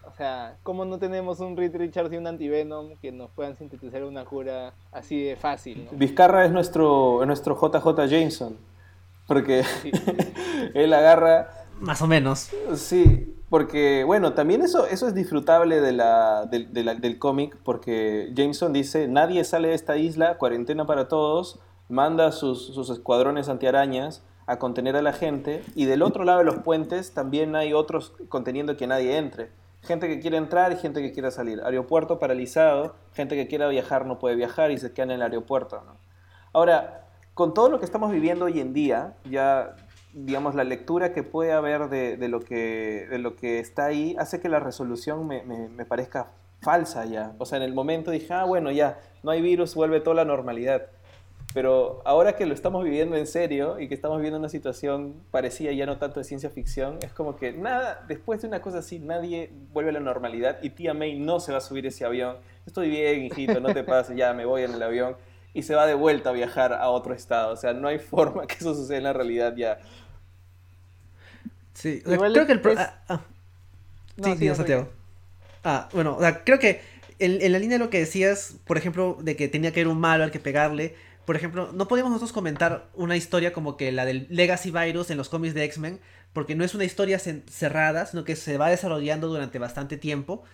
O 0.07 0.16
sea, 0.16 0.59
cómo 0.62 0.84
no 0.84 0.98
tenemos 0.98 1.40
un 1.40 1.57
Reed 1.57 1.74
Richards 1.74 2.12
y 2.12 2.16
un 2.16 2.26
Antivenom 2.26 2.96
que 2.98 3.11
nos 3.11 3.30
puedan 3.30 3.57
sintetizar 3.57 4.05
una 4.05 4.24
cura 4.24 4.74
así 4.92 5.20
de 5.20 5.34
fácil. 5.34 5.88
Vizcarra 5.92 6.44
es 6.44 6.52
nuestro, 6.52 7.22
es 7.22 7.26
nuestro 7.26 7.57
JJ 7.57 8.07
Jameson. 8.07 8.57
Porque 9.26 9.64
él 10.74 10.92
agarra... 10.92 11.48
Más 11.80 12.00
o 12.00 12.07
menos. 12.07 12.50
Sí, 12.76 13.34
porque, 13.55 14.02
bueno, 14.02 14.32
también 14.32 14.62
eso, 14.62 14.84
eso 14.88 15.07
es 15.07 15.14
disfrutable 15.14 15.80
de 15.80 15.92
la, 15.92 16.46
del 16.46 17.18
cómic, 17.20 17.57
porque 17.62 18.32
Jameson 18.34 18.72
dice, 18.72 19.07
nadie 19.07 19.44
sale 19.44 19.68
de 19.68 19.74
esta 19.74 19.96
isla, 19.96 20.38
cuarentena 20.38 20.86
para 20.86 21.07
todos, 21.07 21.61
manda 21.88 22.32
sus, 22.32 22.74
sus 22.74 22.90
escuadrones 22.90 23.48
antiarañas 23.48 24.24
a 24.46 24.59
contener 24.59 24.96
a 24.96 25.02
la 25.02 25.12
gente, 25.12 25.62
y 25.76 25.84
del 25.84 26.02
otro 26.02 26.24
lado 26.24 26.40
de 26.40 26.46
los 26.46 26.57
puentes 26.64 27.14
también 27.14 27.55
hay 27.55 27.72
otros 27.72 28.14
conteniendo 28.28 28.76
que 28.76 28.88
nadie 28.88 29.18
entre. 29.18 29.52
Gente 29.82 30.09
que 30.09 30.18
quiere 30.18 30.36
entrar 30.36 30.72
y 30.72 30.76
gente 30.76 31.00
que 31.00 31.12
quiere 31.12 31.30
salir. 31.30 31.61
Aeropuerto 31.61 32.18
paralizado, 32.18 32.96
gente 33.12 33.36
que 33.36 33.46
quiera 33.46 33.68
viajar 33.68 34.05
no 34.05 34.18
puede 34.18 34.34
viajar 34.34 34.72
y 34.72 34.78
se 34.78 34.92
queda 34.92 35.05
en 35.05 35.11
el 35.12 35.22
aeropuerto. 35.22 35.80
Ahora, 36.52 37.07
con 37.34 37.55
todo 37.55 37.68
lo 37.68 37.78
que 37.78 37.84
estamos 37.84 38.11
viviendo 38.11 38.46
hoy 38.46 38.59
en 38.59 38.72
día, 38.72 39.14
ya 39.30 39.76
digamos, 40.14 40.54
la 40.54 40.64
lectura 40.64 41.12
que 41.12 41.22
puede 41.22 41.52
haber 41.52 41.88
de, 41.88 42.16
de, 42.16 42.28
lo, 42.28 42.40
que, 42.40 43.06
de 43.10 43.18
lo 43.18 43.34
que 43.34 43.58
está 43.58 43.86
ahí 43.86 44.14
hace 44.18 44.40
que 44.40 44.48
la 44.48 44.60
resolución 44.60 45.26
me, 45.26 45.42
me, 45.42 45.84
parezca 45.84 46.28
falsa 46.60 47.04
ya. 47.04 47.34
O 47.38 47.44
sea, 47.44 47.58
en 47.58 47.64
el 47.64 47.74
momento 47.74 48.10
dije, 48.10 48.32
ah, 48.32 48.44
bueno, 48.44 48.70
ya, 48.70 49.00
no 49.22 49.32
hay 49.32 49.42
virus, 49.42 49.74
vuelve 49.74 50.00
toda 50.00 50.16
la 50.16 50.24
normalidad. 50.24 50.86
Pero 51.52 52.00
ahora 52.04 52.34
que 52.34 52.46
lo 52.46 52.54
estamos 52.54 52.82
viviendo 52.84 53.16
en 53.16 53.26
serio 53.26 53.78
y 53.78 53.86
que 53.88 53.94
estamos 53.94 54.16
viviendo 54.18 54.38
una 54.38 54.48
situación 54.48 55.14
parecida 55.30 55.72
ya 55.72 55.86
no 55.86 55.98
tanto 55.98 56.20
de 56.20 56.24
ciencia 56.24 56.50
ficción, 56.50 56.98
es 57.02 57.12
como 57.12 57.36
que 57.36 57.52
nada, 57.52 58.04
después 58.08 58.42
de 58.42 58.48
una 58.48 58.60
cosa 58.60 58.78
así, 58.78 58.98
nadie 58.98 59.52
vuelve 59.72 59.90
a 59.90 59.92
la 59.94 60.00
normalidad 60.00 60.58
y 60.62 60.70
tía 60.70 60.94
May 60.94 61.18
no 61.18 61.38
se 61.38 61.52
va 61.52 61.58
a 61.58 61.60
subir 61.60 61.86
ese 61.86 62.04
avión. 62.04 62.36
Estoy 62.66 62.88
bien, 62.88 63.24
hijito, 63.24 63.60
no 63.60 63.72
te 63.72 63.84
pases, 63.84 64.16
ya 64.16 64.32
me 64.32 64.44
voy 64.44 64.62
en 64.62 64.74
el 64.74 64.82
avión 64.82 65.16
y 65.54 65.62
se 65.62 65.76
va 65.76 65.86
de 65.86 65.94
vuelta 65.94 66.30
a 66.30 66.32
viajar 66.32 66.72
a 66.72 66.90
otro 66.90 67.14
estado. 67.14 67.52
O 67.52 67.56
sea, 67.56 67.72
no 67.72 67.88
hay 67.88 67.98
forma 67.98 68.46
que 68.48 68.56
eso 68.56 68.74
suceda 68.74 68.98
en 68.98 69.04
la 69.04 69.12
realidad 69.12 69.54
ya. 69.56 69.78
Sí, 71.74 72.00
creo 72.02 72.46
que 72.46 72.52
el... 72.52 72.62
Ah, 72.78 73.02
ah. 73.08 73.20
sí, 74.22 74.36
sí, 74.38 74.54
Santiago. 74.54 74.88
Ah, 75.64 75.88
bueno, 75.92 76.16
o 76.16 76.20
sea, 76.20 76.44
creo 76.44 76.58
que 76.58 76.80
en, 77.18 77.52
la 77.52 77.58
línea 77.58 77.78
de 77.78 77.84
lo 77.84 77.90
que 77.90 77.98
decías, 77.98 78.56
por 78.66 78.76
ejemplo, 78.76 79.18
de 79.20 79.36
que 79.36 79.48
tenía 79.48 79.72
que 79.72 79.80
haber 79.80 79.92
un 79.92 80.00
malo 80.00 80.24
al 80.24 80.30
que 80.30 80.40
pegarle, 80.40 80.94
por 81.24 81.36
ejemplo, 81.36 81.70
no 81.72 81.88
podíamos 81.88 82.10
nosotros 82.12 82.32
comentar 82.32 82.88
una 82.94 83.16
historia 83.16 83.52
como 83.52 83.76
que 83.76 83.92
la 83.92 84.04
del 84.04 84.26
Legacy 84.28 84.70
Virus 84.70 85.10
en 85.10 85.16
los 85.16 85.28
cómics 85.28 85.54
de 85.54 85.64
X-Men, 85.64 86.00
porque 86.32 86.54
no 86.54 86.64
es 86.64 86.74
una 86.74 86.84
historia 86.84 87.18
cerrada, 87.18 88.06
sino 88.06 88.24
que 88.24 88.36
se 88.36 88.58
va 88.58 88.68
desarrollando 88.68 89.28
durante 89.28 89.58
bastante 89.58 89.96
tiempo. 89.96 90.44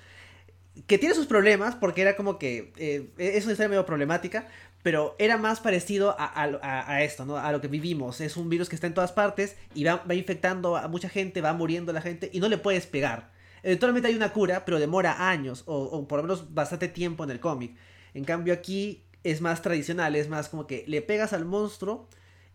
Que 0.86 0.98
tiene 0.98 1.14
sus 1.14 1.26
problemas, 1.26 1.74
porque 1.74 2.02
era 2.02 2.14
como 2.14 2.38
que 2.38 2.72
eh, 2.76 3.10
es 3.18 3.44
una 3.44 3.52
historia 3.52 3.68
medio 3.68 3.86
problemática, 3.86 4.46
pero 4.82 5.14
era 5.18 5.36
más 5.36 5.60
parecido 5.60 6.16
a, 6.18 7.02
esto, 7.02 7.26
¿no? 7.26 7.36
A 7.36 7.52
lo 7.52 7.60
que 7.60 7.68
vivimos. 7.68 8.20
Es 8.20 8.36
un 8.36 8.48
virus 8.48 8.68
que 8.68 8.74
está 8.74 8.86
en 8.86 8.94
todas 8.94 9.12
partes 9.12 9.56
y 9.74 9.84
va, 9.84 10.02
infectando 10.10 10.76
a 10.76 10.88
mucha 10.88 11.08
gente, 11.08 11.40
va 11.40 11.52
muriendo 11.52 11.92
la 11.92 12.00
gente 12.00 12.30
y 12.32 12.40
no 12.40 12.48
le 12.48 12.56
puedes 12.56 12.86
pegar. 12.86 13.30
Eventualmente 13.62 14.08
hay 14.08 14.14
una 14.14 14.32
cura, 14.32 14.64
pero 14.64 14.78
demora 14.78 15.28
años 15.28 15.64
o, 15.66 16.08
por 16.08 16.18
lo 16.18 16.22
menos 16.22 16.54
bastante 16.54 16.88
tiempo 16.88 17.24
en 17.24 17.30
el 17.30 17.40
cómic. 17.40 17.76
En 18.14 18.24
cambio 18.24 18.54
aquí 18.54 19.04
es 19.22 19.42
más 19.42 19.60
tradicional, 19.60 20.16
es 20.16 20.30
más 20.30 20.48
como 20.48 20.66
que 20.66 20.84
le 20.86 21.02
pegas 21.02 21.34
al 21.34 21.44
monstruo 21.44 22.08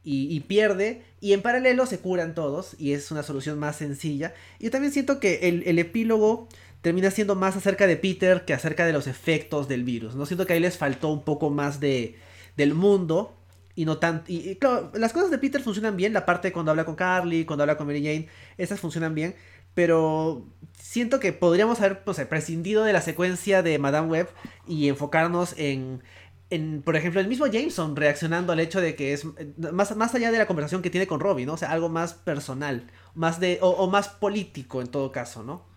y, 0.04 0.40
pierde 0.42 1.04
y 1.20 1.34
en 1.34 1.42
paralelo 1.42 1.88
se 1.88 2.00
curan 2.00 2.36
todos 2.36 2.76
y 2.80 2.94
es 2.94 3.12
una 3.12 3.22
solución 3.22 3.60
más 3.60 3.76
sencilla. 3.76 4.34
Y 4.58 4.72
también 4.72 4.94
siento 4.94 5.20
que 5.20 5.48
el, 5.48 5.64
el 5.68 5.78
epílogo 5.78 6.48
termina 6.86 7.10
siendo 7.10 7.34
más 7.34 7.58
acerca 7.58 7.88
de 7.88 7.98
Peter 7.98 8.46
que 8.46 8.54
acerca 8.54 8.86
de 8.86 8.94
los 8.94 9.08
efectos 9.08 9.68
del 9.68 9.84
virus. 9.84 10.14
No 10.14 10.28
siento 10.28 10.46
que 10.46 10.54
ahí 10.54 10.60
les 10.60 10.78
faltó 10.78 11.10
un 11.10 11.24
poco 11.24 11.50
más 11.50 11.80
de 11.80 12.16
del 12.58 12.76
mundo 12.76 13.36
y 13.74 13.86
no 13.86 13.98
tanto 13.98 14.32
y, 14.32 14.56
claro, 14.58 14.92
las 14.94 15.12
cosas 15.12 15.32
de 15.32 15.40
Peter 15.40 15.64
funcionan 15.64 15.98
bien, 15.98 16.14
la 16.14 16.28
parte 16.28 16.52
cuando 16.52 16.70
habla 16.70 16.86
con 16.86 16.94
Carly, 16.94 17.44
cuando 17.44 17.64
habla 17.64 17.76
con 17.76 17.88
Mary 17.88 18.04
Jane, 18.04 18.28
esas 18.60 18.80
funcionan 18.80 19.16
bien, 19.16 19.34
pero 19.74 20.46
siento 20.78 21.20
que 21.20 21.34
podríamos 21.34 21.80
haber 21.80 22.04
pues, 22.04 22.24
prescindido 22.28 22.84
de 22.84 22.94
la 22.94 23.02
secuencia 23.02 23.64
de 23.64 23.80
Madame 23.80 24.08
Web 24.08 24.30
y 24.68 24.88
enfocarnos 24.88 25.56
en 25.58 26.04
en, 26.52 26.84
por 26.84 26.96
ejemplo, 26.96 27.20
el 27.20 27.28
mismo 27.28 27.48
Jameson 27.48 27.96
reaccionando 27.96 28.54
al 28.54 28.60
hecho 28.60 28.80
de 28.80 28.96
que 28.96 29.14
es 29.14 29.26
más, 29.74 29.96
más 29.96 30.14
allá 30.14 30.32
de 30.32 30.38
la 30.38 30.46
conversación 30.46 30.84
que 30.84 30.92
tiene 30.92 31.08
con 31.08 31.20
Robbie, 31.20 31.48
¿no? 31.48 31.54
O 31.54 31.58
sea, 31.58 31.72
algo 31.72 31.90
más 31.90 32.14
personal, 32.14 32.92
más 33.16 33.40
de, 33.40 33.58
o 33.62 33.90
más 33.90 34.10
político 34.10 34.82
en 34.82 34.88
todo 34.88 35.12
caso, 35.12 35.42
¿no? 35.42 35.75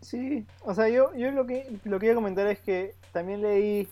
Sí, 0.00 0.46
o 0.62 0.74
sea, 0.74 0.88
yo, 0.88 1.14
yo 1.14 1.30
lo 1.32 1.46
que 1.46 1.78
lo 1.84 1.98
que 1.98 2.06
iba 2.06 2.12
a 2.12 2.16
comentar 2.16 2.46
es 2.46 2.60
que 2.60 2.94
también 3.12 3.42
leí 3.42 3.88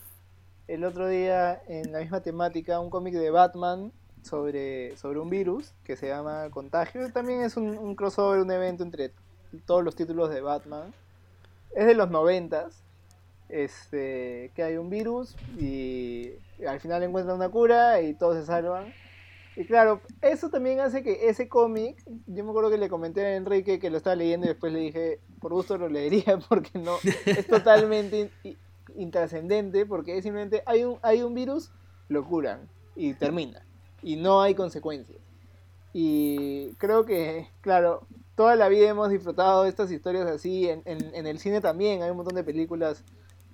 el 0.68 0.84
otro 0.84 1.08
día 1.08 1.60
en 1.66 1.92
la 1.92 2.00
misma 2.00 2.20
temática 2.20 2.80
un 2.80 2.90
cómic 2.90 3.14
de 3.14 3.30
Batman 3.30 3.92
sobre, 4.22 4.96
sobre 4.96 5.18
un 5.18 5.30
virus 5.30 5.72
que 5.84 5.96
se 5.96 6.08
llama 6.08 6.48
Contagio. 6.50 7.12
También 7.12 7.42
es 7.42 7.56
un, 7.56 7.94
crossover, 7.94 8.40
un 8.40 8.50
evento 8.50 8.82
entre 8.82 9.12
todos 9.66 9.84
los 9.84 9.94
títulos 9.94 10.30
de 10.30 10.40
Batman. 10.40 10.92
Es 11.74 11.86
de 11.86 11.94
los 11.94 12.10
noventas. 12.10 12.80
Este, 13.50 14.50
que 14.54 14.62
hay 14.62 14.78
un 14.78 14.88
virus 14.88 15.36
y 15.58 16.32
al 16.66 16.80
final 16.80 17.02
encuentran 17.02 17.36
una 17.36 17.50
cura 17.50 18.00
y 18.00 18.14
todos 18.14 18.36
se 18.36 18.46
salvan. 18.46 18.92
Y 19.56 19.64
claro, 19.66 20.00
eso 20.20 20.50
también 20.50 20.80
hace 20.80 21.02
que 21.02 21.28
ese 21.28 21.48
cómic, 21.48 22.02
yo 22.26 22.44
me 22.44 22.50
acuerdo 22.50 22.70
que 22.70 22.78
le 22.78 22.88
comenté 22.88 23.24
a 23.24 23.36
Enrique 23.36 23.78
que 23.78 23.90
lo 23.90 23.98
estaba 23.98 24.16
leyendo 24.16 24.46
y 24.46 24.48
después 24.48 24.72
le 24.72 24.80
dije, 24.80 25.20
por 25.40 25.52
gusto 25.52 25.78
lo 25.78 25.88
leería 25.88 26.38
porque 26.48 26.78
no, 26.78 26.96
es 27.24 27.46
totalmente 27.46 28.30
intrascendente 28.96 29.86
porque 29.86 30.16
es 30.16 30.24
simplemente 30.24 30.62
hay 30.66 30.84
un, 30.84 30.98
hay 31.02 31.22
un 31.22 31.34
virus, 31.34 31.70
lo 32.08 32.24
curan 32.24 32.68
y 32.96 33.14
termina. 33.14 33.64
Y 34.02 34.16
no 34.16 34.42
hay 34.42 34.54
consecuencias. 34.54 35.18
Y 35.92 36.72
creo 36.74 37.06
que, 37.06 37.48
claro, 37.60 38.06
toda 38.34 38.56
la 38.56 38.68
vida 38.68 38.88
hemos 38.88 39.10
disfrutado 39.10 39.62
de 39.62 39.68
estas 39.68 39.90
historias 39.92 40.26
así. 40.26 40.68
En, 40.68 40.82
en, 40.84 41.14
en 41.14 41.26
el 41.26 41.38
cine 41.38 41.60
también 41.60 42.02
hay 42.02 42.10
un 42.10 42.16
montón 42.16 42.34
de 42.34 42.42
películas 42.42 43.04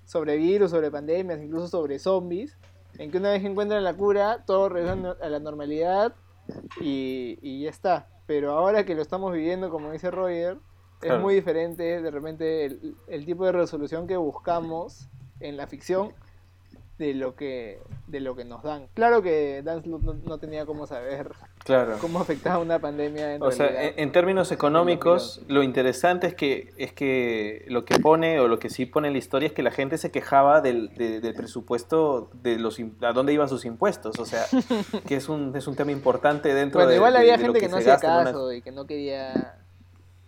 sobre 0.06 0.36
virus, 0.38 0.70
sobre 0.70 0.90
pandemias, 0.90 1.40
incluso 1.40 1.68
sobre 1.68 1.98
zombies. 1.98 2.56
En 3.00 3.10
que 3.10 3.16
una 3.18 3.30
vez 3.30 3.40
que 3.40 3.48
encuentran 3.48 3.82
la 3.82 3.94
cura, 3.94 4.44
todo 4.46 4.68
regresa 4.68 5.16
a 5.22 5.28
la 5.30 5.38
normalidad 5.40 6.14
y, 6.80 7.38
y 7.40 7.62
ya 7.62 7.70
está. 7.70 8.08
Pero 8.26 8.52
ahora 8.52 8.84
que 8.84 8.94
lo 8.94 9.02
estamos 9.02 9.32
viviendo, 9.32 9.70
como 9.70 9.90
dice 9.90 10.10
Roger, 10.10 10.58
Claro. 11.00 11.16
es 11.16 11.22
muy 11.22 11.34
diferente 11.34 12.02
de 12.02 12.10
repente 12.10 12.66
el, 12.66 12.94
el 13.08 13.24
tipo 13.24 13.46
de 13.46 13.52
resolución 13.52 14.06
que 14.06 14.18
buscamos 14.18 15.08
en 15.40 15.56
la 15.56 15.66
ficción 15.66 16.12
de 17.00 17.14
lo 17.14 17.34
que 17.34 17.80
de 18.06 18.20
lo 18.20 18.36
que 18.36 18.44
nos 18.44 18.62
dan. 18.62 18.88
Claro 18.92 19.22
que 19.22 19.62
Dan 19.64 19.82
no, 19.86 19.98
no 19.98 20.38
tenía 20.38 20.66
cómo 20.66 20.86
saber 20.86 21.30
Claro. 21.64 21.96
cómo 22.00 22.20
afectaba 22.20 22.58
una 22.58 22.78
pandemia 22.78 23.34
en 23.36 23.42
O 23.42 23.50
sea, 23.52 23.68
en, 23.84 23.94
en 23.98 24.12
términos 24.12 24.52
económicos, 24.52 25.40
lo 25.48 25.62
interesante 25.62 26.26
es 26.26 26.34
que, 26.34 26.74
es 26.76 26.92
que 26.92 27.64
lo 27.68 27.84
que 27.86 27.98
pone, 27.98 28.38
o 28.40 28.48
lo 28.48 28.58
que 28.58 28.68
sí 28.68 28.84
pone 28.84 29.08
en 29.08 29.14
la 29.14 29.18
historia, 29.18 29.46
es 29.46 29.52
que 29.54 29.62
la 29.62 29.70
gente 29.70 29.96
se 29.96 30.10
quejaba 30.10 30.60
del, 30.60 30.92
de- 30.94 31.20
del 31.20 31.34
presupuesto, 31.34 32.30
de 32.42 32.58
los 32.58 32.78
a 33.00 33.12
dónde 33.14 33.32
iban 33.32 33.48
sus 33.48 33.64
impuestos. 33.64 34.18
O 34.18 34.26
sea, 34.26 34.44
que 35.08 35.16
es 35.16 35.28
un, 35.30 35.56
es 35.56 35.66
un 35.66 35.76
tema 35.76 35.92
importante 35.92 36.52
dentro 36.52 36.80
bueno, 36.80 36.90
de 36.90 36.96
igual 36.96 37.16
había 37.16 37.36
de 37.38 37.42
gente 37.44 37.60
que, 37.60 37.68
no 37.68 37.78
hacía 37.78 37.94
una- 38.02 38.24
caso 38.24 38.52
y 38.52 38.60
que 38.60 38.72
no 38.72 38.86
quería 38.86 39.56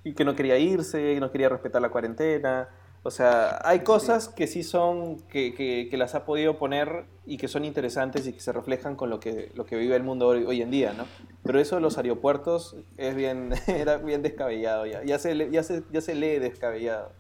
y 0.05 0.15
que 0.15 0.25
no 0.25 0.35
quería 0.35 0.57
irse, 0.59 1.15
que 1.15 1.21
no 1.21 1.31
quería 1.31 1.49
respetar 1.51 1.83
la 1.83 1.91
cuarentena. 1.91 2.69
O 3.05 3.11
sea, 3.11 3.59
hay 3.65 3.81
cosas 3.81 4.29
que 4.29 4.47
sí 4.47 4.63
son, 4.63 5.19
que, 5.29 5.55
que- 5.55 5.89
que 5.91 5.97
las 5.97 6.15
ha 6.15 6.25
podido 6.25 6.57
poner 6.57 7.05
y 7.27 7.37
que 7.37 7.49
son 7.49 7.65
interesantes 7.65 8.27
y 8.29 8.33
que 8.33 8.39
se 8.41 8.53
reflejan 8.53 8.95
con 8.95 9.11
lo 9.11 9.19
que, 9.19 9.51
lo 9.55 9.67
que 9.67 9.77
vive 9.77 9.97
el 9.97 10.05
mundo 10.05 10.29
hoy, 10.29 10.45
hoy 10.45 10.63
en 10.63 10.71
día, 10.71 10.93
¿no? 10.93 11.07
Pero 11.43 11.59
eso 11.59 11.75
de 11.75 11.81
los 11.83 11.99
aeropuertos 11.99 12.77
es 12.97 13.17
bien, 13.17 13.55
era 13.67 13.97
bien 13.97 14.23
descabellado 14.23 14.87
ya. 14.87 15.03
Ya 15.03 15.19
se, 15.19 15.51
ya 15.51 15.63
se, 15.65 15.83
ya 15.91 16.01
se 16.01 16.15
lee 16.15 16.39
descabellado. 16.39 17.11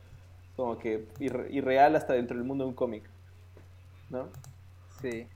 Como 0.54 0.78
que 0.78 1.04
irre- 1.18 1.48
irreal 1.50 1.96
hasta 1.96 2.12
dentro 2.12 2.36
del 2.36 2.46
mundo 2.46 2.62
de 2.64 2.68
un 2.68 2.74
cómic, 2.76 3.02
¿no? 4.10 4.28
sí. 5.00 5.26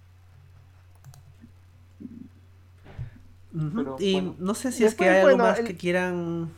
Pero, 3.74 3.96
y 3.98 4.12
bueno. 4.12 4.34
no 4.38 4.54
sé 4.54 4.70
si 4.70 4.84
es 4.84 4.94
que 4.94 5.06
Después, 5.06 5.08
hay 5.10 5.16
algo 5.16 5.28
bueno, 5.30 5.44
más 5.44 5.58
el- 5.58 5.66
que 5.66 5.76
quieran. 5.76 6.50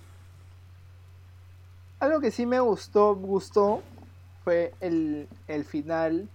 Algo 2.01 2.20
que 2.20 2.30
sí 2.30 2.46
me 2.46 2.61
gustó, 2.61 3.16
gustó 3.16 3.82
fue 4.44 4.72
el, 4.80 5.28
el 5.49 5.64
final. 5.64 6.28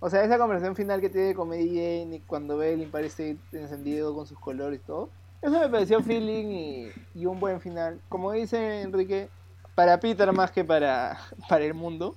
O 0.00 0.10
sea, 0.10 0.22
esa 0.22 0.38
conversación 0.38 0.76
final 0.76 1.00
que 1.00 1.08
tiene 1.08 1.34
con 1.34 1.50
Jane 1.50 2.16
y 2.16 2.20
cuando 2.26 2.58
ve 2.58 2.74
el 2.74 2.82
Empire 2.82 3.06
State 3.06 3.38
encendido 3.52 4.14
con 4.14 4.26
sus 4.26 4.38
colores 4.38 4.80
y 4.80 4.86
todo. 4.86 5.08
Eso 5.40 5.58
me 5.58 5.68
pareció 5.68 6.02
feeling 6.02 6.46
y, 6.46 6.92
y 7.14 7.26
un 7.26 7.40
buen 7.40 7.60
final. 7.60 8.00
Como 8.08 8.32
dice 8.32 8.82
Enrique, 8.82 9.28
para 9.74 9.98
Peter 9.98 10.30
más 10.32 10.50
que 10.50 10.64
para, 10.64 11.18
para 11.48 11.64
el 11.64 11.74
mundo. 11.74 12.14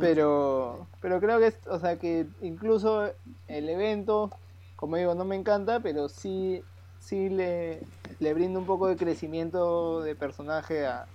Pero, 0.00 0.88
pero 1.00 1.20
creo 1.20 1.38
que, 1.38 1.46
es, 1.46 1.60
o 1.70 1.78
sea, 1.78 1.98
que 1.98 2.26
incluso 2.42 3.12
el 3.46 3.68
evento, 3.68 4.30
como 4.74 4.96
digo, 4.96 5.14
no 5.14 5.24
me 5.24 5.36
encanta, 5.36 5.78
pero 5.78 6.08
sí, 6.08 6.64
sí 6.98 7.28
le, 7.28 7.80
le 8.18 8.34
brinda 8.34 8.58
un 8.58 8.66
poco 8.66 8.88
de 8.88 8.96
crecimiento 8.96 10.02
de 10.02 10.16
personaje 10.16 10.84
a, 10.84 11.06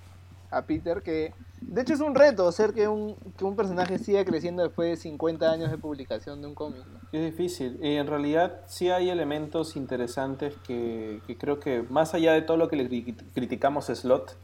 a 0.57 0.63
Peter, 0.63 1.01
que 1.01 1.33
de 1.61 1.81
hecho 1.81 1.93
es 1.93 1.99
un 2.01 2.13
reto 2.15 2.47
hacer 2.47 2.73
que 2.73 2.87
un, 2.87 3.15
que 3.37 3.45
un 3.45 3.55
personaje 3.55 3.97
siga 3.97 4.23
creciendo 4.25 4.63
después 4.63 4.89
de 4.89 4.97
50 4.97 5.49
años 5.51 5.71
de 5.71 5.77
publicación 5.77 6.41
de 6.41 6.47
un 6.47 6.55
cómic. 6.55 6.81
Es 7.11 7.23
difícil. 7.23 7.79
Y 7.81 7.95
en 7.95 8.07
realidad 8.07 8.61
sí 8.67 8.89
hay 8.89 9.09
elementos 9.09 9.75
interesantes 9.75 10.53
que, 10.67 11.21
que 11.27 11.37
creo 11.37 11.59
que 11.59 11.83
más 11.89 12.13
allá 12.13 12.33
de 12.33 12.41
todo 12.41 12.57
lo 12.57 12.67
que 12.67 12.75
le 12.75 12.89
cri- 12.89 13.15
criticamos 13.33 13.89
a 13.89 13.95
Slot, 13.95 14.35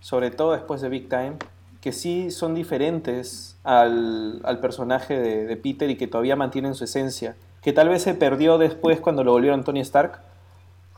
sobre 0.00 0.30
todo 0.30 0.52
después 0.52 0.80
de 0.80 0.88
Big 0.88 1.08
Time, 1.08 1.34
que 1.80 1.92
sí 1.92 2.30
son 2.30 2.54
diferentes 2.54 3.56
al, 3.62 4.40
al 4.44 4.58
personaje 4.60 5.18
de, 5.18 5.46
de 5.46 5.56
Peter 5.56 5.88
y 5.90 5.96
que 5.96 6.06
todavía 6.06 6.34
mantienen 6.36 6.74
su 6.74 6.84
esencia, 6.84 7.36
que 7.62 7.72
tal 7.72 7.88
vez 7.88 8.02
se 8.02 8.14
perdió 8.14 8.58
después 8.58 9.00
cuando 9.00 9.22
lo 9.22 9.32
volvieron 9.32 9.64
Tony 9.64 9.80
Stark, 9.80 10.20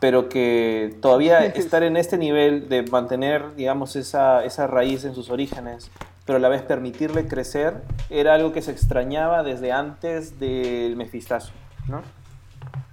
pero 0.01 0.29
que 0.29 0.97
todavía 1.01 1.45
estar 1.47 1.83
en 1.83 1.97
este 1.97 2.19
nivel 2.19 2.69
de 2.69 2.83
mantener, 2.85 3.55
digamos, 3.57 3.97
esa, 3.97 4.45
esa 4.45 4.67
raíz 4.67 5.05
en 5.05 5.15
sus 5.15 5.31
orígenes, 5.31 5.91
pero 6.25 6.39
a 6.39 6.41
la 6.41 6.49
vez 6.49 6.63
permitirle 6.63 7.27
crecer, 7.29 7.83
era 8.11 8.35
algo 8.35 8.53
que 8.53 8.63
se 8.63 8.73
extrañaba 8.73 9.43
desde 9.43 9.73
antes 9.73 10.39
del 10.41 10.97
Mefistazo, 10.97 11.53
¿no? 11.89 12.03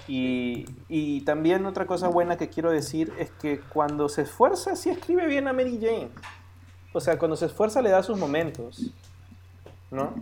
Y, 0.08 0.66
y 0.90 1.22
también 1.22 1.66
otra 1.66 1.86
cosa 1.86 2.10
buena 2.10 2.38
que 2.38 2.50
quiero 2.50 2.72
decir 2.72 3.14
es 3.18 3.32
que 3.32 3.60
cuando 3.60 4.10
se 4.10 4.24
esfuerza, 4.24 4.76
sí 4.76 4.90
escribe 4.90 5.26
bien 5.28 5.48
a 5.48 5.54
Mary 5.54 5.80
Jane. 5.82 6.10
O 6.92 7.00
sea, 7.00 7.18
cuando 7.18 7.36
se 7.38 7.46
esfuerza 7.46 7.82
le 7.82 7.90
da 7.90 8.04
sus 8.04 8.20
momentos, 8.20 8.92
¿no? 9.90 10.14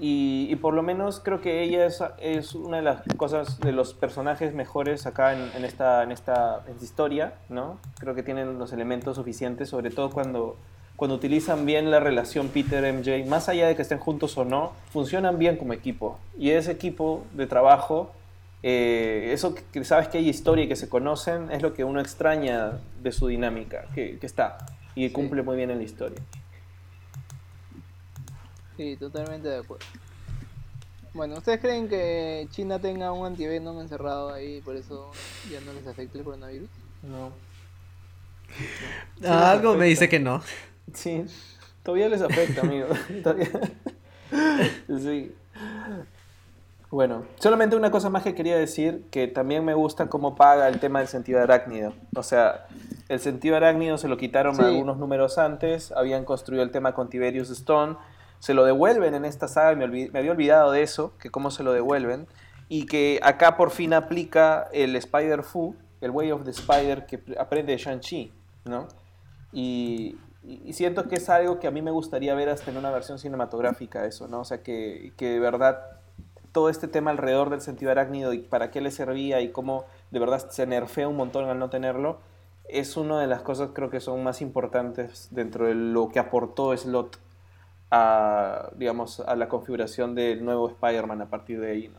Y, 0.00 0.48
y 0.50 0.56
por 0.56 0.72
lo 0.72 0.82
menos 0.82 1.20
creo 1.20 1.40
que 1.40 1.62
ella 1.62 1.84
es, 1.84 2.02
es 2.20 2.54
una 2.54 2.78
de 2.78 2.82
las 2.82 3.02
cosas, 3.16 3.60
de 3.60 3.72
los 3.72 3.92
personajes 3.92 4.54
mejores 4.54 5.06
acá 5.06 5.34
en, 5.34 5.50
en 5.54 5.64
esta, 5.64 6.02
en, 6.02 6.10
esta, 6.10 6.62
en 6.66 6.72
esta 6.72 6.84
historia, 6.84 7.34
¿no? 7.50 7.78
Creo 7.98 8.14
que 8.14 8.22
tienen 8.22 8.58
los 8.58 8.72
elementos 8.72 9.16
suficientes, 9.16 9.68
sobre 9.68 9.90
todo 9.90 10.10
cuando, 10.10 10.56
cuando 10.96 11.16
utilizan 11.16 11.66
bien 11.66 11.90
la 11.90 12.00
relación 12.00 12.48
Peter-MJ, 12.48 13.28
más 13.28 13.50
allá 13.50 13.68
de 13.68 13.76
que 13.76 13.82
estén 13.82 13.98
juntos 13.98 14.38
o 14.38 14.44
no, 14.46 14.72
funcionan 14.90 15.38
bien 15.38 15.56
como 15.56 15.74
equipo. 15.74 16.18
Y 16.38 16.50
ese 16.50 16.72
equipo 16.72 17.24
de 17.34 17.46
trabajo, 17.46 18.10
eh, 18.62 19.30
eso 19.34 19.54
que, 19.54 19.62
que 19.70 19.84
sabes 19.84 20.08
que 20.08 20.16
hay 20.16 20.28
historia 20.28 20.64
y 20.64 20.68
que 20.68 20.76
se 20.76 20.88
conocen, 20.88 21.50
es 21.50 21.60
lo 21.60 21.74
que 21.74 21.84
uno 21.84 22.00
extraña 22.00 22.78
de 23.02 23.12
su 23.12 23.26
dinámica, 23.26 23.84
que, 23.94 24.18
que 24.18 24.26
está 24.26 24.58
y 24.94 25.10
cumple 25.10 25.42
muy 25.42 25.56
bien 25.56 25.70
en 25.70 25.78
la 25.78 25.84
historia. 25.84 26.18
Sí, 28.80 28.96
totalmente 28.96 29.46
de 29.46 29.58
acuerdo. 29.58 29.84
Bueno, 31.12 31.34
¿ustedes 31.36 31.60
creen 31.60 31.86
que 31.86 32.48
China 32.50 32.78
tenga 32.78 33.12
un 33.12 33.26
antivenom 33.26 33.78
encerrado 33.78 34.32
ahí 34.32 34.56
y 34.56 34.60
por 34.62 34.74
eso 34.74 35.10
ya 35.52 35.60
no 35.60 35.74
les 35.74 35.86
afecta 35.86 36.16
el 36.16 36.24
coronavirus? 36.24 36.70
No. 37.02 37.30
Ah, 39.28 39.50
algo 39.50 39.74
me 39.74 39.84
dice 39.84 40.08
que 40.08 40.18
no. 40.18 40.40
Sí, 40.94 41.26
todavía 41.82 42.08
les 42.08 42.22
afecta, 42.22 42.62
amigo. 42.62 42.86
Todavía- 43.22 43.50
Sí. 44.98 45.34
Bueno, 46.90 47.24
solamente 47.38 47.76
una 47.76 47.90
cosa 47.90 48.08
más 48.08 48.22
que 48.22 48.34
quería 48.34 48.56
decir, 48.56 49.04
que 49.10 49.28
también 49.28 49.62
me 49.62 49.74
gusta 49.74 50.06
cómo 50.08 50.36
paga 50.36 50.68
el 50.68 50.80
tema 50.80 51.00
del 51.00 51.08
sentido 51.08 51.42
arácnido. 51.42 51.92
O 52.16 52.22
sea, 52.22 52.66
el 53.10 53.20
sentido 53.20 53.56
arácnido 53.56 53.98
se 53.98 54.08
lo 54.08 54.16
quitaron 54.16 54.56
Sí. 54.56 54.62
algunos 54.62 54.96
números 54.96 55.36
antes, 55.36 55.92
habían 55.92 56.24
construido 56.24 56.62
el 56.62 56.70
tema 56.70 56.94
con 56.94 57.10
Tiberius 57.10 57.50
Stone, 57.50 57.96
se 58.40 58.52
lo 58.54 58.64
devuelven 58.64 59.14
en 59.14 59.24
esta 59.24 59.46
saga, 59.46 59.76
me, 59.76 59.86
me 59.86 60.18
había 60.18 60.32
olvidado 60.32 60.72
de 60.72 60.82
eso, 60.82 61.16
que 61.18 61.30
cómo 61.30 61.52
se 61.52 61.62
lo 61.62 61.72
devuelven, 61.72 62.26
y 62.68 62.86
que 62.86 63.20
acá 63.22 63.56
por 63.56 63.70
fin 63.70 63.94
aplica 63.94 64.68
el 64.72 64.96
Spider-Fu, 64.96 65.76
el 66.00 66.10
Way 66.10 66.32
of 66.32 66.44
the 66.44 66.50
Spider 66.50 67.06
que 67.06 67.24
pr- 67.24 67.38
aprende 67.38 67.72
de 67.72 67.78
Shang-Chi, 67.78 68.32
¿no? 68.64 68.88
Y 69.52 70.16
siento 70.72 71.06
que 71.08 71.16
es 71.16 71.28
algo 71.28 71.58
que 71.58 71.66
a 71.66 71.70
mí 71.70 71.82
me 71.82 71.90
gustaría 71.90 72.34
ver 72.34 72.48
hasta 72.48 72.70
en 72.70 72.78
una 72.78 72.90
versión 72.90 73.18
cinematográfica, 73.18 74.06
eso, 74.06 74.26
¿no? 74.26 74.40
O 74.40 74.44
sea, 74.44 74.62
que, 74.62 75.12
que 75.16 75.28
de 75.28 75.38
verdad 75.40 75.80
todo 76.52 76.70
este 76.70 76.88
tema 76.88 77.10
alrededor 77.10 77.50
del 77.50 77.60
sentido 77.60 77.90
arácnido 77.90 78.32
y 78.32 78.38
para 78.38 78.70
qué 78.70 78.80
le 78.80 78.90
servía 78.90 79.40
y 79.40 79.50
cómo 79.50 79.84
de 80.10 80.18
verdad 80.18 80.48
se 80.50 80.66
nerfea 80.66 81.06
un 81.08 81.16
montón 81.16 81.48
al 81.48 81.58
no 81.58 81.68
tenerlo, 81.70 82.18
es 82.68 82.96
una 82.96 83.20
de 83.20 83.26
las 83.26 83.42
cosas 83.42 83.70
creo 83.74 83.90
que 83.90 84.00
son 84.00 84.24
más 84.24 84.40
importantes 84.40 85.28
dentro 85.30 85.66
de 85.66 85.74
lo 85.74 86.08
que 86.08 86.18
aportó 86.20 86.76
Slot 86.76 87.18
a, 87.90 88.70
digamos, 88.76 89.20
a 89.20 89.34
la 89.36 89.48
configuración 89.48 90.14
del 90.14 90.44
nuevo 90.44 90.68
Spider-Man 90.68 91.22
a 91.22 91.26
partir 91.30 91.60
de 91.60 91.70
ahí, 91.72 91.88
¿no? 91.88 91.98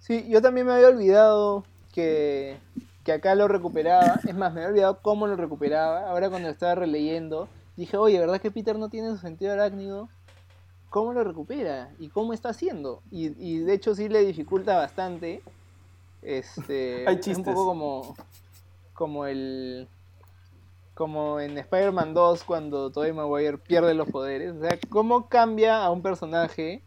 Sí, 0.00 0.26
yo 0.28 0.42
también 0.42 0.66
me 0.66 0.72
había 0.72 0.88
olvidado 0.88 1.64
que, 1.92 2.56
que 3.04 3.12
acá 3.12 3.34
lo 3.34 3.46
recuperaba. 3.48 4.20
Es 4.26 4.34
más, 4.34 4.52
me 4.52 4.60
había 4.60 4.70
olvidado 4.70 4.98
cómo 5.00 5.26
lo 5.26 5.36
recuperaba. 5.36 6.08
Ahora 6.10 6.28
cuando 6.28 6.48
estaba 6.48 6.74
releyendo, 6.74 7.48
dije, 7.76 7.96
oye, 7.96 8.18
¿verdad 8.18 8.40
que 8.40 8.50
Peter 8.50 8.78
no 8.78 8.88
tiene 8.88 9.10
su 9.10 9.18
sentido 9.18 9.52
arácnido? 9.52 10.08
¿Cómo 10.90 11.12
lo 11.12 11.22
recupera? 11.24 11.90
¿Y 11.98 12.08
cómo 12.08 12.32
está 12.32 12.50
haciendo? 12.50 13.00
Y, 13.10 13.28
y 13.38 13.58
de 13.60 13.74
hecho 13.74 13.94
sí 13.94 14.08
le 14.08 14.24
dificulta 14.24 14.76
bastante. 14.76 15.40
Este, 16.20 17.06
Hay 17.08 17.14
Es 17.16 17.26
un 17.28 17.34
chistes. 17.34 17.44
poco 17.54 17.66
como, 17.66 18.16
como 18.92 19.26
el... 19.26 19.88
Como 20.94 21.40
en 21.40 21.56
Spider-Man 21.56 22.14
2 22.14 22.44
cuando 22.44 22.90
Tobey 22.90 23.12
Maguire 23.12 23.58
pierde 23.58 23.94
los 23.94 24.08
poderes. 24.08 24.54
O 24.56 24.60
sea, 24.60 24.78
¿cómo 24.90 25.28
cambia 25.28 25.82
a 25.82 25.90
un 25.90 26.02
personaje 26.02 26.82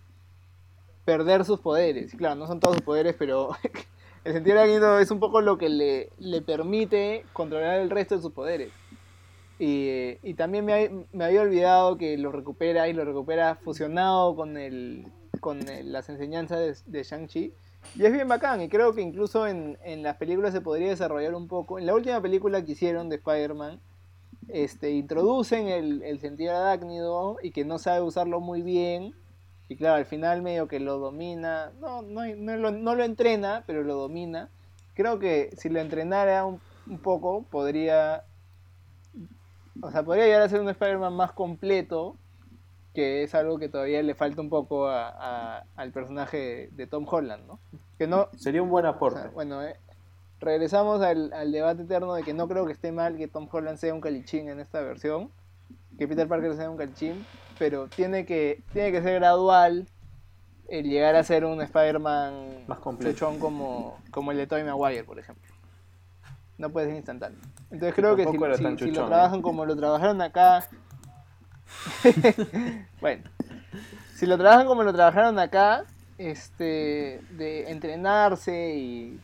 perder 1.06 1.46
sus 1.46 1.62
poderes. 1.62 2.14
Claro, 2.16 2.36
no 2.36 2.48
son 2.48 2.60
todos 2.60 2.76
sus 2.76 2.84
poderes, 2.84 3.16
pero 3.18 3.52
el 4.26 4.34
sentido 4.34 4.58
arácnido 4.58 5.00
es 5.00 5.12
un 5.12 5.20
poco 5.20 5.40
lo 5.40 5.58
que 5.58 5.70
le, 5.70 6.10
le 6.18 6.42
permite 6.42 7.24
controlar 7.32 7.80
el 7.80 7.92
resto 7.92 8.16
de 8.16 8.22
sus 8.22 8.32
poderes. 8.32 8.72
Y, 9.58 10.18
y 10.22 10.34
también 10.34 10.66
me, 10.66 11.06
me 11.14 11.24
había 11.24 11.42
olvidado 11.42 11.98
que 11.98 12.18
lo 12.18 12.32
recupera 12.32 12.90
y 12.90 12.94
lo 12.94 13.06
recupera 13.06 13.56
fusionado 13.56 14.36
con, 14.36 14.58
el, 14.58 15.08
con 15.40 15.60
las 15.84 16.10
enseñanzas 16.10 16.60
de, 16.60 16.92
de 16.92 17.04
Shang-Chi. 17.04 17.54
Y 17.96 18.04
es 18.04 18.12
bien 18.12 18.28
bacán, 18.28 18.62
y 18.62 18.68
creo 18.68 18.94
que 18.94 19.02
incluso 19.02 19.48
en, 19.48 19.78
en 19.84 20.02
las 20.02 20.18
películas 20.18 20.54
se 20.54 20.60
podría 20.60 20.90
desarrollar 20.90 21.36
un 21.36 21.48
poco. 21.48 21.78
En 21.78 21.86
la 21.86 21.94
última 21.94 22.20
película 22.20 22.66
que 22.66 22.72
hicieron 22.72 23.10
de 23.10 23.18
Spider-Man, 23.18 23.80
este, 24.50 24.92
introducen 24.92 25.68
el, 25.68 26.04
el 26.04 26.20
sentido 26.20 26.56
arácnido 26.56 27.38
y 27.42 27.52
que 27.52 27.66
no 27.66 27.78
sabe 27.80 28.02
usarlo 28.02 28.40
muy 28.40 28.62
bien. 28.62 29.14
Y 29.68 29.76
claro, 29.78 29.96
al 29.96 30.06
final 30.06 30.42
medio 30.42 30.68
que 30.68 30.80
lo 30.80 31.00
domina. 31.00 31.72
No, 31.80 32.02
no, 32.02 32.26
no, 32.36 32.58
lo, 32.58 32.72
no 32.72 32.96
lo 32.96 33.04
entrena, 33.04 33.64
pero 33.66 33.84
lo 33.84 33.96
domina. 33.96 34.50
Creo 34.94 35.18
que 35.20 35.50
si 35.58 35.70
lo 35.70 35.80
entrenara 35.80 36.46
un, 36.46 36.60
un 36.88 37.00
poco, 37.00 37.44
podría. 37.50 38.24
O 39.82 39.92
sea, 39.92 40.04
podría 40.04 40.26
llegar 40.26 40.42
a 40.44 40.50
ser 40.50 40.62
un 40.62 40.70
Spider-Man 40.70 41.14
más 41.14 41.32
completo. 41.32 42.16
Que 42.94 43.24
es 43.24 43.36
algo 43.36 43.58
que 43.60 43.68
todavía 43.68 44.02
le 44.04 44.16
falta 44.16 44.40
un 44.40 44.48
poco 44.50 44.88
a- 44.88 45.10
a- 45.10 45.66
al 45.76 45.92
personaje 45.92 46.70
de, 46.72 46.88
Tom 46.88 47.06
Holland, 47.10 47.46
¿no? 47.46 47.60
Que 47.98 48.08
no, 48.08 48.30
Sería 48.38 48.64
un 48.64 48.70
buen 48.70 48.86
o 48.86 48.90
aporte. 48.90 49.20
sea, 49.20 49.32
bueno, 49.32 49.62
eh, 49.64 49.76
regresamos 50.46 51.02
al, 51.02 51.34
al 51.34 51.52
debate 51.52 51.82
eterno 51.84 52.14
de 52.14 52.24
que 52.24 52.34
no 52.34 52.48
creo 52.48 52.66
que 52.66 52.72
esté 52.72 52.92
mal 52.92 53.18
que 53.18 53.28
Tom 53.28 53.50
Holland 53.52 53.78
sea 53.78 53.94
un 53.94 54.00
calichín 54.00 54.48
en 54.48 54.60
esta 54.60 54.80
versión, 54.82 55.32
que 55.98 56.08
Peter 56.08 56.28
Parker 56.28 56.56
sea 56.56 56.70
un 56.70 56.78
calichín, 56.78 57.26
pero 57.58 57.88
tiene 57.88 58.26
que, 58.26 58.64
tiene 58.72 58.92
que 58.92 59.02
ser 59.02 59.16
gradual 59.16 59.88
el 60.70 60.90
llegar 60.90 61.16
a 61.16 61.24
ser 61.24 61.46
un 61.46 61.62
Spider-Man 61.62 62.66
Más 62.68 62.80
completo. 62.80 63.36
como, 63.40 64.00
como 64.12 64.32
el 64.32 64.38
de 64.38 64.48
Tobey 64.48 64.64
Maguire, 64.64 65.04
por 65.04 65.20
ejemplo. 65.20 65.52
No 66.58 66.70
puede 66.70 66.88
ser 66.88 66.96
instantáneo. 66.96 67.40
Entonces 67.72 67.96
creo 67.96 68.16
que 68.16 68.24
si, 68.26 68.32
si- 68.32 68.64
lo 68.64 68.76
chuchón, 68.76 69.08
trabajan 69.08 69.40
¿eh? 69.40 69.42
como 69.42 69.66
lo 69.66 69.76
trabajaron 69.76 70.22
acá... 70.22 70.68
bueno, 73.02 73.24
si 74.14 74.26
lo 74.28 74.38
trabajan 74.38 74.68
como 74.68 74.84
lo 74.84 74.94
trabajaron 74.94 75.40
acá, 75.40 75.84
este, 76.18 77.20
de 77.32 77.72
entrenarse 77.72 78.76
y, 78.76 79.20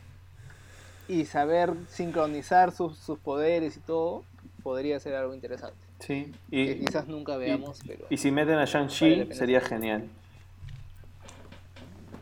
y 1.08 1.24
saber 1.24 1.72
sincronizar 1.88 2.72
sus, 2.72 2.96
sus 2.98 3.18
poderes 3.18 3.76
y 3.76 3.80
todo, 3.80 4.24
podría 4.62 4.98
ser 5.00 5.14
algo 5.14 5.34
interesante. 5.34 5.76
Sí. 5.98 6.32
que 6.50 6.72
Y, 6.72 6.84
quizás 6.84 7.06
nunca 7.08 7.36
veamos, 7.36 7.80
pero 7.86 8.06
y 8.10 8.16
si 8.16 8.30
meten 8.30 8.58
a 8.58 8.64
Shang-Chi, 8.64 9.28
sería 9.32 9.60
genial. 9.60 10.08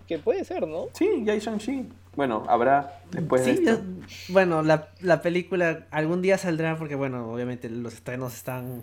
que 0.06 0.18
puede 0.18 0.44
ser, 0.44 0.66
¿no? 0.66 0.86
Sí, 0.92 1.08
ya 1.24 1.32
hay 1.34 1.38
Shang-Chi. 1.38 1.86
Bueno, 2.16 2.44
habrá 2.48 3.00
después 3.12 3.44
sí, 3.44 3.54
de 3.56 3.64
yo- 3.64 3.78
bueno, 4.28 4.62
la, 4.62 4.88
la 5.00 5.22
película 5.22 5.86
algún 5.92 6.20
día 6.22 6.36
saldrá 6.38 6.76
porque, 6.76 6.96
bueno, 6.96 7.32
obviamente 7.32 7.70
los 7.70 7.94
estrenos 7.94 8.34
están 8.34 8.82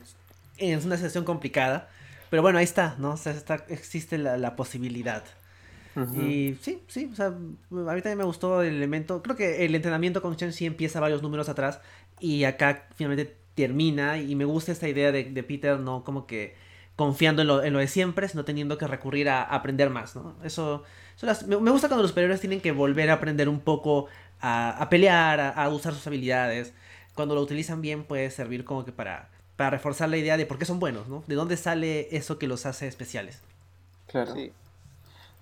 en 0.58 0.86
una 0.86 0.96
situación 0.96 1.26
complicada. 1.26 1.90
Pero 2.30 2.42
bueno, 2.42 2.58
ahí 2.58 2.64
está, 2.64 2.96
¿no? 2.98 3.12
O 3.12 3.18
sea, 3.18 3.34
está, 3.34 3.66
existe 3.70 4.18
la, 4.18 4.38
la 4.38 4.56
posibilidad. 4.56 5.24
Y 6.12 6.56
sí, 6.62 6.82
sí, 6.88 7.10
o 7.12 7.16
sea, 7.16 7.28
a 7.28 7.32
mí 7.32 8.02
también 8.02 8.18
me 8.18 8.24
gustó 8.24 8.62
el 8.62 8.76
elemento. 8.76 9.22
Creo 9.22 9.36
que 9.36 9.66
el 9.66 9.76
entrenamiento 9.76 10.22
con 10.22 10.36
Shang-Chi 10.36 10.66
empieza 10.66 11.00
varios 11.00 11.22
números 11.22 11.50
atrás 11.50 11.80
y 12.20 12.44
acá 12.46 12.88
finalmente 12.96 13.36
termina. 13.56 14.18
Y 14.20 14.36
me 14.36 14.46
gusta 14.46 14.72
esta 14.72 14.88
idea 14.88 15.12
de, 15.12 15.26
de 15.26 15.44
Peter, 15.44 15.80
no 15.80 16.04
como 16.04 16.26
que 16.28 16.56
confiando 16.96 17.42
en 17.44 17.48
lo, 17.48 17.64
en 17.64 17.74
lo 17.74 17.80
de 17.80 17.88
siempre, 17.88 18.28
sino 18.28 18.46
teniendo 18.46 18.78
que 18.78 18.88
recurrir 18.88 19.30
a, 19.30 19.44
aprender 19.44 19.90
más, 19.90 20.16
¿no? 20.16 20.36
Eso, 20.44 20.84
eso 21.16 21.26
las- 21.28 21.46
me, 21.48 21.58
me 21.60 21.72
gusta 21.72 21.88
cuando 21.88 22.02
los 22.04 22.12
superiores 22.12 22.40
tienen 22.42 22.60
que 22.62 22.72
volver 22.72 23.10
a 23.12 23.14
aprender 23.14 23.50
un 23.50 23.60
poco 23.60 24.08
a, 24.42 24.72
a 24.82 24.90
pelear, 24.90 25.40
a, 25.40 25.50
a 25.52 25.70
usar 25.70 25.94
sus 25.94 26.08
habilidades. 26.08 26.74
Cuando 27.14 27.36
lo 27.36 27.42
utilizan 27.42 27.82
bien 27.82 28.04
puede 28.04 28.30
servir 28.32 28.64
como 28.66 28.86
que 28.86 28.92
para, 28.92 29.30
para 29.56 29.72
reforzar 29.72 30.10
la 30.10 30.18
idea 30.18 30.38
de 30.38 30.46
por 30.46 30.58
qué 30.58 30.66
son 30.66 30.80
buenos, 30.80 31.08
¿no? 31.08 31.24
De 31.28 31.36
dónde 31.36 31.58
sale 31.58 32.08
eso 32.16 32.40
que 32.40 32.48
los 32.48 32.66
hace 32.66 32.88
especiales. 32.88 33.42
Claro. 34.08 34.34
Sí. 34.34 34.52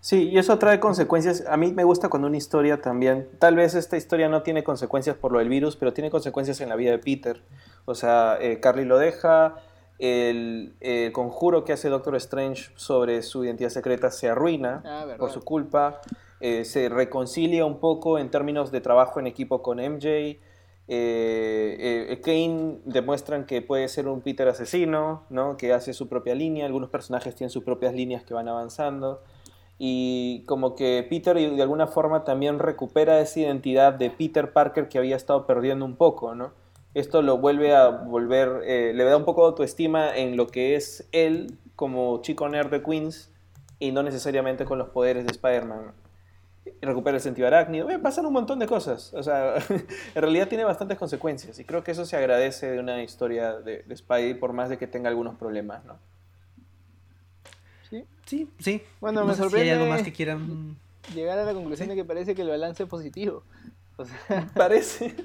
Sí, 0.06 0.30
y 0.30 0.38
eso 0.38 0.60
trae 0.60 0.80
consecuencias. 0.80 1.44
A 1.48 1.58
mí 1.58 1.72
me 1.72 1.84
gusta 1.84 2.10
cuando 2.10 2.28
una 2.28 2.38
historia 2.38 2.80
también, 2.80 3.28
tal 3.40 3.56
vez 3.56 3.74
esta 3.74 3.98
historia 3.98 4.30
no 4.30 4.44
tiene 4.44 4.64
consecuencias 4.64 5.16
por 5.16 5.32
lo 5.32 5.40
del 5.40 5.50
virus, 5.50 5.78
pero 5.78 5.94
tiene 5.94 6.12
consecuencias 6.12 6.62
en 6.62 6.70
la 6.70 6.76
vida 6.76 6.92
de 6.92 7.00
Peter. 7.00 7.42
O 7.86 7.96
sea, 7.96 8.38
eh, 8.40 8.60
Carly 8.60 8.86
lo 8.86 9.00
deja, 9.00 9.56
el, 9.98 10.76
el 10.80 11.12
conjuro 11.12 11.66
que 11.66 11.74
hace 11.74 11.90
Doctor 11.90 12.16
Strange 12.18 12.70
sobre 12.76 13.24
su 13.24 13.46
identidad 13.46 13.72
secreta 13.72 14.12
se 14.12 14.30
arruina 14.30 14.84
Ah, 14.86 15.08
por 15.18 15.32
su 15.32 15.42
culpa, 15.42 16.02
eh, 16.40 16.66
se 16.66 16.88
reconcilia 16.88 17.66
un 17.66 17.80
poco 17.80 18.20
en 18.20 18.30
términos 18.30 18.72
de 18.72 18.82
trabajo 18.82 19.20
en 19.20 19.26
equipo 19.26 19.64
con 19.64 19.80
MJ. 19.80 20.06
Eh, 20.06 20.38
eh, 20.88 22.22
Kane 22.24 22.78
demuestran 22.86 23.48
que 23.48 23.64
puede 23.64 23.88
ser 23.88 24.08
un 24.08 24.22
Peter 24.22 24.48
asesino, 24.48 25.24
¿no? 25.32 25.58
que 25.58 25.74
hace 25.74 25.94
su 25.94 26.08
propia 26.08 26.36
línea, 26.36 26.68
algunos 26.68 26.92
personajes 26.92 27.34
tienen 27.34 27.50
sus 27.50 27.64
propias 27.64 27.96
líneas 27.96 28.24
que 28.24 28.36
van 28.36 28.48
avanzando 28.48 29.24
y 29.78 30.44
como 30.46 30.76
que 30.76 31.06
Peter 31.10 31.36
de 31.36 31.62
alguna 31.62 31.88
forma 31.88 32.24
también 32.24 32.60
recupera 32.60 33.20
esa 33.20 33.42
identidad 33.42 33.94
de 33.94 34.10
Peter 34.10 34.54
Parker 34.54 34.88
que 34.88 34.98
había 34.98 35.16
estado 35.16 35.46
perdiendo 35.46 35.86
un 35.86 35.96
poco, 35.98 36.34
¿no? 36.34 36.54
Esto 36.94 37.22
lo 37.22 37.38
vuelve 37.40 37.76
a 37.76 37.90
volver, 37.90 38.62
eh, 38.64 38.94
le 38.94 39.04
da 39.04 39.18
un 39.18 39.26
poco 39.26 39.42
de 39.42 39.48
autoestima 39.48 40.16
en 40.16 40.38
lo 40.38 40.48
que 40.48 40.76
es 40.76 41.10
él 41.12 41.58
como 41.76 42.22
chico 42.22 42.48
nerd 42.48 42.72
de 42.72 42.82
Queens 42.82 43.34
y 43.80 43.92
no 43.92 44.02
necesariamente 44.02 44.64
con 44.64 44.78
los 44.78 44.90
poderes 44.90 45.26
de 45.26 45.32
Spider-Man. 45.32 45.92
Recupera 46.82 47.18
el 47.18 47.22
sentido 47.22 47.48
arácnido, 47.48 47.90
eh, 47.90 48.00
pasan 48.00 48.26
un 48.26 48.34
montón 48.34 48.60
de 48.60 48.68
cosas, 48.68 49.14
o 49.14 49.22
sea, 49.22 49.56
en 49.70 50.22
realidad 50.22 50.48
tiene 50.48 50.64
bastantes 50.64 50.98
consecuencias 50.98 51.60
y 51.60 51.66
creo 51.66 51.84
que 51.84 51.92
eso 51.92 52.06
se 52.06 52.16
agradece 52.16 52.72
de 52.72 52.80
una 52.80 53.04
historia 53.04 53.58
de, 53.58 53.84
de 53.84 53.98
Spidey 53.98 54.36
por 54.36 54.54
más 54.54 54.70
de 54.70 54.78
que 54.78 54.88
tenga 54.88 55.10
algunos 55.10 55.36
problemas, 55.36 55.84
¿no? 55.84 56.00
Sí. 58.26 58.50
Sí. 58.60 58.82
Bueno, 59.00 59.22
No 59.22 59.28
me 59.28 59.34
sé 59.34 59.38
si 59.38 59.44
hay 59.44 59.50
sorprende 59.50 59.72
algo 59.74 59.86
más 59.88 60.02
que 60.04 60.14
quieran. 60.14 60.78
llegar 61.14 61.38
a 61.40 61.44
la 61.46 61.54
conclusión 61.54 61.90
de 61.90 61.96
que 61.96 62.04
parece 62.06 62.34
que 62.36 62.42
el 62.42 62.50
balance 62.50 62.84
es 62.84 62.90
positivo. 62.90 63.44
O 63.98 64.06
sea, 64.06 64.50
Parece. 64.56 65.16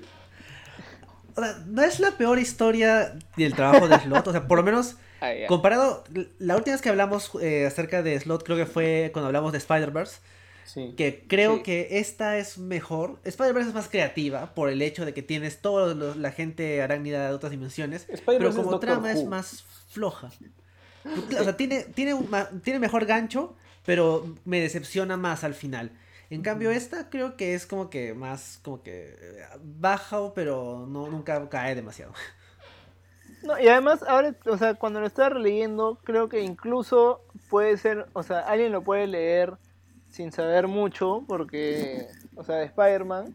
O 1.36 1.40
sea, 1.42 1.62
no 1.66 1.82
es 1.82 2.00
la 2.00 2.12
peor 2.12 2.38
historia 2.38 3.16
del 3.36 3.54
trabajo 3.54 3.88
de 3.88 3.98
Slot. 3.98 4.26
O 4.28 4.32
sea, 4.32 4.46
por 4.46 4.58
lo 4.58 4.64
menos 4.64 4.96
ah, 5.20 5.30
comparado. 5.48 6.04
La 6.38 6.56
última 6.56 6.74
vez 6.74 6.82
que 6.82 6.88
hablamos 6.88 7.30
eh, 7.40 7.66
acerca 7.66 8.02
de 8.02 8.18
Slot, 8.18 8.42
creo 8.44 8.56
que 8.56 8.66
fue 8.66 9.10
cuando 9.12 9.28
hablamos 9.28 9.52
de 9.52 9.58
Spider-Verse. 9.58 10.18
Sí. 10.64 10.94
Que 10.96 11.24
creo 11.26 11.56
Sí. 11.56 11.62
que 11.62 11.88
esta 11.98 12.36
es 12.38 12.58
mejor. 12.58 13.18
Spider-Verse 13.24 13.70
es 13.70 13.74
más 13.74 13.88
creativa 13.88 14.54
por 14.54 14.68
el 14.68 14.82
hecho 14.82 15.04
de 15.04 15.14
que 15.14 15.22
tienes 15.22 15.60
toda 15.60 15.94
la 16.14 16.30
gente 16.32 16.80
arácnida 16.82 17.28
de 17.28 17.34
otras 17.34 17.50
dimensiones. 17.50 18.06
Pero 18.26 18.50
es 18.50 18.54
como 18.56 18.78
trama 18.78 19.10
es 19.10 19.24
más 19.24 19.64
floja. 19.88 20.30
O 21.04 21.44
sea, 21.44 21.56
tiene, 21.56 21.84
tiene, 21.84 22.14
tiene 22.62 22.78
mejor 22.78 23.06
gancho, 23.06 23.56
pero 23.84 24.34
me 24.44 24.60
decepciona 24.60 25.16
más 25.16 25.44
al 25.44 25.54
final. 25.54 25.92
En 26.30 26.42
cambio, 26.42 26.70
esta 26.70 27.10
creo 27.10 27.36
que 27.36 27.54
es 27.54 27.66
como 27.66 27.90
que 27.90 28.14
más, 28.14 28.60
como 28.62 28.82
que 28.82 29.16
eh, 29.20 29.44
baja, 29.60 30.32
pero 30.32 30.86
no, 30.88 31.08
nunca 31.08 31.48
cae 31.48 31.74
demasiado. 31.74 32.12
No, 33.42 33.58
y 33.58 33.68
además, 33.68 34.04
ahora, 34.06 34.34
o 34.44 34.58
sea, 34.58 34.74
cuando 34.74 35.00
lo 35.00 35.06
estaba 35.06 35.30
releyendo, 35.30 35.98
creo 36.04 36.28
que 36.28 36.42
incluso 36.42 37.24
puede 37.48 37.78
ser, 37.78 38.06
o 38.12 38.22
sea, 38.22 38.40
alguien 38.40 38.70
lo 38.70 38.82
puede 38.82 39.06
leer 39.06 39.54
sin 40.10 40.30
saber 40.30 40.68
mucho, 40.68 41.24
porque, 41.26 42.06
o 42.36 42.44
sea, 42.44 42.56
de 42.56 42.66
Spider-Man, 42.66 43.34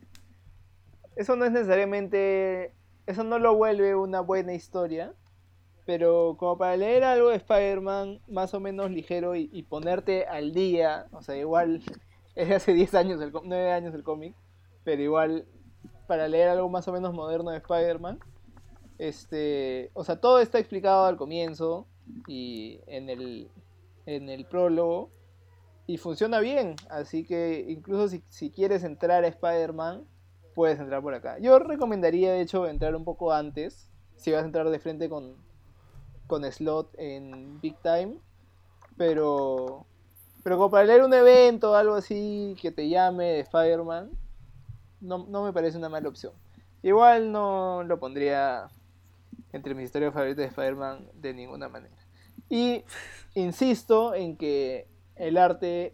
eso 1.15 1.35
no 1.35 1.45
es 1.45 1.51
necesariamente, 1.51 2.71
eso 3.07 3.23
no 3.23 3.39
lo 3.39 3.55
vuelve 3.55 3.95
una 3.95 4.19
buena 4.19 4.53
historia, 4.53 5.11
pero 5.85 6.35
como 6.37 6.57
para 6.57 6.75
leer 6.75 7.03
algo 7.03 7.29
de 7.29 7.35
Spider-Man 7.35 8.19
más 8.27 8.53
o 8.53 8.59
menos 8.59 8.89
ligero 8.89 9.35
y, 9.35 9.63
ponerte 9.63 10.25
al 10.25 10.51
día, 10.51 11.05
o 11.11 11.21
sea, 11.21 11.37
igual 11.37 11.83
es 12.35 12.49
de 12.49 12.55
hace 12.55 12.73
10 12.73 12.95
años, 12.95 13.21
el, 13.21 13.31
9 13.31 13.71
años 13.71 13.93
el 13.93 14.03
cómic, 14.03 14.35
pero 14.83 15.01
igual 15.01 15.45
para 16.07 16.27
leer 16.27 16.49
algo 16.49 16.69
más 16.69 16.87
o 16.87 16.91
menos 16.91 17.13
moderno 17.13 17.51
de 17.51 17.57
Spider-Man, 17.57 18.19
este, 18.97 19.91
o 19.93 20.03
sea, 20.03 20.19
todo 20.19 20.39
está 20.39 20.57
explicado 20.57 21.05
al 21.05 21.17
comienzo 21.17 21.87
y 22.27 22.79
en 22.87 23.09
el, 23.09 23.49
en 24.05 24.29
el 24.29 24.45
prólogo 24.45 25.11
y 25.85 25.97
funciona 25.97 26.39
bien, 26.39 26.75
así 26.89 27.25
que 27.25 27.65
incluso 27.67 28.07
si, 28.07 28.23
si 28.29 28.49
quieres 28.49 28.83
entrar 28.83 29.23
a 29.23 29.27
Spider-Man, 29.27 30.07
puedes 30.55 30.79
entrar 30.79 31.01
por 31.03 31.13
acá. 31.13 31.37
Yo 31.37 31.59
recomendaría, 31.59 32.31
de 32.31 32.41
hecho, 32.41 32.65
entrar 32.67 32.95
un 32.95 33.03
poco 33.03 33.31
antes, 33.33 33.91
si 34.15 34.31
vas 34.31 34.43
a 34.43 34.45
entrar 34.45 34.69
de 34.69 34.79
frente 34.79 35.09
con, 35.09 35.35
con 36.27 36.43
slot 36.51 36.89
en 36.97 37.59
Big 37.61 37.77
Time, 37.81 38.17
pero, 38.97 39.85
pero 40.43 40.57
como 40.57 40.71
para 40.71 40.85
leer 40.85 41.03
un 41.03 41.13
evento 41.13 41.71
o 41.71 41.75
algo 41.75 41.95
así 41.95 42.55
que 42.61 42.71
te 42.71 42.87
llame 42.89 43.25
de 43.25 43.39
Spider-Man, 43.41 44.09
no, 45.01 45.25
no 45.27 45.43
me 45.43 45.53
parece 45.53 45.77
una 45.77 45.89
mala 45.89 46.09
opción. 46.09 46.33
Igual 46.81 47.31
no 47.31 47.83
lo 47.83 47.99
pondría 47.99 48.67
entre 49.51 49.73
mis 49.73 49.85
historias 49.85 50.13
favoritas 50.13 50.37
de 50.43 50.45
Spider-Man 50.47 51.09
de 51.13 51.33
ninguna 51.33 51.67
manera. 51.69 51.95
Y 52.49 52.83
insisto 53.33 54.13
en 54.13 54.37
que 54.37 54.87
el 55.15 55.37
arte 55.37 55.93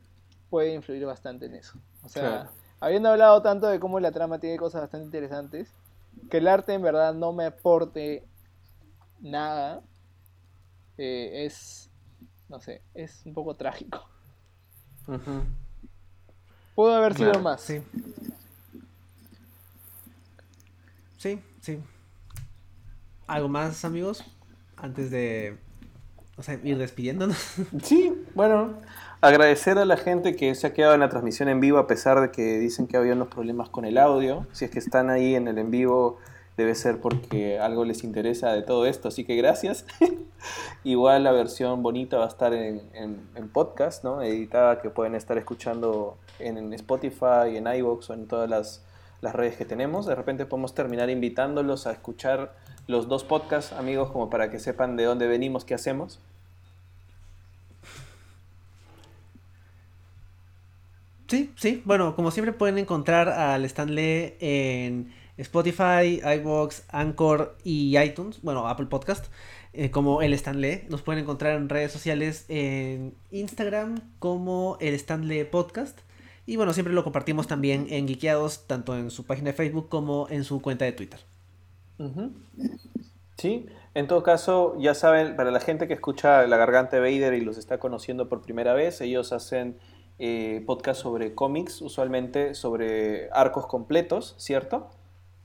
puede 0.50 0.74
influir 0.74 1.06
bastante 1.06 1.46
en 1.46 1.56
eso. 1.56 1.80
O 2.04 2.10
sea, 2.10 2.22
Claro. 2.22 2.50
habiendo 2.80 3.10
hablado 3.10 3.42
tanto 3.42 3.68
de 3.68 3.80
cómo 3.80 4.00
la 4.00 4.12
trama 4.12 4.40
tiene 4.40 4.58
cosas 4.58 4.82
bastante 4.82 5.06
interesantes, 5.06 5.74
que 6.30 6.38
el 6.38 6.48
arte 6.48 6.74
en 6.74 6.82
verdad 6.82 7.14
no 7.14 7.32
me 7.32 7.46
aporte 7.46 8.26
nada, 9.22 9.82
eh, 11.04 11.46
es, 11.46 11.90
no 12.48 12.60
sé, 12.60 12.84
es 12.94 13.26
un 13.26 13.34
poco 13.34 13.56
trágico. 13.56 14.08
Pudo 16.76 16.94
haber 16.94 17.16
sido 17.16 17.32
Claro, 17.32 17.44
más. 17.44 17.62
Sí. 17.62 17.82
Sí, 21.18 21.40
sí. 21.62 21.80
¿Algo 23.26 23.50
más, 23.50 23.84
amigos? 23.84 24.24
Antes 24.78 25.10
de 25.10 25.58
o 26.38 26.44
sea, 26.44 26.60
ir 26.64 26.78
despidiéndonos. 26.78 27.38
Sí, 27.84 28.14
bueno, 28.36 28.74
agradecer 29.22 29.78
a 29.78 29.86
la 29.86 29.98
gente 29.98 30.36
que 30.36 30.54
se 30.56 30.68
ha 30.68 30.74
quedado 30.74 30.94
en 30.94 31.00
la 31.00 31.10
transmisión 31.10 31.50
en 31.50 31.60
vivo 31.60 31.78
a 31.78 31.88
pesar 31.88 32.22
de 32.22 32.32
que 32.32 32.60
dicen 32.60 32.88
que 32.88 32.98
había 32.98 33.14
unos 33.14 33.28
problemas 33.28 33.70
con 33.70 33.86
el 33.86 33.98
audio. 33.98 34.46
Si 34.52 34.66
es 34.66 34.72
que 34.72 34.80
están 34.80 35.10
ahí 35.10 35.36
en 35.36 35.48
el 35.48 35.58
en 35.58 35.72
vivo, 35.72 36.20
debe 36.62 36.76
ser 36.76 37.00
porque 37.00 37.60
algo 37.60 37.86
les 37.86 38.04
interesa 38.04 38.54
de 38.54 38.62
todo 38.62 38.86
esto, 38.86 39.08
así 39.08 39.24
que 39.24 39.36
gracias. 39.36 39.86
Igual 40.84 41.24
la 41.24 41.32
versión 41.32 41.84
bonita 41.84 42.18
va 42.18 42.26
a 42.26 42.28
estar 42.28 42.54
en, 42.54 42.82
podcast, 43.52 44.04
¿no? 44.04 44.22
Editada 44.22 44.82
que 44.82 44.90
pueden 44.90 45.16
estar 45.16 45.38
escuchando 45.38 46.18
en, 46.40 46.58
en 46.58 46.74
Spotify, 46.74 47.56
en 47.56 47.68
iVoox 47.68 48.10
o 48.10 48.14
en 48.14 48.28
todas 48.28 48.50
las, 48.50 48.84
las 49.22 49.34
redes 49.34 49.58
que 49.58 49.66
tenemos. 49.66 50.06
De 50.06 50.16
repente 50.16 50.46
podemos 50.46 50.74
terminar 50.74 51.10
invitándolos 51.10 51.88
a 51.88 51.92
escuchar 51.92 52.56
los 52.88 53.08
dos 53.08 53.24
podcasts, 53.24 53.74
amigos, 53.74 54.12
como 54.12 54.30
para 54.30 54.50
que 54.50 54.60
sepan 54.60 54.96
de 54.96 55.06
dónde 55.06 55.28
venimos, 55.28 55.66
qué 55.66 55.74
hacemos. 55.74 56.20
Sí, 61.28 61.54
sí. 61.56 61.82
Bueno, 61.86 62.14
como 62.16 62.30
siempre 62.30 62.52
pueden 62.52 62.78
encontrar 62.78 63.30
al 63.30 63.64
Stanley 63.64 64.36
en 64.42 65.14
Spotify, 65.42 66.22
iVoox, 66.38 66.84
Anchor 66.90 67.58
y 67.64 67.98
iTunes. 67.98 68.42
Bueno, 68.42 68.68
Apple 68.68 68.88
Podcast. 68.88 69.28
eh, 69.74 69.90
como 69.90 70.22
el 70.22 70.34
Stanley. 70.34 70.86
Nos 70.90 71.02
pueden 71.02 71.24
encontrar 71.24 71.56
en 71.56 71.70
redes 71.70 71.92
sociales 71.92 72.46
en 72.50 73.14
Instagram 73.32 74.00
como 74.20 74.78
el 74.80 74.94
Stanley 74.96 75.44
Podcast. 75.46 76.00
Y 76.46 76.58
bueno, 76.58 76.74
siempre 76.74 76.94
lo 76.94 77.04
compartimos 77.04 77.48
también 77.48 77.88
en 77.90 78.08
Geekeados, 78.08 78.68
tanto 78.68 78.98
en 78.98 79.12
su 79.12 79.26
página 79.26 79.52
de 79.52 79.54
Facebook 79.54 79.88
como 79.90 80.28
en 80.30 80.44
su 80.44 80.62
cuenta 80.62 80.86
de 80.86 80.92
Twitter. 80.92 81.20
Sí, 83.38 83.68
en 83.94 84.08
todo 84.08 84.24
caso, 84.24 84.76
ya 84.80 84.94
saben, 84.96 85.36
para 85.36 85.52
la 85.52 85.60
gente 85.60 85.88
que 85.88 85.94
escucha 85.94 86.46
La 86.48 86.58
Garganta 86.58 86.98
de 86.98 87.02
Vader 87.02 87.34
y 87.36 87.42
los 87.42 87.58
está 87.58 87.78
conociendo 87.80 88.28
por 88.28 88.42
primera 88.42 88.74
vez, 88.74 89.02
ellos 89.02 89.32
hacen 89.34 89.78
eh, 90.18 90.64
podcast 90.66 91.02
sobre 91.02 91.36
cómics, 91.36 91.82
usualmente 91.82 92.56
sobre 92.56 93.30
arcos 93.32 93.68
completos, 93.68 94.36
¿cierto? 94.38 94.90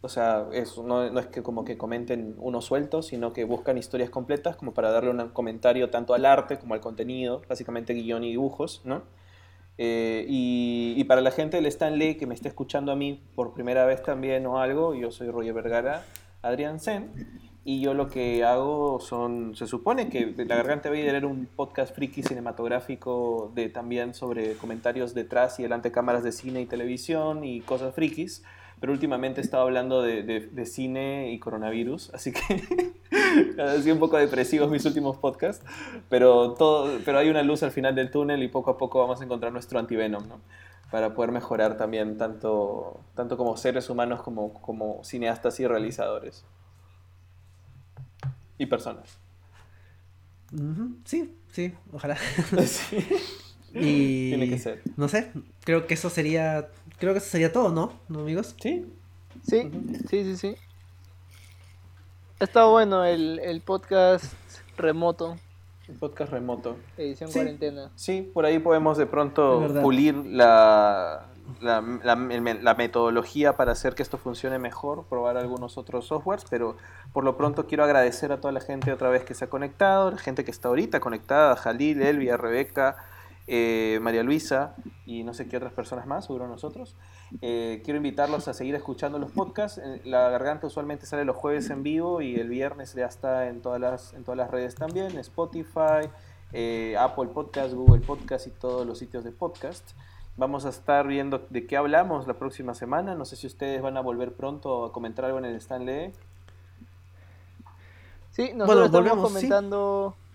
O 0.03 0.09
sea, 0.09 0.47
no, 0.84 1.18
es 1.18 1.26
que 1.26 1.42
como 1.42 1.64
que 1.64 1.76
comenten 1.76 2.36
uno 2.38 2.61
suelto, 2.61 3.03
sino 3.03 3.32
que 3.32 3.44
buscan 3.44 3.78
historias 3.78 4.11
completas 4.11 4.57
como 4.57 4.74
para 4.74 4.90
darle 4.90 5.11
un 5.11 5.28
comentario 5.30 5.90
tanto 5.90 6.14
al 6.14 6.26
arte 6.26 6.59
como 6.59 6.74
al 6.74 6.80
contenido, 6.80 7.42
básicamente 7.49 7.94
guion 7.94 8.22
y 8.22 8.30
dibujos, 8.30 8.82
¿no? 8.84 9.03
Eh, 9.78 10.24
y, 10.28 11.05
para 11.05 11.20
la 11.20 11.30
gente 11.30 11.59
del 11.59 11.66
Stanley 11.66 12.16
que 12.16 12.26
me 12.26 12.34
está 12.34 12.49
escuchando 12.49 12.92
a 12.92 12.97
mí 12.97 13.22
por 13.34 13.53
primera 13.53 13.84
vez 13.84 14.03
también 14.03 14.47
o 14.47 14.59
algo, 14.59 14.94
yo 14.94 15.11
soy 15.11 15.30
Roger 15.30 15.53
Vergara, 15.53 16.05
Adrián 16.42 16.80
Sen, 16.80 17.11
y 17.64 17.80
yo 17.80 17.94
lo 17.94 18.09
que 18.09 18.44
hago 18.44 19.01
son, 19.01 19.57
se 19.57 19.66
supone 19.66 20.09
que 20.09 20.34
La 20.47 20.57
Garganta 20.57 20.88
de 20.88 20.99
Vader 20.99 21.16
era 21.16 21.26
un 21.26 21.47
podcast 21.47 21.94
friki 21.94 22.22
cinematográfico 22.22 23.51
de 23.55 23.68
también 23.68 24.14
sobre 24.14 24.55
comentarios 24.55 25.14
detrás 25.14 25.59
y 25.59 25.64
delante 25.64 25.88
de 25.88 25.92
cámaras 25.92 26.22
de 26.22 26.32
cine 26.32 26.61
y 26.61 26.66
televisión 26.66 27.44
y 27.44 27.61
cosas 27.61 27.94
frikis, 27.94 28.44
pero 28.81 28.93
últimamente 28.93 29.41
he 29.41 29.45
estado 29.45 29.62
hablando 29.64 30.03
de, 30.03 30.22
de- 30.22 30.41
de 30.47 30.66
cine 30.66 31.33
y 31.33 31.39
coronavirus, 31.39 32.11
así 32.14 32.33
que 32.33 32.41
han 33.62 33.83
sido 33.83 33.95
un 33.95 34.01
poco 34.01 34.16
depresivos 34.18 34.70
mis 34.70 34.85
últimos 34.85 35.16
podcasts, 35.16 35.64
pero, 36.09 36.53
todo, 36.55 36.99
pero 37.05 37.18
hay 37.18 37.29
una 37.31 37.43
luz 37.43 37.62
al 37.62 37.70
final 37.70 37.95
del 37.95 38.11
túnel 38.11 38.43
y 38.43 38.49
poco 38.49 38.70
a 38.70 38.79
poco 38.79 38.99
vamos 39.01 39.20
a 39.20 39.24
encontrar 39.24 39.53
nuestro 39.53 39.79
antivenom, 39.79 40.27
¿no? 40.29 40.41
Para 40.91 41.14
poder 41.14 41.33
mejorar 41.33 41.77
también 41.77 42.16
tanto, 42.16 43.01
tanto 43.14 43.37
como 43.37 43.57
seres 43.57 43.91
humanos 43.91 44.22
como, 44.22 44.53
como 44.62 45.03
cineastas 45.03 45.59
y 45.59 45.66
realizadores. 45.66 46.45
Y 48.59 48.66
personas. 48.66 49.18
Sí, 51.05 51.35
sí, 51.53 51.74
ojalá. 51.93 52.16
Sí. 52.66 52.99
Y 53.79 54.29
Tiene 54.31 54.49
que 54.49 54.59
ser. 54.59 54.83
no 54.97 55.07
sé, 55.09 55.33
creo 55.64 55.87
que 55.87 55.95
eso 55.95 56.09
sería, 56.09 56.68
creo 56.99 57.12
que 57.12 57.18
eso 57.18 57.28
sería 57.28 57.53
todo, 57.53 57.70
¿no? 57.70 57.92
¿No, 58.09 58.20
amigos? 58.20 58.55
Sí, 58.61 58.86
Sí, 59.49 59.70
sí, 60.09 60.24
sí, 60.24 60.36
sí. 60.36 60.57
Ha 62.40 62.44
estado 62.44 62.70
bueno 62.70 63.05
el, 63.05 63.38
el 63.38 63.61
podcast 63.61 64.24
remoto, 64.76 65.36
un 65.88 65.97
podcast 65.99 66.32
remoto. 66.32 66.76
edición 66.99 67.30
Sí. 67.30 67.34
cuarentena. 67.38 67.90
Sí, 67.97 68.28
por 68.34 68.44
ahí 68.44 68.59
podemos 68.59 68.99
de 68.99 69.07
pronto 69.07 69.66
pulir 69.82 70.14
la, 70.16 71.26
la, 71.61 71.80
la- 72.03 72.34
el- 72.34 72.64
la 72.64 72.74
metodología 72.74 73.55
para 73.57 73.72
hacer 73.72 73.94
que 73.94 74.03
esto 74.03 74.18
funcione 74.18 74.59
mejor, 74.59 75.05
probar 75.05 75.36
algunos 75.36 75.78
otros 75.78 76.07
softwares, 76.07 76.44
pero 76.51 76.76
por 77.12 77.24
lo 77.24 77.36
pronto 77.36 77.66
quiero 77.66 77.84
agradecer 77.84 78.32
a 78.32 78.40
toda 78.40 78.53
la 78.53 78.61
gente 78.61 78.92
otra 78.92 79.09
vez 79.11 79.24
que 79.24 79.34
se 79.34 79.44
ha 79.44 79.49
conectado, 79.51 80.11
la 80.11 80.18
gente 80.18 80.44
que 80.44 80.51
está 80.51 80.68
ahorita 80.68 80.99
conectada, 81.01 81.57
Jalil, 81.57 82.03
Elvia, 82.03 82.36
Rebeca, 82.36 82.97
eh, 83.47 83.99
María 84.03 84.22
Luisa 84.22 84.74
y 85.05 85.22
no 85.22 85.34
sé 85.34 85.49
qué 85.49 85.57
otras 85.57 85.72
personas 85.72 86.07
más, 86.07 86.26
seguro 86.26 86.49
nosotros. 86.49 86.94
Eh, 87.42 87.82
quiero 87.84 87.97
invitarlos 87.99 88.49
a 88.49 88.55
seguir 88.55 88.74
escuchando 88.74 89.18
los 89.18 89.30
podcasts. 89.30 89.78
Eh, 89.78 90.01
La 90.05 90.28
Garganta 90.30 90.66
usualmente 90.66 91.07
sale 91.07 91.24
los 91.24 91.36
jueves 91.36 91.70
en 91.70 91.82
vivo 91.82 92.20
y 92.22 92.36
el 92.36 92.49
viernes 92.49 92.94
ya 92.94 93.07
está 93.07 93.49
en 93.49 93.62
todas 93.62 93.80
las, 93.80 94.14
en 94.14 94.24
todas 94.24 94.38
las 94.38 94.51
redes 94.51 94.74
también, 94.74 95.16
Spotify, 95.18 96.09
eh, 96.53 96.97
Apple 96.99 97.28
Podcast, 97.28 97.74
Google 97.74 98.01
Podcast 98.01 98.47
y 98.47 98.51
todos 98.51 98.86
los 98.86 98.99
sitios 98.99 99.24
de 99.24 99.32
podcast. 99.32 99.90
Vamos 100.36 100.66
a 100.66 100.68
estar 100.68 101.07
viendo 101.07 101.47
de 101.49 101.66
qué 101.66 101.76
hablamos 101.76 102.26
la 102.26 102.34
próxima 102.34 102.74
semana. 102.74 103.14
No 103.14 103.24
sé 103.24 103.36
si 103.36 103.47
ustedes 103.47 103.80
van 103.80 103.97
a 103.97 104.01
volver 104.01 104.34
pronto 104.34 104.84
a 104.84 104.92
comentar 104.92 105.24
algo 105.24 105.38
en 105.38 105.47
el 105.47 105.57
Stanley. 105.57 106.12
Sí, 108.32 108.53
nosotros 108.53 108.66
Bueno, 108.66 108.84
estamos 108.84 109.32
volvemos, 109.32 109.32
sí. 109.40 109.49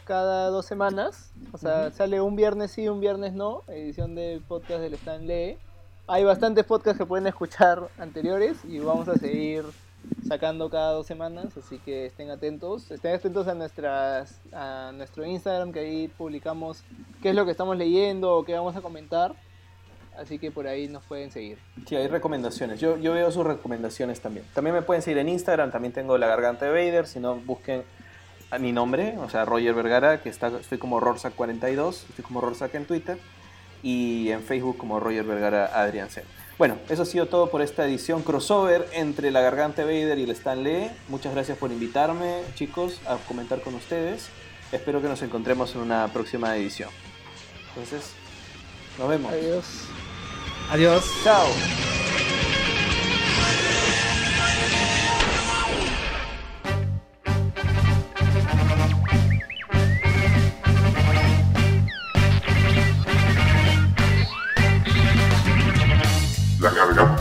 Cada 0.03 0.47
dos 0.47 0.65
semanas. 0.65 1.31
O 1.51 1.57
sea, 1.57 1.91
sale 1.91 2.21
un 2.21 2.35
viernes 2.35 2.71
sí, 2.71 2.87
un 2.87 2.99
viernes 2.99 3.33
no. 3.33 3.61
Edición 3.67 4.15
del 4.15 4.41
podcast 4.41 4.81
del 4.81 4.93
Stanley. 4.95 5.57
Hay 6.07 6.23
bastantes 6.23 6.65
podcasts 6.65 6.97
que 6.97 7.05
pueden 7.05 7.27
escuchar 7.27 7.89
anteriores 7.97 8.57
y 8.65 8.79
vamos 8.79 9.07
a 9.07 9.15
seguir 9.15 9.65
sacando 10.27 10.69
cada 10.69 10.93
dos 10.93 11.07
semanas, 11.07 11.55
así 11.57 11.77
que 11.79 12.07
estén 12.07 12.29
atentos. 12.31 12.89
Estén 12.91 13.15
atentos 13.15 13.47
a 13.47 13.53
nuestras 13.53 14.39
a 14.51 14.91
nuestro 14.93 15.25
Instagram 15.25 15.71
que 15.71 15.79
ahí 15.79 16.07
publicamos 16.07 16.83
qué 17.21 17.29
es 17.29 17.35
lo 17.35 17.45
que 17.45 17.51
estamos 17.51 17.77
leyendo 17.77 18.35
o 18.35 18.43
qué 18.43 18.53
vamos 18.53 18.75
a 18.75 18.81
comentar. 18.81 19.33
Así 20.17 20.39
que 20.39 20.51
por 20.51 20.67
ahí 20.67 20.87
nos 20.87 21.03
pueden 21.03 21.31
seguir. 21.31 21.57
Sí, 21.87 21.95
hay 21.95 22.07
recomendaciones. 22.07 22.79
Yo, 22.79 22.97
yo 22.97 23.13
veo 23.13 23.31
sus 23.31 23.45
recomendaciones 23.45 24.19
también. 24.19 24.45
También 24.53 24.75
me 24.75 24.81
pueden 24.81 25.01
seguir 25.01 25.19
en 25.19 25.29
Instagram. 25.29 25.71
También 25.71 25.93
tengo 25.93 26.17
La 26.17 26.27
Garganta 26.27 26.65
de 26.65 26.71
Vader. 26.71 27.07
Si 27.07 27.19
no, 27.19 27.35
busquen 27.35 27.83
a 28.51 28.59
mi 28.59 28.71
nombre, 28.71 29.15
o 29.17 29.29
sea, 29.29 29.45
Roger 29.45 29.73
Vergara, 29.73 30.21
que 30.21 30.29
está, 30.29 30.49
estoy 30.59 30.77
como 30.77 30.99
Rorsac42. 30.99 32.03
Estoy 32.09 32.23
como 32.23 32.41
Rorsac 32.41 32.75
en 32.75 32.85
Twitter. 32.85 33.17
Y 33.83 34.29
en 34.29 34.43
Facebook 34.43 34.77
como 34.77 34.99
Roger 34.99 35.23
Vergara 35.23 35.71
Adrián 35.73 36.11
Sen. 36.11 36.23
Bueno, 36.59 36.77
eso 36.89 37.01
ha 37.01 37.05
sido 37.05 37.25
todo 37.25 37.49
por 37.49 37.63
esta 37.63 37.83
edición 37.85 38.21
crossover 38.21 38.87
entre 38.91 39.31
La 39.31 39.41
Garganta 39.41 39.83
de 39.83 40.03
Vader 40.03 40.19
y 40.19 40.23
el 40.23 40.29
Stanley. 40.31 40.91
Muchas 41.07 41.33
gracias 41.33 41.57
por 41.57 41.71
invitarme, 41.71 42.41
chicos, 42.53 43.01
a 43.07 43.15
comentar 43.15 43.61
con 43.61 43.73
ustedes. 43.73 44.29
Espero 44.71 45.01
que 45.01 45.07
nos 45.07 45.21
encontremos 45.23 45.73
en 45.73 45.81
una 45.81 46.07
próxima 46.09 46.55
edición. 46.55 46.89
Entonces, 47.69 48.11
nos 48.99 49.09
vemos. 49.09 49.31
Adiós. 49.31 49.65
Adiós. 50.69 51.03
Chao. 51.23 51.47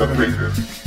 La 0.00 0.06
garganta 0.06 0.24
de 0.24 0.48
Vader. 0.48 0.79